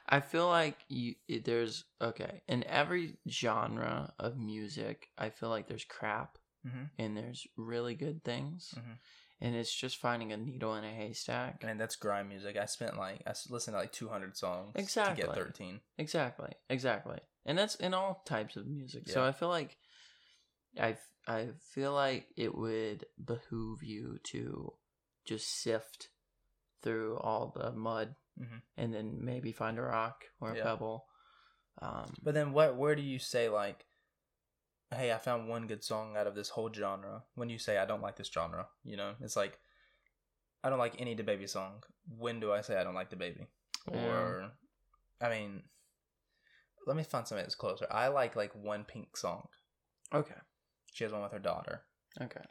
I 0.09 0.20
feel 0.20 0.46
like 0.48 0.76
you 0.88 1.14
it- 1.28 1.44
there's 1.44 1.84
okay 2.00 2.42
in 2.48 2.64
every 2.64 3.16
genre 3.28 4.12
of 4.18 4.36
music. 4.36 5.09
I 5.16 5.30
feel 5.30 5.48
like 5.48 5.68
there's 5.68 5.84
crap 5.84 6.38
Mhm. 6.66 6.90
and 6.98 7.16
there's 7.16 7.46
really 7.57 7.94
good 7.94 8.22
things, 8.24 8.74
Mhm. 8.76 8.98
and 9.40 9.55
it's 9.57 9.74
just 9.74 9.96
finding 9.96 10.32
a 10.32 10.36
needle 10.36 10.74
in 10.76 10.84
a 10.84 10.92
haystack. 10.92 11.62
And 11.64 11.80
that's 11.80 11.96
grime 11.96 12.28
music. 12.28 12.57
I 12.57 12.66
spent 12.66 12.96
like 12.96 13.22
I 13.26 13.30
listened 13.48 13.74
to 13.74 13.80
like 13.80 13.92
200 13.92 14.36
songs 14.36 14.72
exactly 14.76 15.22
to 15.22 15.28
get 15.28 15.34
13. 15.34 15.80
Exactly, 15.98 16.53
exactly, 16.68 17.20
and 17.44 17.57
that's 17.59 17.76
in 17.76 17.94
all 17.94 18.22
types 18.26 18.57
of 18.57 18.66
music. 18.66 19.09
So 19.09 19.24
I 19.24 19.32
feel 19.32 19.48
like 19.48 19.78
I 20.78 20.96
I 21.26 21.50
feel 21.72 21.92
like 21.92 22.26
it 22.36 22.55
would 22.55 23.07
behoove 23.24 23.82
you 23.82 24.18
to 24.24 24.76
just 25.24 25.48
sift 25.48 26.09
through 26.83 27.18
all 27.18 27.53
the 27.55 27.72
mud 27.72 28.14
Mhm. 28.39 28.62
and 28.76 28.95
then 28.95 29.24
maybe 29.24 29.53
find 29.53 29.78
a 29.78 29.83
rock 29.83 30.24
or 30.41 30.53
a 30.53 30.57
Yeah. 30.57 30.64
pebble. 30.64 31.09
Um, 31.80 32.12
But 32.22 32.35
then 32.35 32.53
what? 32.53 32.76
Where 32.76 32.95
do 32.95 33.03
you 33.03 33.18
say 33.18 33.49
like, 33.49 33.87
hey, 34.91 35.12
I 35.12 35.18
found 35.18 35.49
one 35.49 35.66
good 35.66 35.83
song 35.85 36.16
out 36.16 36.26
of 36.26 36.35
this 36.35 36.51
whole 36.51 36.72
genre? 36.72 37.24
When 37.35 37.49
you 37.49 37.59
say 37.59 37.78
I 37.78 37.85
don't 37.87 38.03
like 38.03 38.16
this 38.16 38.28
genre, 38.28 38.68
you 38.85 38.97
know, 38.97 39.16
it's 39.20 39.37
like 39.37 39.59
I 40.64 40.70
don't 40.70 40.78
like 40.78 41.01
any 41.01 41.14
baby 41.14 41.47
song. 41.47 41.83
When 42.07 42.39
do 42.41 42.53
I 42.53 42.61
say 42.61 42.76
I 42.76 42.85
don't 42.85 42.95
like 42.95 43.11
the 43.11 43.16
baby? 43.16 43.49
Or 43.87 44.53
I 45.20 45.28
mean, 45.28 45.68
let 46.87 46.97
me 46.97 47.03
find 47.05 47.26
something 47.26 47.43
that's 47.45 47.55
closer. 47.55 47.87
I 47.91 48.09
like 48.09 48.37
like 48.37 48.55
one 48.55 48.85
Pink 48.85 49.16
song. 49.16 49.49
okay, 50.12 50.39
She 50.93 51.05
has 51.05 51.12
one 51.12 51.22
with 51.22 51.33
her 51.33 51.39
daughter. 51.39 51.87
okay. 52.20 52.45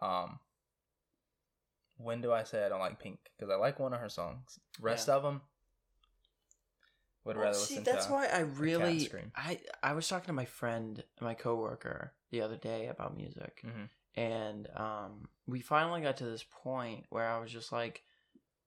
Um, 0.00 0.40
when 2.02 2.20
do 2.20 2.32
I 2.32 2.42
say 2.44 2.64
I 2.64 2.68
don't 2.68 2.80
like 2.80 2.98
Pink? 3.00 3.18
Because 3.36 3.50
I 3.50 3.56
like 3.56 3.78
one 3.78 3.92
of 3.92 4.00
her 4.00 4.08
songs. 4.08 4.58
Rest 4.80 5.08
Yeah. 5.08 5.14
of 5.14 5.22
them 5.22 5.42
would 7.24 7.36
Well, 7.36 7.46
rather 7.46 7.58
see, 7.58 7.76
listen 7.78 7.84
that's 7.92 8.06
to. 8.06 8.12
why 8.12 8.26
I 8.26 8.40
really. 8.40 9.08
I 9.36 9.60
I 9.82 9.92
was 9.92 10.08
talking 10.08 10.26
to 10.26 10.32
my 10.32 10.44
friend, 10.44 11.02
my 11.20 11.34
coworker, 11.34 12.14
the 12.30 12.40
other 12.42 12.56
day 12.56 12.88
about 12.88 13.16
music, 13.16 13.62
Mhm. 13.64 13.88
and 14.16 14.68
um, 14.76 15.28
we 15.46 15.60
finally 15.60 16.00
got 16.02 16.16
to 16.18 16.24
this 16.24 16.44
point 16.44 17.06
where 17.10 17.28
I 17.28 17.38
was 17.38 17.52
just 17.52 17.70
like, 17.72 18.04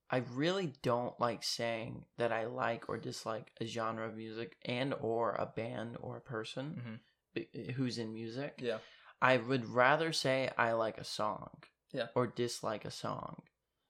I 0.10 0.18
really 0.18 0.68
don't 0.82 1.20
like 1.20 1.44
saying 1.44 2.06
that 2.18 2.32
I 2.32 2.46
like 2.46 2.88
or 2.90 2.98
dislike 2.98 3.52
a 3.60 3.66
genre 3.66 4.08
of 4.08 4.16
music 4.16 4.58
and 4.64 4.94
or 4.94 5.34
a 5.34 5.46
band 5.46 5.98
or 6.00 6.16
a 6.18 6.22
person 6.22 6.82
Mhm. 6.82 7.00
b- 7.34 7.72
who's 7.74 7.98
in 7.98 8.14
music. 8.14 8.60
Yeah. 8.62 8.80
I 9.22 9.38
would 9.38 9.66
rather 9.66 10.14
say 10.14 10.52
I 10.58 10.74
like 10.74 10.98
a 10.98 11.04
song, 11.04 11.64
Yeah. 11.92 12.08
or 12.16 12.28
dislike 12.28 12.86
a 12.86 12.92
song, 12.92 13.44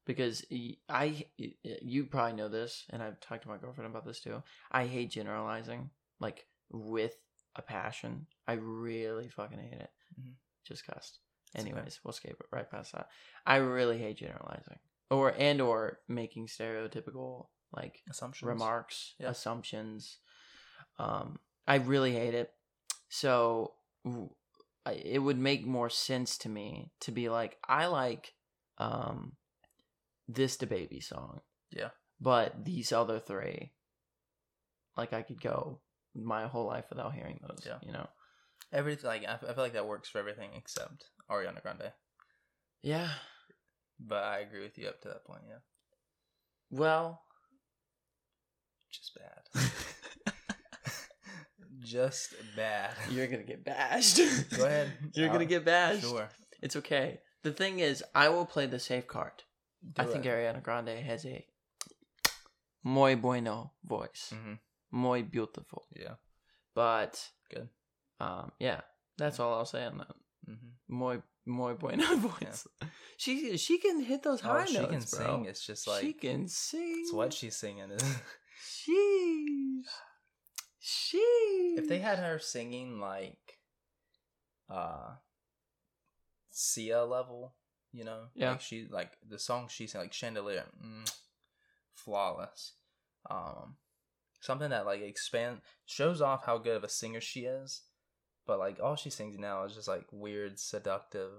because 0.05 0.45
I 0.89 1.25
you 1.37 2.05
probably 2.05 2.33
know 2.33 2.49
this, 2.49 2.85
and 2.89 3.01
I've 3.01 3.19
talked 3.19 3.43
to 3.43 3.49
my 3.49 3.57
girlfriend 3.57 3.89
about 3.89 4.05
this 4.05 4.19
too. 4.21 4.43
I 4.71 4.85
hate 4.85 5.09
generalizing, 5.11 5.89
like 6.19 6.45
with 6.71 7.15
a 7.55 7.61
passion. 7.61 8.27
I 8.47 8.53
really 8.53 9.29
fucking 9.29 9.59
hate 9.59 9.79
it. 9.81 9.91
Mhm. 10.19 10.33
Just 10.65 10.85
cussed. 10.85 11.19
Okay. 11.57 11.69
Anyways, 11.69 11.99
we'll 12.03 12.11
skip 12.11 12.31
it 12.39 12.47
right 12.51 12.69
past 12.69 12.91
that. 12.93 13.09
I 13.45 13.57
really 13.57 13.97
hate 13.97 14.17
generalizing, 14.17 14.79
or 15.09 15.33
and 15.37 15.61
or 15.61 16.01
making 16.07 16.47
stereotypical 16.47 17.47
like 17.71 18.03
Assumptions. 18.09 18.47
remarks, 18.47 19.15
Yeah. 19.19 19.29
assumptions. 19.29 20.19
Um, 20.99 21.39
I 21.67 21.75
really 21.75 22.13
hate 22.13 22.33
it. 22.33 22.53
So 23.09 23.75
it 24.93 25.19
would 25.19 25.37
make 25.37 25.65
more 25.65 25.89
sense 25.89 26.37
to 26.39 26.49
me 26.49 26.91
to 27.01 27.11
be 27.11 27.29
like, 27.29 27.57
I 27.67 27.87
like 27.87 28.33
um, 28.77 29.33
this 30.27 30.57
the 30.57 30.67
baby 30.67 30.99
song, 30.99 31.41
Yeah. 31.71 31.89
but 32.19 32.63
these 32.65 32.91
other 32.91 33.19
three, 33.19 33.73
like 34.97 35.13
I 35.13 35.21
could 35.23 35.41
go 35.41 35.81
my 36.13 36.47
whole 36.47 36.65
life 36.67 36.85
without 36.89 37.13
hearing 37.13 37.39
those. 37.41 37.63
Yeah. 37.65 37.79
You 37.81 37.91
know. 37.93 38.07
Everything 38.73 39.07
like 39.07 39.23
I 39.27 39.37
feel 39.37 39.53
like 39.57 39.73
that 39.73 39.87
works 39.87 40.09
for 40.09 40.19
everything 40.19 40.49
except 40.55 41.05
Ariana 41.29 41.61
Grande. 41.61 41.91
Yeah. 42.81 43.09
But 43.99 44.23
I 44.23 44.39
agree 44.39 44.61
with 44.63 44.77
you 44.77 44.87
up 44.87 45.01
to 45.01 45.07
that 45.09 45.23
point. 45.25 45.43
Yeah, 45.47 45.59
Well. 46.69 47.21
just 48.91 49.15
bad. 49.15 49.63
just 51.85 52.33
bad. 52.55 52.91
You're 53.11 53.27
gonna 53.27 53.43
get 53.43 53.63
bashed. 53.63 54.17
Go 54.57 54.65
ahead. 54.65 54.91
You're 55.13 55.29
gonna 55.29 55.45
Uh, 55.45 55.47
get 55.47 55.65
bashed. 55.65 56.01
Sure. 56.01 56.27
It's 56.61 56.75
okay. 56.75 57.19
The 57.43 57.51
thing 57.53 57.79
is, 57.79 58.03
I 58.13 58.29
will 58.29 58.45
play 58.45 58.65
the 58.67 58.79
safe 58.79 59.07
card. 59.07 59.43
Do 59.93 60.01
I 60.01 60.05
think. 60.05 60.25
Ariana 60.25 60.61
Grande 60.63 60.99
has 61.05 61.25
a 61.25 61.45
muy 62.83 63.15
bueno 63.15 63.71
voice, 63.83 64.33
Mhm. 64.33 64.59
muy 64.91 65.21
beautiful. 65.23 65.87
Yeah. 65.95 66.15
But 66.73 67.31
Good. 67.49 67.69
um, 68.19 68.51
yeah, 68.59 68.81
that's 69.17 69.39
all 69.39 69.53
I'll 69.53 69.65
say 69.65 69.85
on 69.85 69.97
that. 69.99 70.15
hmm 70.45 70.71
Muy 70.87 71.21
muy 71.45 71.73
bueno 71.75 72.03
voice. 72.17 72.67
She 73.17 73.57
she 73.57 73.77
can 73.77 73.99
hit 74.03 74.23
those 74.23 74.41
high 74.41 74.63
Oh, 74.63 74.65
she 74.65 74.77
notes, 74.79 75.13
can 75.15 75.25
bro. 75.25 75.35
sing. 75.37 75.45
It's 75.45 75.65
just 75.65 75.87
like 75.87 76.01
she 76.01 76.13
can 76.13 76.47
sing. 76.47 77.01
it's 77.01 77.13
what 77.13 77.31
she's 77.33 77.55
singing. 77.55 77.91
Sheesh. 78.59 79.85
Sheesh. 80.85 81.77
if 81.79 81.89
they 81.89 81.97
had 81.99 82.19
her 82.19 82.37
singing 82.37 82.99
like 82.99 83.59
uh 84.69 85.15
Sia 86.51 87.03
level, 87.03 87.55
you 87.91 88.03
know, 88.03 88.27
Yeah. 88.35 88.51
like 88.51 88.61
she 88.61 88.87
like 88.89 89.17
the 89.27 89.39
song 89.39 89.67
she 89.67 89.87
sang 89.87 90.01
like 90.01 90.13
Chandelier, 90.13 90.65
mm, 90.81 91.11
flawless. 91.93 92.73
Um, 93.29 93.77
something 94.41 94.69
that 94.69 94.85
like 94.85 95.01
expand 95.01 95.61
shows 95.85 96.21
off 96.21 96.45
how 96.45 96.57
good 96.59 96.77
of 96.77 96.83
a 96.83 96.89
singer 96.89 97.19
she 97.21 97.45
is, 97.45 97.81
But 98.45 98.59
like 98.59 98.79
all 98.79 98.95
she 98.95 99.09
sings 99.09 99.37
now 99.39 99.63
is 99.63 99.73
just 99.75 99.87
like 99.87 100.05
weird, 100.11 100.59
seductive, 100.59 101.31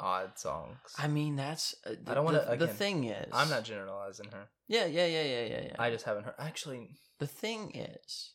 odd 0.00 0.38
songs. 0.38 0.76
I 0.98 1.08
mean, 1.08 1.36
that's 1.36 1.74
uh, 1.86 1.94
I 2.06 2.14
don't 2.14 2.24
wanna- 2.24 2.46
The, 2.50 2.66
the 2.66 2.72
thing 2.72 3.04
is, 3.04 3.28
I'm 3.32 3.48
not 3.50 3.64
generalizing 3.64 4.26
her. 4.32 4.48
Yeah, 4.68 4.86
yeah, 4.86 5.06
yeah, 5.06 5.22
yeah, 5.22 5.44
yeah, 5.46 5.60
yeah. 5.66 5.76
I 5.78 5.90
just 5.90 6.04
haven't 6.04 6.24
heard. 6.24 6.34
Actually, 6.38 6.90
the 7.18 7.26
thing 7.26 7.74
is, 7.74 8.32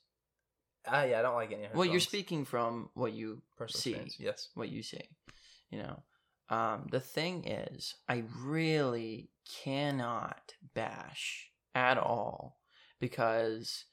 I 0.87 1.09
yeah, 1.09 1.19
I 1.19 1.21
don't 1.21 1.35
like 1.35 1.51
any 1.51 1.65
of 1.65 1.71
her. 1.71 1.77
well, 1.77 1.85
you're 1.87 1.99
speaking 1.99 2.45
from 2.45 2.89
what 2.93 3.13
you 3.13 3.41
personal 3.57 3.81
see. 3.81 3.89
experience. 3.91 4.17
Yes. 4.19 4.49
what 4.55 4.69
you 4.69 4.81
see. 4.81 5.01
You 5.69 5.79
know, 5.83 6.03
um, 6.49 6.87
the 6.91 6.99
thing 6.99 7.47
is, 7.47 7.95
I 8.09 8.23
really 8.39 9.29
cannot 9.63 10.53
bash 10.73 11.51
at 11.75 11.97
all 11.97 12.57
because 12.99 13.85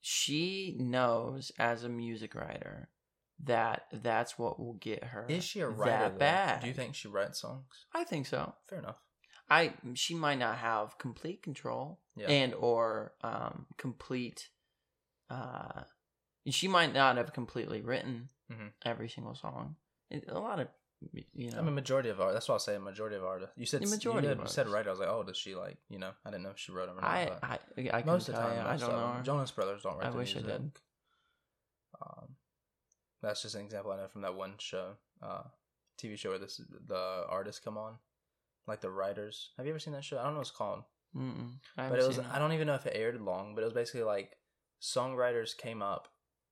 she 0.00 0.76
knows 0.78 1.52
as 1.58 1.84
a 1.84 1.88
music 1.88 2.34
writer 2.34 2.88
that 3.42 3.86
that's 3.92 4.38
what 4.38 4.58
will 4.60 4.74
get 4.74 5.02
her. 5.04 5.26
Is 5.28 5.44
she 5.44 5.60
a 5.60 5.68
writer? 5.68 5.90
that 5.90 6.18
bad? 6.18 6.60
Do 6.62 6.68
you 6.68 6.74
think 6.74 6.94
she 6.94 7.08
writes 7.08 7.40
songs? 7.40 7.66
I 7.92 8.04
think 8.04 8.26
so. 8.26 8.54
Fair 8.68 8.78
enough. 8.78 8.96
I 9.50 9.74
she 9.94 10.14
might 10.14 10.38
not 10.38 10.56
have 10.58 10.96
complete 10.98 11.42
control 11.42 12.00
Yeah. 12.16 12.28
and 12.28 12.54
or 12.54 13.12
um 13.22 13.66
complete 13.76 14.48
uh 15.30 15.82
she 16.48 16.68
might 16.68 16.92
not 16.94 17.16
have 17.16 17.32
completely 17.32 17.80
written 17.82 18.28
Mhm. 18.50 18.72
every 18.84 19.08
single 19.08 19.34
song. 19.34 19.76
It, 20.10 20.24
a 20.28 20.38
lot 20.38 20.60
of 20.60 20.68
you 21.34 21.50
know 21.50 21.58
I 21.58 21.62
mean, 21.62 21.74
majority 21.74 22.08
of 22.08 22.20
art. 22.20 22.32
That's 22.32 22.48
what 22.48 22.54
I 22.54 22.58
say. 22.58 22.78
Majority 22.78 23.16
of 23.16 23.24
artists. 23.24 23.54
You 23.58 23.66
said 23.66 23.80
The 23.82 23.86
you 23.86 23.90
majority 23.90 24.28
did- 24.28 24.38
you 24.38 24.46
said 24.46 24.60
artists. 24.62 24.74
writer. 24.74 24.88
I 24.88 24.92
was 24.92 25.00
like, 25.00 25.08
oh, 25.08 25.22
does 25.22 25.36
she 25.36 25.54
like? 25.54 25.76
You 25.90 25.98
know, 25.98 26.12
I 26.24 26.30
didn't 26.30 26.44
know 26.44 26.50
if 26.50 26.58
she 26.58 26.72
wrote 26.72 26.86
them 26.86 26.98
or 26.98 27.02
not. 27.02 27.10
I 27.10 27.58
I 27.82 27.90
I 27.98 28.02
most 28.04 28.28
of 28.28 28.34
the 28.36 28.40
time, 28.40 28.56
you, 28.56 28.62
I 28.62 28.76
don't 28.76 28.88
know. 28.90 29.12
her. 29.14 29.22
Jonas 29.22 29.50
Brothers 29.50 29.82
don't 29.82 29.98
write. 29.98 30.06
I 30.06 30.10
wish 30.10 30.36
I 30.36 30.40
did. 30.40 30.72
Um, 32.00 32.36
that's 33.24 33.42
just 33.42 33.54
an 33.54 33.62
example 33.64 33.92
I 33.92 33.96
know 33.96 34.08
from 34.08 34.22
that 34.22 34.34
one 34.34 34.54
show, 34.58 34.92
uh, 35.22 35.42
TV 36.00 36.16
show 36.18 36.30
where 36.30 36.38
this 36.38 36.60
the 36.86 37.24
artists 37.28 37.60
come 37.64 37.76
on, 37.78 37.98
like 38.66 38.80
the 38.80 38.90
writers. 38.90 39.50
Have 39.56 39.66
you 39.66 39.72
ever 39.72 39.78
seen 39.78 39.94
that 39.94 40.04
show? 40.04 40.18
I 40.18 40.24
don't 40.24 40.32
know 40.32 40.38
what 40.38 40.48
it's 40.48 40.56
called, 40.56 40.82
Mm-mm. 41.16 41.52
But 41.76 41.98
it 41.98 42.06
was. 42.06 42.16
seen 42.16 42.26
I 42.32 42.38
don't 42.38 42.52
even 42.52 42.66
know 42.66 42.74
if 42.74 42.86
it 42.86 42.96
aired 42.96 43.20
long, 43.20 43.54
but 43.54 43.62
it 43.62 43.64
was 43.64 43.74
basically 43.74 44.02
like 44.02 44.36
songwriters 44.82 45.56
came 45.56 45.82
up, 45.82 46.08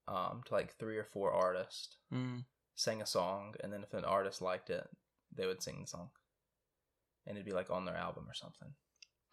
um, 0.09 0.43
to 0.47 0.55
like 0.55 0.75
three 0.79 0.97
or 0.97 1.05
four 1.05 1.33
artists, 1.33 1.97
Mm. 2.13 2.45
sang 2.75 3.03
a 3.03 3.07
song, 3.07 3.55
and 3.63 3.73
then 3.73 3.83
if 3.83 3.93
an 3.95 4.05
artist 4.05 4.41
liked 4.43 4.71
it, 4.71 4.89
they 5.37 5.47
would 5.47 5.63
sing 5.63 5.81
the 5.81 5.87
song, 5.87 6.11
and 7.27 7.37
it'd 7.37 7.47
be 7.47 7.53
like 7.53 7.71
on 7.71 7.85
their 7.85 7.97
album 7.97 8.25
or 8.29 8.35
something. 8.35 8.75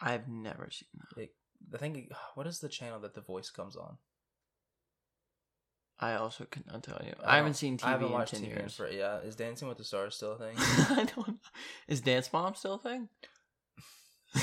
I've 0.01 0.27
never 0.27 0.69
seen 0.71 0.87
that. 1.15 1.21
It, 1.23 1.35
the 1.69 1.77
thing, 1.77 2.09
what 2.35 2.47
is 2.47 2.59
the 2.59 2.69
channel 2.69 2.99
that 3.01 3.13
the 3.15 3.21
voice 3.21 3.49
comes 3.49 3.75
on? 3.75 3.97
I 6.01 6.13
also 6.15 6.45
cannot 6.45 6.83
tell 6.83 7.01
you. 7.05 7.13
I 7.25 7.33
I, 7.33 7.37
haven't 7.37 7.55
seen 7.55 7.77
TV 7.77 7.83
I 7.85 7.91
haven't 7.91 8.07
in 8.07 8.13
watched 8.13 8.33
ten 8.33 8.43
TV 8.43 8.47
years. 8.47 8.75
for 8.75 8.89
yeah. 8.89 9.17
Is 9.19 9.35
Dancing 9.35 9.67
with 9.67 9.77
the 9.77 9.83
Stars 9.83 10.15
still 10.15 10.33
a 10.33 10.37
thing? 10.37 10.55
I 10.57 11.05
don't. 11.15 11.27
know. 11.27 11.35
Is 11.87 12.01
Dance 12.01 12.31
Mom 12.31 12.55
still 12.55 12.75
a 12.75 12.79
thing? 12.79 13.09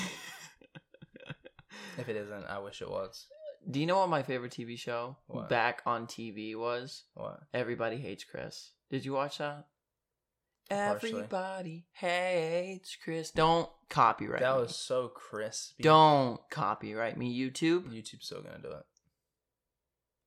if 1.98 2.08
it 2.08 2.16
isn't, 2.16 2.44
I 2.44 2.58
wish 2.58 2.82
it 2.82 2.90
was. 2.90 3.26
Do 3.68 3.80
you 3.80 3.86
know 3.86 3.98
what 3.98 4.08
my 4.10 4.22
favorite 4.22 4.52
TV 4.52 4.78
show 4.78 5.16
What? 5.26 5.48
back 5.48 5.82
on 5.86 6.06
TV 6.06 6.54
was? 6.54 7.04
What? 7.14 7.40
Everybody 7.52 7.96
Hates 7.96 8.24
Chris. 8.24 8.72
Did 8.90 9.04
you 9.04 9.12
watch 9.12 9.38
that? 9.38 9.66
Partially. 10.70 11.10
Everybody 11.10 11.86
hates 11.92 12.96
Chris. 13.02 13.30
Don't 13.30 13.68
copyright. 13.88 14.40
That 14.40 14.56
me. 14.56 14.62
was 14.62 14.76
so 14.76 15.08
crispy. 15.08 15.82
Don't 15.82 16.40
copyright 16.50 17.16
me, 17.16 17.38
YouTube. 17.38 17.84
YouTube's 17.84 18.26
still 18.26 18.42
gonna 18.42 18.58
do 18.58 18.70
it. 18.70 18.84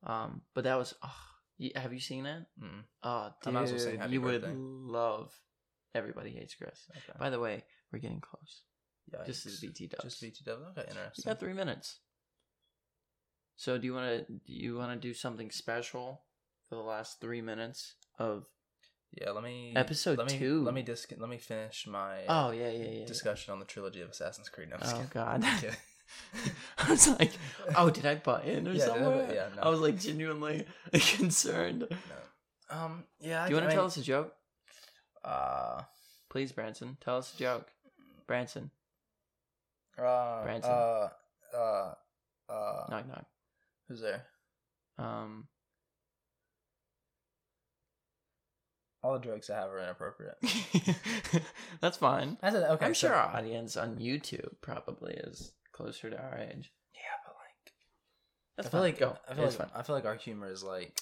Um, 0.06 0.42
but 0.54 0.64
that 0.64 0.78
was. 0.78 0.94
Oh, 1.04 1.12
you, 1.58 1.72
have 1.76 1.94
you 1.94 2.00
seen 2.00 2.26
it? 2.26 2.44
Mm. 2.62 2.84
Oh, 3.04 3.32
I 3.46 3.50
might 3.52 3.64
as 3.64 3.72
well 3.74 3.92
dude, 3.92 4.00
Happy 4.00 4.14
you 4.14 4.22
would 4.22 4.44
love. 4.56 5.34
Everybody 5.96 6.32
hates 6.32 6.56
Chris. 6.56 6.86
Okay. 6.92 7.18
By 7.20 7.30
the 7.30 7.40
way, 7.40 7.64
we're 7.92 8.00
getting 8.00 8.22
close. 8.22 8.62
Yikes. 9.14 9.26
Just 9.26 9.46
as 9.48 9.60
BT 9.60 9.88
dubs. 9.88 10.04
Just 10.04 10.22
BT 10.22 10.44
dubs. 10.46 10.62
Okay, 10.78 10.88
You 10.90 10.98
interesting. 10.98 11.30
got 11.30 11.40
three 11.40 11.54
minutes. 11.54 12.00
So 13.56 13.78
do 13.78 13.86
you 13.88 13.94
want 13.94 14.08
to 14.28 14.34
do 14.34 14.54
you 14.54 14.78
want 14.78 14.94
to 15.02 15.08
do 15.08 15.14
something 15.14 15.52
special 15.52 16.22
for 16.70 16.76
the 16.76 16.82
last 16.82 17.20
three 17.20 17.42
minutes 17.42 17.96
of? 18.18 18.46
Yeah, 19.20 19.32
let 19.32 19.44
me 19.44 19.74
Episode 19.76 20.20
let 20.20 20.32
me, 20.32 20.38
two. 20.38 20.64
Let 20.64 20.76
me 20.76 20.84
dis- 20.84 21.08
Let 21.18 21.30
me 21.30 21.40
finish 21.40 21.88
my 21.88 22.20
Oh 22.30 22.52
yeah, 22.52 22.70
yeah, 22.70 22.84
yeah. 22.84 23.00
yeah. 23.00 23.06
discussion 23.06 23.52
on 23.52 23.60
the 23.60 23.66
trilogy 23.66 24.02
of 24.02 24.10
Assassin's 24.12 24.50
Creed. 24.50 24.70
No, 24.70 24.78
I'm 24.80 24.96
Oh. 24.98 25.06
God. 25.12 25.44
I 26.78 26.90
was 26.92 27.08
like, 27.20 27.32
oh, 27.76 27.90
did 27.90 28.06
I 28.06 28.16
butt 28.16 28.46
in 28.46 28.68
or 28.68 28.72
Yeah, 28.72 28.86
did 28.86 28.90
I 28.94 28.98
somewhere? 29.00 29.34
yeah, 29.34 29.48
no. 29.56 29.62
I 29.64 29.70
was 29.70 29.80
like 29.80 30.00
genuinely 30.00 30.66
concerned. 30.94 31.86
No. 31.90 31.98
Um. 32.78 33.04
Yeah. 33.20 33.46
Do 33.48 33.52
you 33.54 33.58
want 33.60 33.70
to 33.70 33.76
tell 33.76 33.86
us 33.86 33.98
a 33.98 34.02
joke, 34.04 34.34
Uh. 35.24 35.82
please, 36.30 36.52
Branson? 36.52 36.98
Tell 37.02 37.18
us 37.18 37.34
a 37.34 37.38
joke, 37.38 37.68
Branson. 38.28 38.70
Uh. 39.98 40.44
Branson. 40.44 40.72
Uh. 40.72 41.10
Uh. 41.56 41.94
Uh. 42.50 42.86
Knock 42.90 43.08
knock. 43.08 43.26
Who's 43.88 44.02
there? 44.02 44.24
Um, 44.98 45.48
All 49.02 49.14
the 49.14 49.20
jokes 49.26 49.50
I 49.50 49.56
have 49.56 49.70
are 49.72 49.80
inappropriate. 49.80 50.38
that's 51.82 51.98
fine. 51.98 52.38
I 52.44 52.52
said 52.52 52.70
okay. 52.72 52.86
I'm 52.88 52.94
so- 52.94 53.08
sure 53.08 53.16
our 53.16 53.36
audience 53.38 53.78
on 53.78 53.96
YouTube 53.98 54.56
probably 54.62 55.14
is 55.14 55.54
closer 55.80 56.10
to 56.10 56.18
our 56.22 56.38
age. 56.38 56.72
Yeah, 56.94 57.16
but 57.26 57.36
like 57.36 57.74
That's 58.58 58.68
I 58.68 58.72
feel 58.72 58.80
fine. 58.82 58.90
like 58.90 59.00
Go. 59.00 59.18
I 59.30 59.34
feel 59.36 59.46
It's 59.46 59.60
like 59.60 59.76
I 59.76 59.82
feel 59.84 59.96
like 59.96 60.06
our 60.06 60.16
humor 60.16 60.52
is 60.52 60.64
like 60.64 61.00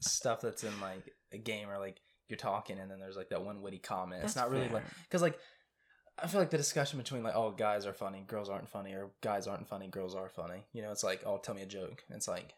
stuff 0.00 0.40
that's 0.40 0.64
in 0.64 0.80
like 0.80 1.12
a 1.32 1.38
game 1.38 1.68
or 1.68 1.78
like 1.78 2.00
you're 2.28 2.36
talking 2.36 2.78
and 2.78 2.90
then 2.90 2.98
there's 2.98 3.16
like 3.16 3.30
that 3.30 3.42
one 3.44 3.62
witty 3.62 3.78
comment. 3.78 4.22
it's 4.24 4.34
That's 4.34 4.46
not 4.46 4.50
really 4.52 4.68
like 4.68 4.84
because 5.04 5.22
like 5.22 5.38
I 6.22 6.28
feel 6.28 6.40
like 6.40 6.50
the 6.50 6.56
discussion 6.56 6.98
between 6.98 7.22
like 7.22 7.34
oh 7.36 7.50
guys 7.50 7.86
are 7.86 7.92
funny, 7.92 8.24
girls 8.26 8.48
aren't 8.48 8.68
funny, 8.68 8.92
or 8.94 9.10
guys 9.22 9.46
aren't 9.46 9.68
funny, 9.68 9.88
girls 9.88 10.14
are 10.14 10.28
funny. 10.28 10.64
You 10.72 10.82
know, 10.82 10.90
it's 10.90 11.04
like 11.04 11.22
oh 11.26 11.38
tell 11.38 11.54
me 11.54 11.62
a 11.62 11.66
joke. 11.66 12.02
It's 12.10 12.28
like 12.28 12.54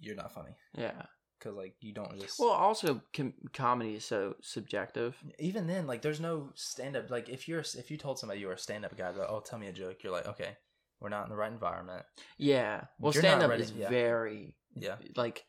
you're 0.00 0.16
not 0.16 0.32
funny 0.32 0.56
yeah. 0.76 1.02
Because 1.42 1.56
like 1.56 1.74
you 1.80 1.92
don't 1.92 2.18
just 2.20 2.38
Well, 2.38 2.50
also 2.50 3.00
com- 3.14 3.34
comedy 3.52 3.94
is 3.94 4.04
so 4.04 4.34
subjective. 4.40 5.16
even 5.38 5.66
then 5.66 5.86
like 5.86 6.02
there's 6.02 6.20
no 6.20 6.50
stand 6.54 6.96
up 6.96 7.10
like 7.10 7.28
if 7.28 7.48
you're 7.48 7.60
if 7.60 7.90
you 7.90 7.96
told 7.96 8.18
somebody 8.18 8.40
you 8.40 8.46
were 8.46 8.52
a 8.52 8.58
stand 8.58 8.84
up 8.84 8.96
guy 8.96 9.10
like 9.10 9.28
oh 9.28 9.40
tell 9.40 9.58
me 9.58 9.66
a 9.66 9.72
joke 9.72 10.02
you're 10.02 10.12
like 10.12 10.26
okay 10.26 10.56
we're 11.00 11.08
not 11.08 11.24
in 11.24 11.30
the 11.30 11.36
right 11.36 11.50
environment 11.52 12.04
Yeah. 12.38 12.84
Well, 13.00 13.12
You're 13.12 13.22
stand 13.22 13.42
up 13.42 13.50
ready- 13.50 13.62
is 13.64 13.72
yeah. 13.72 13.88
very 13.88 14.54
yeah 14.76 14.96
like 15.16 15.44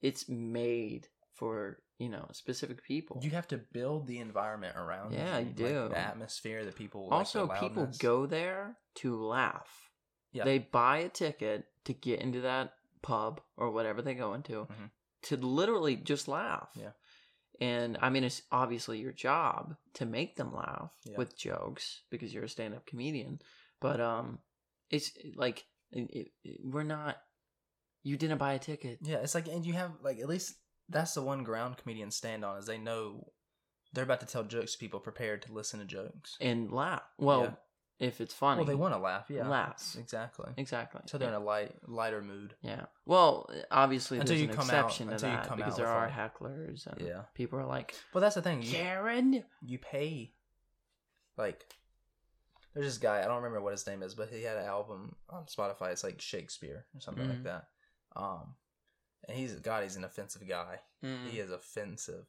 it's 0.00 0.28
made 0.28 1.08
for 1.34 1.78
you 1.98 2.08
know 2.08 2.28
specific 2.32 2.82
people. 2.84 3.20
you 3.22 3.30
have 3.30 3.46
to 3.48 3.58
build 3.72 4.06
the 4.06 4.18
environment 4.18 4.76
around 4.76 5.12
Yeah, 5.12 5.38
you 5.38 5.44
like, 5.46 5.56
do. 5.56 5.88
the 5.88 5.98
atmosphere 5.98 6.64
the 6.64 6.72
people 6.72 7.08
like, 7.08 7.18
also, 7.18 7.46
the 7.46 7.54
people 7.54 7.88
go 7.98 8.26
there 8.26 8.76
to 8.96 9.16
laugh. 9.22 9.90
Yeah. 10.32 10.44
They 10.44 10.58
buy 10.58 10.98
a 10.98 11.08
ticket 11.08 11.66
to 11.84 11.92
get 11.92 12.20
into 12.20 12.40
that 12.42 12.72
pub 13.02 13.40
or 13.56 13.70
whatever 13.70 14.02
they 14.02 14.14
go 14.14 14.34
into 14.34 14.66
Mhm. 14.66 14.90
To 15.24 15.36
literally 15.36 15.96
just 15.96 16.28
laugh. 16.28 16.68
Yeah. 16.74 16.90
And 17.60 17.96
I 18.00 18.10
mean, 18.10 18.24
it's 18.24 18.42
obviously 18.50 18.98
your 18.98 19.12
job 19.12 19.76
to 19.94 20.04
make 20.06 20.36
them 20.36 20.54
laugh 20.54 20.92
Yeah. 21.04 21.16
with 21.16 21.36
jokes 21.38 22.02
because 22.10 22.32
you're 22.34 22.44
a 22.44 22.48
stand-up 22.48 22.86
comedian. 22.86 23.40
But 23.80 24.00
um, 24.00 24.38
it's 24.90 25.12
like 25.36 25.64
it, 25.92 26.30
it, 26.44 26.60
we're 26.64 26.82
not. 26.82 27.16
You 28.02 28.16
didn't 28.16 28.38
buy 28.38 28.54
a 28.54 28.58
ticket. 28.58 28.98
yeah 29.02 29.18
it's 29.18 29.34
like 29.34 29.46
and 29.46 29.64
you 29.64 29.74
have 29.74 29.92
like 30.02 30.18
at 30.18 30.28
least 30.28 30.54
that's 30.88 31.14
the 31.14 31.22
one 31.22 31.44
ground 31.44 31.76
comedians 31.76 32.16
stand 32.16 32.44
on 32.44 32.58
is 32.58 32.66
they 32.66 32.76
know 32.78 33.28
they're 33.92 34.02
about 34.02 34.18
to 34.20 34.26
tell 34.26 34.42
jokes 34.42 34.72
to 34.72 34.78
people 34.78 34.98
prepared 34.98 35.42
to 35.42 35.52
listen 35.52 35.78
to 35.78 35.86
jokes 35.86 36.36
and 36.40 36.72
laugh. 36.72 37.02
Well. 37.18 37.56
If 38.02 38.20
it's 38.20 38.34
funny, 38.34 38.58
well 38.58 38.66
they 38.66 38.74
want 38.74 38.92
to 38.92 38.98
laugh 39.00 39.26
yeah 39.30 39.46
Laugh. 39.48 39.94
exactly 39.98 40.50
exactly. 40.56 41.00
so 41.06 41.16
they're 41.18 41.28
in 41.28 41.34
a 41.34 41.38
light 41.38 41.72
lighter 41.86 42.20
mood 42.20 42.54
yeah. 42.62 42.86
Well, 43.06 43.48
obviously 43.70 44.18
Until 44.18 44.32
there's 44.36 44.42
you 44.42 44.48
an 44.50 44.56
come 44.56 44.70
out- 44.70 44.90
to 44.92 45.02
until 45.04 45.30
you 45.30 45.36
that 45.36 45.56
because 45.56 45.76
there 45.76 45.86
are 45.86 46.06
like- 46.08 46.14
hecklers 46.34 46.86
and 46.86 47.00
Yeah. 47.00 47.22
people 47.34 47.58
are 47.60 47.64
like, 47.66 47.94
well 48.12 48.20
that's 48.20 48.34
the 48.34 48.42
thing 48.42 48.62
you, 48.62 48.72
Karen. 48.72 49.44
you 49.64 49.78
pay 49.78 50.32
like 51.36 51.64
there's 52.74 52.86
this 52.86 52.98
guy 52.98 53.20
i 53.20 53.24
don't 53.24 53.36
remember 53.36 53.60
what 53.60 53.72
his 53.72 53.86
name 53.86 54.02
is 54.02 54.14
but 54.14 54.28
he 54.30 54.42
had 54.42 54.56
an 54.56 54.66
album 54.66 55.14
on 55.30 55.44
spotify 55.44 55.92
it's 55.92 56.04
like 56.04 56.20
shakespeare 56.20 56.84
or 56.94 57.00
something 57.00 57.28
like 57.28 57.38
Mhm. 57.40 57.44
that 57.44 57.68
um 58.16 58.54
and 59.28 59.36
he's 59.36 59.54
a 59.54 59.60
god 59.60 59.82
he's 59.82 59.96
an 59.96 60.04
offensive 60.04 60.46
guy 60.48 60.80
Mm. 61.04 61.28
he 61.28 61.38
is 61.40 61.50
offensive 61.50 62.26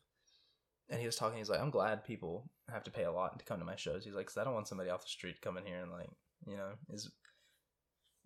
and 0.89 0.99
he 0.99 1.05
was 1.05 1.15
talking 1.15 1.37
he's 1.37 1.49
like 1.49 1.59
i'm 1.61 1.69
glad 1.71 2.03
people 2.03 2.49
have 2.71 2.83
to 2.83 2.91
pay 2.91 3.03
a 3.03 3.11
lot 3.11 3.37
to 3.39 3.45
come 3.45 3.59
to 3.59 3.65
my 3.65 3.75
shows 3.75 4.03
he's 4.05 4.13
like 4.15 4.25
because 4.25 4.37
i 4.37 4.43
don't 4.43 4.53
want 4.53 4.67
somebody 4.67 4.89
off 4.89 5.01
the 5.03 5.09
street 5.09 5.41
coming 5.41 5.65
here 5.65 5.81
and 5.81 5.91
like 5.91 6.09
you 6.47 6.57
know 6.57 6.71
is 6.89 7.11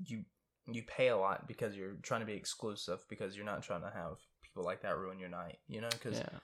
you 0.04 0.24
you 0.68 0.84
pay 0.84 1.08
a 1.10 1.18
lot 1.18 1.48
because 1.48 1.76
you're 1.76 1.94
trying 2.04 2.20
to 2.22 2.26
be 2.28 2.34
exclusive 2.34 3.00
because 3.10 3.36
you're 3.36 3.46
not 3.46 3.64
trying 3.64 3.82
to 3.82 3.90
have 3.94 4.18
people 4.44 4.64
like 4.64 4.82
that 4.82 4.98
ruin 4.98 5.20
your 5.20 5.30
night 5.30 5.58
you 5.68 5.82
know 5.82 5.90
because 5.90 6.18
Yeah. 6.20 6.40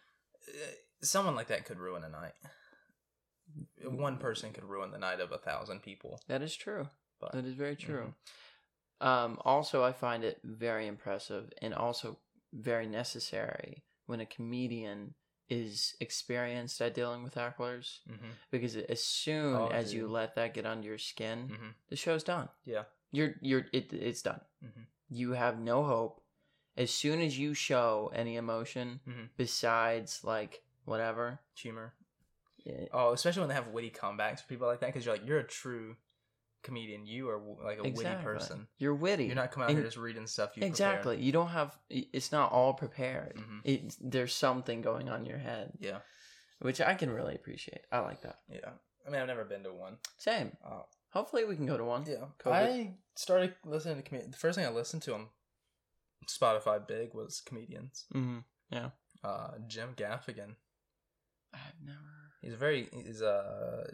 someone 1.01 1.35
like 1.35 1.47
that 1.47 1.65
could 1.65 1.77
ruin 1.79 2.03
a 2.03 2.09
night 2.09 2.33
one 3.83 4.17
person 4.17 4.53
could 4.53 4.63
ruin 4.63 4.91
the 4.91 4.97
night 4.97 5.19
of 5.19 5.31
a 5.31 5.37
thousand 5.37 5.81
people 5.81 6.19
That 6.27 6.41
is 6.41 6.55
true. 6.55 6.87
but 7.19 7.33
That 7.33 7.45
is 7.45 7.53
very 7.55 7.75
true. 7.75 8.13
Mhm. 9.01 9.05
Um, 9.05 9.37
also, 9.43 9.83
I 9.83 9.91
find 9.91 10.23
it 10.23 10.39
very 10.43 10.87
impressive 10.87 11.51
and 11.61 11.73
also 11.73 12.19
very 12.53 12.87
necessary 12.87 13.83
when 14.05 14.21
a 14.21 14.25
comedian 14.25 15.15
is 15.49 15.95
experienced 15.99 16.81
at 16.81 16.93
dealing 16.93 17.23
with 17.23 17.35
hecklers 17.35 17.99
Mm-hmm. 18.09 18.31
because 18.51 18.75
as 18.77 19.03
soon 19.03 19.55
Oh, 19.55 19.67
as 19.67 19.93
you 19.93 20.07
let 20.07 20.35
that 20.35 20.53
get 20.53 20.65
under 20.65 20.87
your 20.87 20.97
skin, 20.97 21.49
Mm-hmm. 21.51 21.67
the 21.89 21.95
show's 21.95 22.23
done. 22.23 22.49
Yeah. 22.65 22.83
You're 23.11 23.35
you're 23.41 23.65
it, 23.73 23.93
it's 23.93 24.21
done. 24.21 24.41
Mhm. 24.63 24.85
You 25.09 25.31
have 25.33 25.59
no 25.59 25.83
hope. 25.83 26.21
As 26.75 26.89
soon 26.89 27.21
as 27.21 27.37
you 27.37 27.53
show 27.53 28.11
any 28.15 28.35
emotion 28.37 28.99
Mhm. 29.07 29.29
besides 29.37 30.23
like 30.23 30.63
whatever, 30.85 31.39
Humor. 31.55 31.93
eh, 32.65 32.87
Oh, 32.91 33.11
especially 33.13 33.41
when 33.41 33.49
they 33.49 33.55
have 33.55 33.67
witty 33.67 33.91
comebacks 33.91 34.41
for 34.41 34.47
people 34.47 34.67
like 34.67 34.79
that, 34.79 34.87
because 34.87 35.05
you're 35.05 35.15
like, 35.15 35.27
you're 35.27 35.39
a 35.39 35.43
true 35.47 35.97
comedian. 36.63 37.05
You 37.05 37.29
are 37.29 37.39
like 37.63 37.77
a 37.79 37.83
exactly. 37.83 37.93
witty 38.05 38.23
person. 38.23 38.67
You're 38.77 38.95
witty. 38.95 39.25
You're 39.25 39.35
not 39.35 39.51
coming 39.51 39.65
out 39.65 39.69
And- 39.69 39.77
here 39.79 39.85
just 39.87 39.97
reading 39.97 40.25
stuff 40.27 40.55
you 40.57 40.65
exactly. 40.65 41.21
You 41.21 41.31
don't 41.31 41.49
have. 41.49 41.77
It's 41.89 42.31
not 42.31 42.51
all 42.51 42.73
prepared. 42.73 43.35
Mhm. 43.37 43.61
It, 43.63 43.95
there's 44.01 44.33
something 44.33 44.81
going 44.81 45.09
on 45.09 45.19
in 45.21 45.25
your 45.25 45.37
head, 45.37 45.73
Yeah. 45.79 45.99
which 46.59 46.81
I 46.81 46.95
can 46.95 47.11
really 47.11 47.35
appreciate. 47.35 47.81
I 47.91 47.99
like 47.99 48.21
that. 48.21 48.39
Yeah. 48.49 48.71
I 49.05 49.09
mean, 49.09 49.21
I've 49.21 49.27
never 49.27 49.43
been 49.45 49.63
to 49.63 49.73
one. 49.73 49.97
Same. 50.17 50.55
Oh. 50.65 50.85
Hopefully, 51.11 51.45
we 51.45 51.55
can 51.55 51.65
go 51.65 51.77
to 51.77 51.83
one. 51.83 52.05
Yeah. 52.07 52.25
COVID. 52.39 52.51
I 52.53 52.97
started 53.15 53.53
listening 53.65 53.97
to 53.97 54.01
comedians. 54.01 54.33
The 54.33 54.39
first 54.39 54.57
thing 54.57 54.65
I 54.65 54.69
listened 54.69 55.03
to 55.03 55.13
on 55.13 55.27
Spotify 56.27 56.85
big 56.87 57.13
was 57.13 57.41
comedians. 57.41 58.05
hmm 58.11 58.39
Yeah. 58.69 58.91
Uh, 59.23 59.51
Jim 59.67 59.93
Gaffigan. 59.95 60.55
I've 61.53 61.79
never. 61.83 61.99
He's 62.41 62.53
very 62.55 62.89
he's 62.91 63.21
uh 63.21 63.91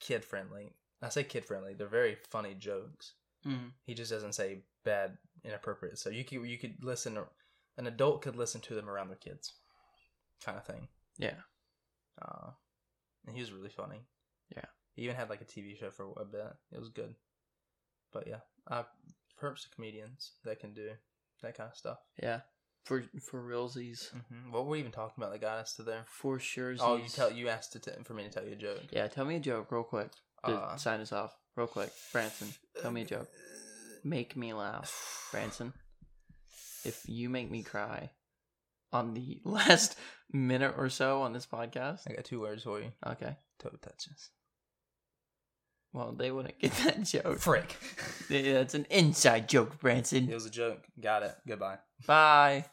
kid 0.00 0.24
friendly. 0.24 0.74
I 1.02 1.08
say 1.08 1.24
kid 1.24 1.44
friendly. 1.44 1.74
They're 1.74 1.86
very 1.86 2.16
funny 2.30 2.54
jokes. 2.54 3.14
Mm. 3.46 3.72
He 3.86 3.94
just 3.94 4.10
doesn't 4.10 4.34
say 4.34 4.60
bad, 4.84 5.16
inappropriate. 5.44 5.98
So 5.98 6.10
you 6.10 6.24
could 6.24 6.44
you 6.44 6.58
could 6.58 6.82
listen. 6.82 7.18
An 7.78 7.86
adult 7.86 8.22
could 8.22 8.36
listen 8.36 8.60
to 8.62 8.74
them 8.74 8.90
around 8.90 9.08
their 9.08 9.16
kids, 9.16 9.52
kind 10.44 10.58
of 10.58 10.66
thing. 10.66 10.88
Yeah. 11.18 11.34
Uh, 12.20 12.50
and 13.26 13.34
he 13.34 13.40
was 13.40 13.52
really 13.52 13.70
funny. 13.70 14.02
Yeah. 14.54 14.64
He 14.94 15.02
even 15.02 15.16
had 15.16 15.30
like 15.30 15.40
a 15.40 15.44
TV 15.44 15.78
show 15.78 15.90
for 15.90 16.12
a 16.20 16.24
bit. 16.24 16.52
It 16.72 16.78
was 16.78 16.90
good. 16.90 17.14
But 18.12 18.26
yeah, 18.26 18.40
uh, 18.70 18.82
perhaps 19.38 19.66
comedians 19.74 20.32
that 20.44 20.60
can 20.60 20.74
do 20.74 20.90
that 21.42 21.56
kind 21.56 21.70
of 21.70 21.76
stuff. 21.76 21.98
Yeah. 22.22 22.40
For 22.84 23.04
for 23.22 23.42
realsies. 23.42 24.10
hmm 24.10 24.50
What 24.52 24.64
were 24.64 24.72
we 24.72 24.80
even 24.80 24.92
talking 24.92 25.22
about 25.22 25.32
that 25.32 25.40
got 25.40 25.58
us 25.58 25.74
to 25.74 25.82
there? 25.82 26.04
For 26.06 26.38
sure. 26.38 26.74
Oh, 26.80 26.96
you 26.96 27.08
tell 27.08 27.30
you 27.30 27.48
asked 27.48 27.72
to 27.72 27.78
t- 27.78 27.90
for 28.04 28.14
me 28.14 28.24
to 28.24 28.30
tell 28.30 28.44
you 28.44 28.52
a 28.52 28.56
joke. 28.56 28.82
Yeah, 28.90 29.06
tell 29.06 29.24
me 29.24 29.36
a 29.36 29.40
joke 29.40 29.70
real 29.70 29.84
quick 29.84 30.10
to 30.46 30.52
Uh, 30.52 30.76
sign 30.76 31.00
us 31.00 31.12
off. 31.12 31.34
Real 31.56 31.66
quick, 31.66 31.90
Branson, 32.12 32.48
tell 32.80 32.90
me 32.90 33.02
a 33.02 33.04
joke. 33.04 33.28
Make 34.04 34.36
me 34.36 34.52
laugh, 34.54 35.28
Branson. 35.32 35.72
If 36.84 37.02
you 37.06 37.28
make 37.28 37.50
me 37.50 37.62
cry 37.62 38.10
on 38.92 39.14
the 39.14 39.40
last 39.44 39.96
minute 40.32 40.74
or 40.78 40.88
so 40.88 41.22
on 41.22 41.32
this 41.32 41.46
podcast, 41.46 42.02
I 42.08 42.14
got 42.14 42.24
two 42.24 42.40
words 42.40 42.62
for 42.62 42.80
you. 42.80 42.92
okay. 43.06 43.36
Toe 43.58 43.70
touches. 43.82 44.30
Well, 45.92 46.12
they 46.12 46.30
wouldn't 46.30 46.58
get 46.60 46.72
that 46.84 47.02
joke. 47.02 47.38
Frick. 47.40 47.76
Yeah, 48.28 48.60
it's 48.60 48.74
an 48.74 48.86
inside 48.90 49.48
joke, 49.48 49.78
Branson. 49.80 50.30
It 50.30 50.34
was 50.34 50.46
a 50.46 50.50
joke. 50.50 50.84
Got 51.00 51.24
it. 51.24 51.34
Goodbye. 51.46 51.78
Bye. 52.06 52.64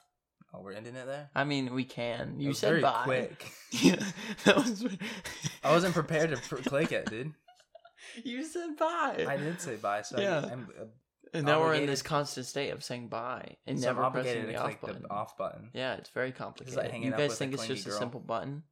Oh, 0.54 0.62
we're 0.62 0.74
ending 0.74 0.96
it 0.96 1.06
there. 1.08 1.30
I 1.36 1.44
mean, 1.44 1.74
we 1.74 1.84
can. 1.84 2.40
You 2.40 2.54
said 2.54 2.70
very 2.70 2.82
bye. 2.82 3.02
quick. 3.04 3.52
Yeah, 3.72 3.98
that 4.46 4.56
was. 4.56 4.86
I 5.62 5.72
wasn't 5.74 5.94
prepared 5.94 6.30
to 6.30 6.38
pr- 6.38 6.62
click 6.70 6.94
it, 6.94 7.10
dude. 7.10 7.34
You 8.24 8.44
said 8.44 8.78
bye. 8.78 9.26
I 9.28 9.38
did 9.38 9.62
say 9.62 9.76
bye, 9.76 10.02
so 10.02 10.20
Yeah. 10.20 10.40
I, 10.40 10.52
I'm, 10.52 10.68
uh, 10.80 10.86
and 11.34 11.46
now 11.46 11.60
we're 11.60 11.74
in 11.76 11.86
this 11.86 12.02
constant 12.02 12.46
state 12.46 12.70
of 12.70 12.84
saying 12.84 13.10
bye 13.10 13.58
and 13.66 13.80
so 13.80 13.88
never 13.88 14.10
pressing 14.10 14.46
the 14.48 14.54
to 14.54 14.58
off 14.58 14.64
click 14.64 14.82
button. 14.82 15.02
the 15.04 15.10
off 15.12 15.38
button. 15.38 15.70
Yeah, 15.74 15.96
it's 15.96 16.10
very 16.10 16.32
complicated. 16.32 16.92
hanging 16.92 17.04
you 17.04 17.12
guys 17.12 17.38
think 17.38 17.54
it's 17.54 17.68
just 17.68 17.86
a 17.88 17.92
simple 17.92 18.20
button? 18.20 18.64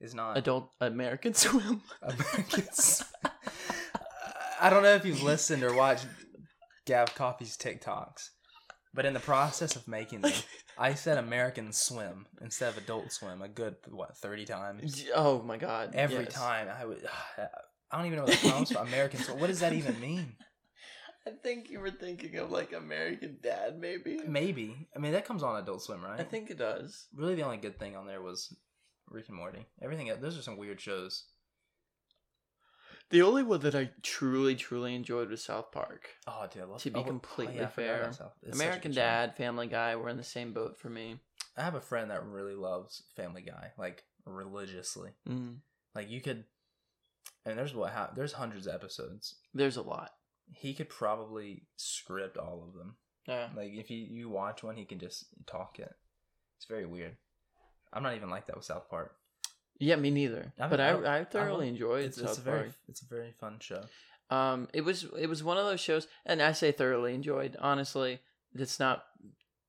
It's 0.00 0.14
not 0.14 0.38
Adult 0.38 0.70
American 0.80 1.34
Swim. 1.34 1.82
Americans. 2.02 3.04
I 4.60 4.70
don't 4.70 4.82
know 4.82 4.94
if 4.94 5.04
you've 5.04 5.22
listened 5.22 5.62
or 5.62 5.74
watched 5.74 6.06
Gav 6.86 7.14
Coffee's 7.14 7.56
TikToks, 7.56 8.30
but 8.94 9.04
in 9.04 9.12
the 9.14 9.20
process 9.20 9.76
of 9.76 9.86
making 9.88 10.22
them, 10.22 10.32
I 10.78 10.94
said 10.94 11.18
American 11.18 11.72
Swim 11.72 12.26
instead 12.40 12.70
of 12.70 12.78
Adult 12.78 13.12
Swim 13.12 13.42
a 13.42 13.48
good 13.48 13.76
what 13.88 14.16
thirty 14.16 14.44
times. 14.44 15.04
oh 15.14 15.42
my 15.42 15.56
god! 15.58 15.94
Every 15.94 16.24
yes. 16.24 16.32
time 16.32 16.68
I 16.68 16.84
would, 16.84 17.04
I 17.90 17.96
don't 17.96 18.06
even 18.06 18.18
know 18.18 18.24
what 18.24 18.32
that 18.32 18.52
comes 18.52 18.72
from. 18.72 18.86
American 18.86 19.20
Swim. 19.20 19.40
What 19.40 19.46
does 19.46 19.60
that 19.60 19.72
even 19.72 19.98
mean? 20.00 20.34
I 21.26 21.30
think 21.42 21.70
you 21.70 21.80
were 21.80 21.90
thinking 21.90 22.36
of 22.36 22.50
like 22.50 22.72
American 22.72 23.38
Dad, 23.42 23.78
maybe. 23.78 24.20
Maybe. 24.26 24.88
I 24.94 24.98
mean, 24.98 25.12
that 25.12 25.26
comes 25.26 25.42
on 25.42 25.60
Adult 25.60 25.82
Swim, 25.82 26.02
right? 26.02 26.20
I 26.20 26.24
think 26.24 26.50
it 26.50 26.58
does. 26.58 27.06
really 27.14 27.34
the 27.34 27.42
only 27.42 27.58
good 27.58 27.78
thing 27.78 27.96
on 27.96 28.06
there 28.06 28.22
was 28.22 28.54
Rick 29.10 29.28
and 29.28 29.36
Morty. 29.36 29.66
Everything 29.82 30.08
else, 30.08 30.20
those 30.20 30.38
are 30.38 30.42
some 30.42 30.56
weird 30.56 30.80
shows. 30.80 31.24
The 33.10 33.22
only 33.22 33.42
one 33.42 33.60
that 33.60 33.74
I 33.74 33.90
truly, 34.02 34.54
truly 34.54 34.94
enjoyed 34.94 35.30
was 35.30 35.42
South 35.42 35.72
Park. 35.72 36.08
Oh, 36.26 36.46
dude, 36.52 36.62
I 36.62 36.66
love 36.66 36.82
To 36.82 36.90
be 36.90 37.00
oh, 37.00 37.04
completely 37.04 37.56
yeah, 37.56 37.68
fair, 37.68 38.02
about 38.02 38.14
South- 38.14 38.32
it's 38.42 38.58
such 38.58 38.64
a 38.64 38.68
American 38.68 38.92
show. 38.92 39.00
Dad, 39.00 39.36
Family 39.36 39.66
Guy 39.66 39.96
were 39.96 40.10
in 40.10 40.18
the 40.18 40.22
same 40.22 40.52
boat 40.52 40.78
for 40.78 40.90
me. 40.90 41.18
I 41.56 41.62
have 41.62 41.74
a 41.74 41.80
friend 41.80 42.10
that 42.10 42.24
really 42.24 42.54
loves 42.54 43.02
Family 43.16 43.42
Guy, 43.42 43.72
like 43.78 44.04
religiously. 44.26 45.10
Mm. 45.28 45.56
Like 45.94 46.10
you 46.10 46.20
could, 46.20 46.44
and 47.46 47.58
there's 47.58 47.74
what 47.74 47.92
ha- 47.92 48.10
there's 48.14 48.32
hundreds 48.32 48.66
of 48.66 48.74
episodes. 48.74 49.36
There's 49.54 49.76
a 49.76 49.82
lot. 49.82 50.10
He 50.52 50.74
could 50.74 50.88
probably 50.88 51.66
script 51.76 52.36
all 52.36 52.64
of 52.66 52.74
them. 52.78 52.96
Yeah. 53.26 53.48
Like 53.56 53.72
if 53.74 53.90
you 53.90 53.98
you 53.98 54.28
watch 54.28 54.62
one, 54.62 54.76
he 54.76 54.84
can 54.84 54.98
just 54.98 55.26
talk 55.46 55.78
it. 55.78 55.92
It's 56.56 56.66
very 56.66 56.86
weird. 56.86 57.16
I'm 57.92 58.02
not 58.02 58.16
even 58.16 58.30
like 58.30 58.46
that 58.46 58.56
with 58.56 58.64
South 58.64 58.88
Park. 58.90 59.14
Yeah, 59.78 59.96
me 59.96 60.10
neither. 60.10 60.52
I 60.58 60.62
mean, 60.62 60.70
but 60.70 60.80
I, 60.80 60.88
I 60.88 60.92
I, 60.92 61.18
I 61.20 61.24
thoroughly 61.24 61.66
don't- 61.66 61.74
enjoyed 61.74 62.04
It's, 62.06 62.16
South 62.20 62.30
it's 62.30 62.38
a 62.38 62.42
very 62.42 62.58
Park. 62.64 62.74
it's 62.88 63.02
a 63.02 63.06
very 63.06 63.32
fun 63.38 63.58
show. 63.60 63.84
Um, 64.30 64.68
it 64.74 64.82
was 64.82 65.06
it 65.18 65.26
was 65.28 65.42
one 65.44 65.56
of 65.56 65.64
those 65.66 65.80
shows, 65.80 66.06
and 66.26 66.42
I 66.42 66.52
say 66.52 66.72
thoroughly 66.72 67.14
enjoyed. 67.14 67.56
Honestly, 67.60 68.20
it's 68.54 68.78
not 68.80 69.04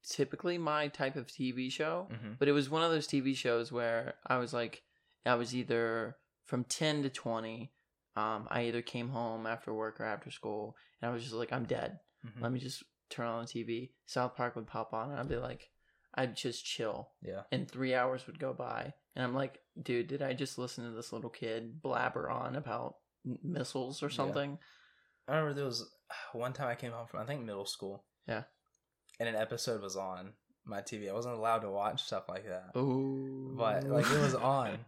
typically 0.09 0.57
my 0.57 0.87
type 0.87 1.15
of 1.15 1.27
TV 1.27 1.71
show, 1.71 2.07
Mm-hmm. 2.11 2.33
but 2.39 2.47
it 2.47 2.51
was 2.53 2.69
one 2.69 2.83
of 2.83 2.91
those 2.91 3.07
TV 3.07 3.35
shows 3.35 3.71
where 3.71 4.15
I 4.25 4.37
was 4.37 4.53
like, 4.53 4.81
I 5.25 5.35
was 5.35 5.53
either 5.55 6.15
from 6.49 6.63
ten 6.65 7.03
to 7.03 7.09
twenty. 7.09 7.71
Um, 8.15 8.47
I 8.49 8.63
either 8.63 8.81
came 8.81 9.09
home 9.09 9.45
after 9.45 9.73
work 9.73 10.01
or 10.01 10.05
after 10.05 10.31
school, 10.31 10.75
and 11.01 11.09
I 11.09 11.13
was 11.13 11.23
just 11.23 11.35
like, 11.35 11.53
I'm 11.53 11.65
dead. 11.65 11.99
Mm-hmm. 12.25 12.43
Let 12.43 12.51
me 12.51 12.59
just 12.59 12.83
turn 13.09 13.27
on 13.27 13.45
the 13.45 13.47
TV. 13.63 13.91
South 14.07 14.35
Park 14.35 14.55
would 14.55 14.67
pop 14.67 14.93
on, 14.93 15.11
and 15.11 15.19
I'd 15.19 15.29
be 15.29 15.37
like, 15.37 15.69
I'd 16.15 16.35
just 16.35 16.65
chill, 16.65 17.11
Yeah. 17.21 17.43
and 17.51 17.69
three 17.69 17.93
hours 17.93 18.25
would 18.27 18.39
go 18.39 18.51
by, 18.51 18.93
and 19.15 19.23
I'm 19.23 19.35
like, 19.35 19.59
dude, 19.81 20.07
did 20.07 20.21
I 20.21 20.33
just 20.33 20.57
listen 20.57 20.83
to 20.83 20.91
this 20.91 21.13
little 21.13 21.29
kid 21.29 21.81
blabber 21.81 22.29
on 22.29 22.55
about 22.55 22.95
missiles 23.43 24.01
or 24.03 24.07
Yeah. 24.09 24.15
something? 24.15 24.57
I 25.27 25.31
remember 25.35 25.53
there 25.53 25.65
was 25.65 25.87
one 26.33 26.51
time 26.53 26.67
I 26.67 26.75
came 26.75 26.91
home 26.91 27.07
from 27.07 27.21
I 27.21 27.25
think 27.25 27.45
middle 27.45 27.67
school. 27.67 28.05
Yeah. 28.27 28.43
And 29.19 29.29
an 29.29 29.35
episode 29.35 29.81
was 29.81 29.95
on 29.95 30.33
my 30.69 30.81
TV. 30.81 31.09
I 31.09 31.13
wasn't 31.13 31.35
allowed 31.35 31.59
to 31.59 31.69
watch 31.69 32.03
stuff 32.03 32.29
like 32.29 32.47
that. 32.47 32.71
Oh, 32.75 33.51
But, 33.55 33.85
like, 33.85 34.05
it 34.05 34.19
was 34.19 34.35
on. 34.35 34.77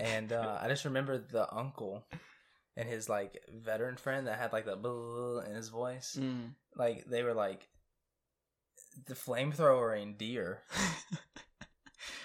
And 0.00 0.32
uh, 0.32 0.58
I 0.62 0.68
just 0.68 0.86
remember 0.86 1.18
the 1.18 1.52
uncle 1.54 2.06
and 2.74 2.88
his 2.88 3.08
like 3.08 3.42
veteran 3.52 3.96
friend 3.96 4.26
that 4.26 4.38
had 4.38 4.52
like 4.52 4.64
the 4.64 4.76
blah 4.76 5.40
in 5.40 5.54
his 5.54 5.68
voice. 5.68 6.16
Mm. 6.18 6.54
Like 6.76 7.04
they 7.06 7.22
were 7.22 7.34
like 7.34 7.68
the 9.06 9.14
flamethrower 9.14 10.00
and 10.02 10.16
deer 10.16 10.62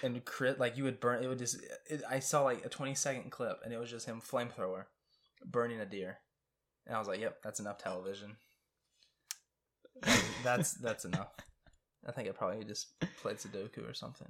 and 0.02 0.24
crit 0.24 0.58
like 0.58 0.76
you 0.76 0.84
would 0.84 1.00
burn 1.00 1.22
it 1.22 1.28
would 1.28 1.38
just 1.38 1.56
it, 1.90 2.02
I 2.08 2.20
saw 2.20 2.42
like 2.44 2.64
a 2.64 2.68
20 2.68 2.94
second 2.94 3.30
clip 3.30 3.58
and 3.64 3.74
it 3.74 3.78
was 3.78 3.90
just 3.90 4.06
him 4.06 4.22
flamethrower 4.22 4.84
burning 5.44 5.80
a 5.80 5.86
deer. 5.86 6.18
And 6.86 6.94
I 6.94 6.98
was 6.98 7.08
like, 7.08 7.20
"Yep, 7.20 7.38
that's 7.42 7.60
enough 7.60 7.78
television." 7.78 8.36
that's 10.44 10.72
that's 10.74 11.04
enough. 11.04 11.32
I 12.06 12.12
think 12.12 12.28
I 12.28 12.32
probably 12.32 12.64
just 12.64 12.88
played 13.22 13.36
Sudoku 13.38 13.88
or 13.88 13.94
something. 13.94 14.28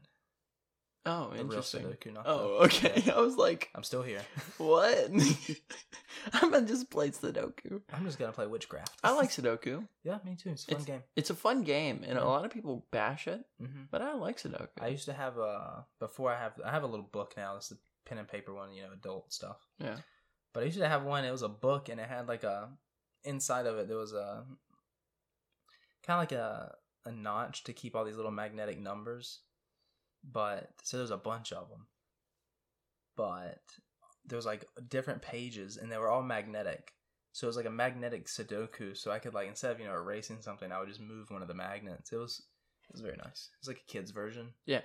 Oh, 1.07 1.31
The 1.35 1.41
interesting. 1.41 1.83
Sudoku, 1.85 2.13
not 2.15 2.25
Oh, 2.27 2.39
the- 2.61 2.65
okay. 2.65 3.03
Yeah. 3.05 3.13
I 3.17 3.21
was 3.21 3.37
like, 3.37 3.69
I'm 3.75 3.83
still 3.83 4.03
here. 4.03 4.23
what? 4.59 5.11
I'm 6.33 6.51
gonna 6.51 6.67
just 6.67 6.91
play 6.91 7.11
Sudoku. 7.11 7.83
I'm 7.93 8.05
just 8.07 8.19
gonna 8.19 8.33
play 8.33 8.47
Witchcraft. 8.47 9.01
I 9.05 9.13
like 9.13 9.29
Sudoku. 9.31 9.87
Yeah, 10.03 10.19
me 10.25 10.35
too. 10.37 10.51
It's 10.51 10.65
a 10.67 10.75
fun 10.77 10.85
game. 10.85 11.03
It's 11.17 11.31
a 11.31 11.35
fun 11.35 11.63
game, 11.63 12.05
and 12.07 12.19
a 12.19 12.25
lot 12.25 12.45
of 12.47 12.51
people 12.53 12.87
bash 12.91 13.27
it, 13.29 13.45
hmm 13.61 13.83
but 13.91 14.01
I 14.01 14.15
like 14.15 14.39
Sudoku. 14.39 14.69
I 14.81 14.89
used 14.89 15.05
to 15.07 15.13
have 15.13 15.37
a 15.37 15.85
before 16.01 16.33
I 16.33 16.39
have 16.39 16.53
I 16.65 16.71
have 16.71 16.85
a 16.85 16.87
little 16.87 17.09
book 17.11 17.35
now. 17.37 17.57
It's 17.57 17.69
the 17.69 17.77
pen 18.07 18.17
and 18.19 18.29
paper 18.29 18.55
one, 18.55 18.73
you 18.73 18.83
know, 18.83 18.93
adult 18.93 19.33
stuff. 19.33 19.59
yeah. 19.79 19.97
But 20.55 20.63
I 20.63 20.67
used 20.67 20.79
to 20.79 20.89
have 20.89 21.03
one. 21.03 21.25
It 21.25 21.33
was 21.33 21.43
a 21.43 21.49
book, 21.49 21.89
and 21.91 22.01
it 22.01 22.09
had 22.09 22.29
like 22.29 22.45
a 22.45 22.71
inside 23.25 23.67
of 23.67 23.77
it. 23.77 23.89
There 23.89 23.99
was 23.99 24.15
a 24.15 24.45
kind 26.07 26.17
of 26.17 26.23
like 26.23 26.33
a 26.33 26.75
a 27.07 27.13
notch 27.13 27.65
to 27.65 27.73
keep 27.73 27.95
all 27.95 28.05
these 28.05 28.17
little 28.17 28.31
magnetic 28.31 28.81
numbers. 28.81 29.41
But 30.25 30.71
so 30.83 30.97
there's 30.97 31.11
a 31.11 31.17
bunch 31.19 31.53
of 31.53 31.69
them. 31.69 31.87
But 33.17 33.61
there's 34.27 34.47
like 34.47 34.65
different 34.89 35.23
pages, 35.23 35.77
and 35.77 35.91
they 35.93 35.99
were 35.99 36.09
all 36.11 36.23
magnetic. 36.23 36.93
So 37.33 37.47
it 37.47 37.49
was 37.49 37.57
like 37.57 37.67
a 37.67 37.71
magnetic 37.71 38.27
Sudoku. 38.27 38.97
So 38.97 39.11
I 39.11 39.19
could 39.19 39.35
like 39.35 39.49
instead 39.49 39.73
of 39.73 39.81
you 39.81 39.87
know 39.87 39.95
erasing 39.95 40.41
something, 40.41 40.73
I 40.73 40.79
would 40.79 40.89
just 40.89 41.01
move 41.01 41.31
one 41.31 41.43
of 41.43 41.49
the 41.49 41.55
magnets. 41.55 42.13
It 42.13 42.17
was 42.17 42.41
It 42.89 42.93
was 42.93 43.01
very 43.03 43.17
nice. 43.17 43.51
It's 43.59 43.69
like 43.69 43.83
a 43.87 43.93
kid's 43.93 44.11
version. 44.13 44.49
Yeah. 44.67 44.83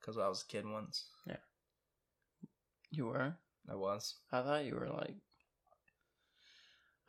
Because 0.00 0.16
I 0.18 0.28
was 0.28 0.42
a 0.42 0.50
kid 0.50 0.64
once. 0.66 1.06
Yeah. 1.26 1.36
You 2.90 3.06
were? 3.06 3.36
I 3.70 3.74
was. 3.74 4.16
I 4.32 4.42
thought 4.42 4.64
you 4.64 4.74
were 4.74 4.88
like. 4.88 5.14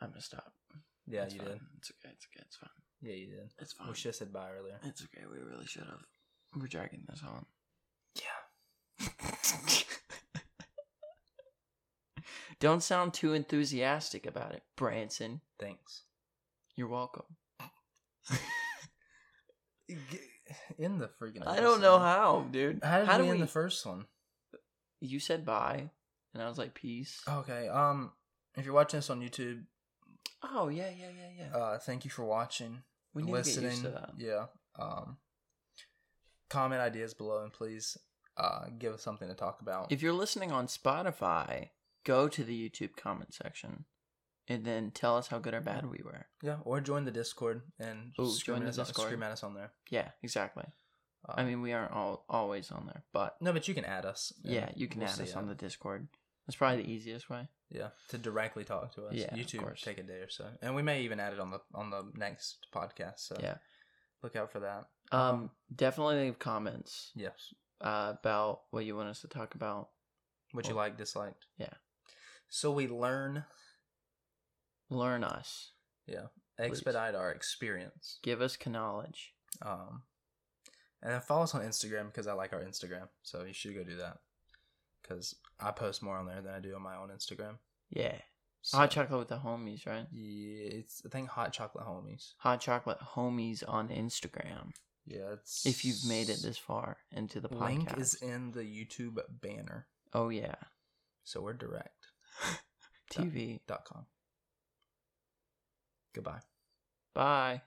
I'm 0.00 0.10
gonna 0.10 0.20
stop. 0.20 0.52
Yeah, 1.06 1.24
It's 1.24 1.34
you 1.34 1.40
fine. 1.40 1.48
did. 1.48 1.60
It's 1.78 1.90
okay. 1.90 2.12
It's 2.14 2.26
okay. 2.32 2.44
It's 2.46 2.56
fine. 2.56 2.81
Yeah, 3.02 3.14
you 3.14 3.26
did. 3.26 3.50
It's 3.58 3.72
fine. 3.72 3.88
We 3.88 3.94
should 3.94 4.10
have 4.10 4.14
said 4.16 4.32
bye 4.32 4.50
earlier. 4.58 4.78
It's 4.84 5.02
okay. 5.02 5.24
We 5.30 5.38
really 5.38 5.66
should 5.66 5.82
have. 5.84 6.04
We're 6.56 6.66
dragging 6.68 7.04
this 7.08 7.22
on. 7.26 7.46
Yeah. 8.20 9.08
Don't 12.60 12.82
sound 12.82 13.12
too 13.14 13.32
enthusiastic 13.32 14.24
about 14.26 14.52
it, 14.52 14.62
Branson. 14.76 15.40
Thanks. 15.58 16.02
You're 16.76 16.88
welcome. 16.88 17.24
In 20.78 20.98
the 20.98 21.08
freaking. 21.20 21.46
I 21.46 21.60
don't 21.60 21.80
know 21.80 21.98
how, 21.98 22.46
dude. 22.50 22.80
How 22.84 22.98
did 23.00 23.08
How 23.08 23.20
we 23.20 23.32
we- 23.32 23.38
the 23.38 23.46
first 23.46 23.84
one? 23.84 24.06
You 25.00 25.18
said 25.18 25.44
bye, 25.44 25.90
and 26.32 26.42
I 26.42 26.48
was 26.48 26.58
like, 26.58 26.74
peace. 26.74 27.20
Okay. 27.28 27.66
Um, 27.68 28.12
if 28.56 28.64
you're 28.64 28.74
watching 28.74 28.98
this 28.98 29.10
on 29.10 29.20
YouTube, 29.20 29.64
Oh 30.42 30.68
yeah, 30.68 30.90
yeah, 30.96 31.08
yeah, 31.16 31.46
yeah. 31.50 31.56
uh, 31.56 31.78
thank 31.78 32.04
you 32.04 32.10
for 32.10 32.24
watching. 32.24 32.82
We 33.14 33.22
need 33.22 33.32
listening. 33.32 33.54
to 33.56 33.60
get 33.62 33.70
used 33.72 33.84
to 33.84 33.90
that. 33.90 34.10
Yeah. 34.16 34.44
Um, 34.78 35.16
comment 36.50 36.80
ideas 36.80 37.14
below 37.14 37.42
and 37.42 37.52
please 37.52 37.96
uh 38.36 38.66
give 38.78 38.92
us 38.94 39.02
something 39.02 39.28
to 39.28 39.34
talk 39.34 39.60
about. 39.60 39.90
If 39.92 40.02
you're 40.02 40.12
listening 40.12 40.52
on 40.52 40.66
Spotify, 40.66 41.70
go 42.04 42.28
to 42.28 42.44
the 42.44 42.68
YouTube 42.68 42.96
comment 42.96 43.34
section, 43.34 43.84
and 44.48 44.64
then 44.64 44.90
tell 44.90 45.16
us 45.16 45.28
how 45.28 45.38
good 45.38 45.54
or 45.54 45.60
bad 45.60 45.84
we 45.90 46.00
were. 46.04 46.26
yeah, 46.42 46.56
or 46.64 46.80
join 46.80 47.04
the 47.04 47.10
Discord 47.10 47.62
and 47.78 48.12
Ooh, 48.20 48.34
join 48.38 48.60
the 48.62 48.68
us, 48.68 48.76
Discord. 48.76 49.06
scream 49.08 49.22
at 49.22 49.32
us 49.32 49.42
on 49.42 49.54
there. 49.54 49.72
Yeah, 49.90 50.08
exactly. 50.22 50.64
Um, 51.28 51.34
I 51.38 51.44
mean, 51.44 51.62
we 51.62 51.72
aren't 51.72 51.92
all 51.92 52.24
always 52.28 52.70
on 52.72 52.86
there, 52.86 53.04
but 53.12 53.36
no, 53.40 53.52
but 53.52 53.68
you 53.68 53.74
can 53.74 53.84
add 53.84 54.04
us. 54.04 54.32
yeah, 54.42 54.70
you 54.74 54.88
can 54.88 55.00
we'll 55.00 55.10
add 55.10 55.20
us 55.20 55.36
on 55.36 55.46
the 55.46 55.54
Discord. 55.54 56.08
That's 56.46 56.56
probably 56.56 56.82
the 56.82 56.90
easiest 56.90 57.30
way. 57.30 57.48
yeah 57.70 57.88
to 58.08 58.18
directly 58.18 58.64
talk 58.64 58.94
to 58.94 59.06
us. 59.06 59.14
Yeah, 59.14 59.32
of 59.32 59.38
YouTube 59.38 59.60
course. 59.60 59.80
take 59.82 59.98
a 59.98 60.02
day 60.02 60.20
or 60.20 60.28
so, 60.28 60.46
and 60.60 60.74
we 60.74 60.82
may 60.82 61.02
even 61.02 61.20
add 61.20 61.32
it 61.32 61.40
on 61.40 61.50
the 61.50 61.60
on 61.74 61.90
the 61.90 62.04
next 62.16 62.66
podcast. 62.74 63.20
So 63.20 63.36
Yeah. 63.40 63.56
look 64.22 64.36
out 64.36 64.50
for 64.52 64.60
that. 64.60 64.88
Um, 65.12 65.50
definitely 65.74 66.16
leave 66.24 66.38
comments 66.38 67.10
Yes, 67.14 67.52
uh, 67.80 68.14
about 68.18 68.62
what 68.70 68.84
you 68.84 68.96
want 68.96 69.08
us 69.08 69.20
to 69.20 69.28
talk 69.28 69.54
about. 69.54 69.90
what 70.52 70.68
you 70.68 70.74
like, 70.74 70.96
disliked. 70.98 71.46
yeah. 71.56 71.74
So 72.48 72.70
we 72.70 72.86
learn, 72.86 73.44
Learn 74.90 75.24
us. 75.24 75.72
yeah, 76.06 76.26
expedite 76.58 77.14
our 77.14 77.30
experience. 77.30 78.18
Give 78.22 78.42
us 78.42 78.58
knowledge. 78.66 79.32
Um, 79.62 80.02
and 81.02 81.12
then 81.12 81.20
follow 81.22 81.44
us 81.44 81.54
on 81.54 81.62
Instagram 81.62 82.06
because 82.06 82.26
I 82.26 82.34
like 82.34 82.52
our 82.52 82.60
Instagram. 82.62 83.08
So 83.22 83.44
you 83.44 83.54
should 83.54 83.74
go 83.74 83.84
do 83.84 83.96
that 83.96 84.18
because 85.02 85.34
I 85.62 85.70
post 85.70 86.02
more 86.02 86.16
on 86.16 86.26
there 86.26 86.40
than 86.42 86.54
I 86.54 86.60
do 86.60 86.74
on 86.74 86.82
my 86.82 86.96
own 86.96 87.08
Instagram. 87.10 87.58
Yeah. 87.90 88.16
So, 88.64 88.78
Hot 88.78 88.90
chocolate 88.90 89.18
with 89.18 89.28
the 89.28 89.38
homies, 89.38 89.86
right? 89.86 90.06
Yeah, 90.12 90.78
it's 90.78 91.02
I 91.04 91.08
think 91.08 91.28
hot 91.28 91.52
chocolate 91.52 91.84
homies. 91.84 92.34
Hot 92.38 92.60
chocolate 92.60 92.98
homies 93.14 93.62
on 93.66 93.88
Instagram. 93.88 94.70
Yeah, 95.04 95.32
it's 95.32 95.66
If 95.66 95.84
you've 95.84 96.04
made 96.06 96.28
it 96.28 96.40
this 96.42 96.58
far 96.58 96.98
into 97.10 97.40
the 97.40 97.48
podcast. 97.48 97.60
link 97.66 97.98
is 97.98 98.14
in 98.14 98.52
the 98.52 98.62
YouTube 98.62 99.18
banner. 99.40 99.88
Oh 100.12 100.28
yeah. 100.28 100.54
So 101.24 101.40
we're 101.40 101.54
direct 101.54 102.06
TV. 103.12 103.60
dot 103.66 103.84
com. 103.84 104.06
Goodbye. 106.14 106.40
Bye. 107.14 107.62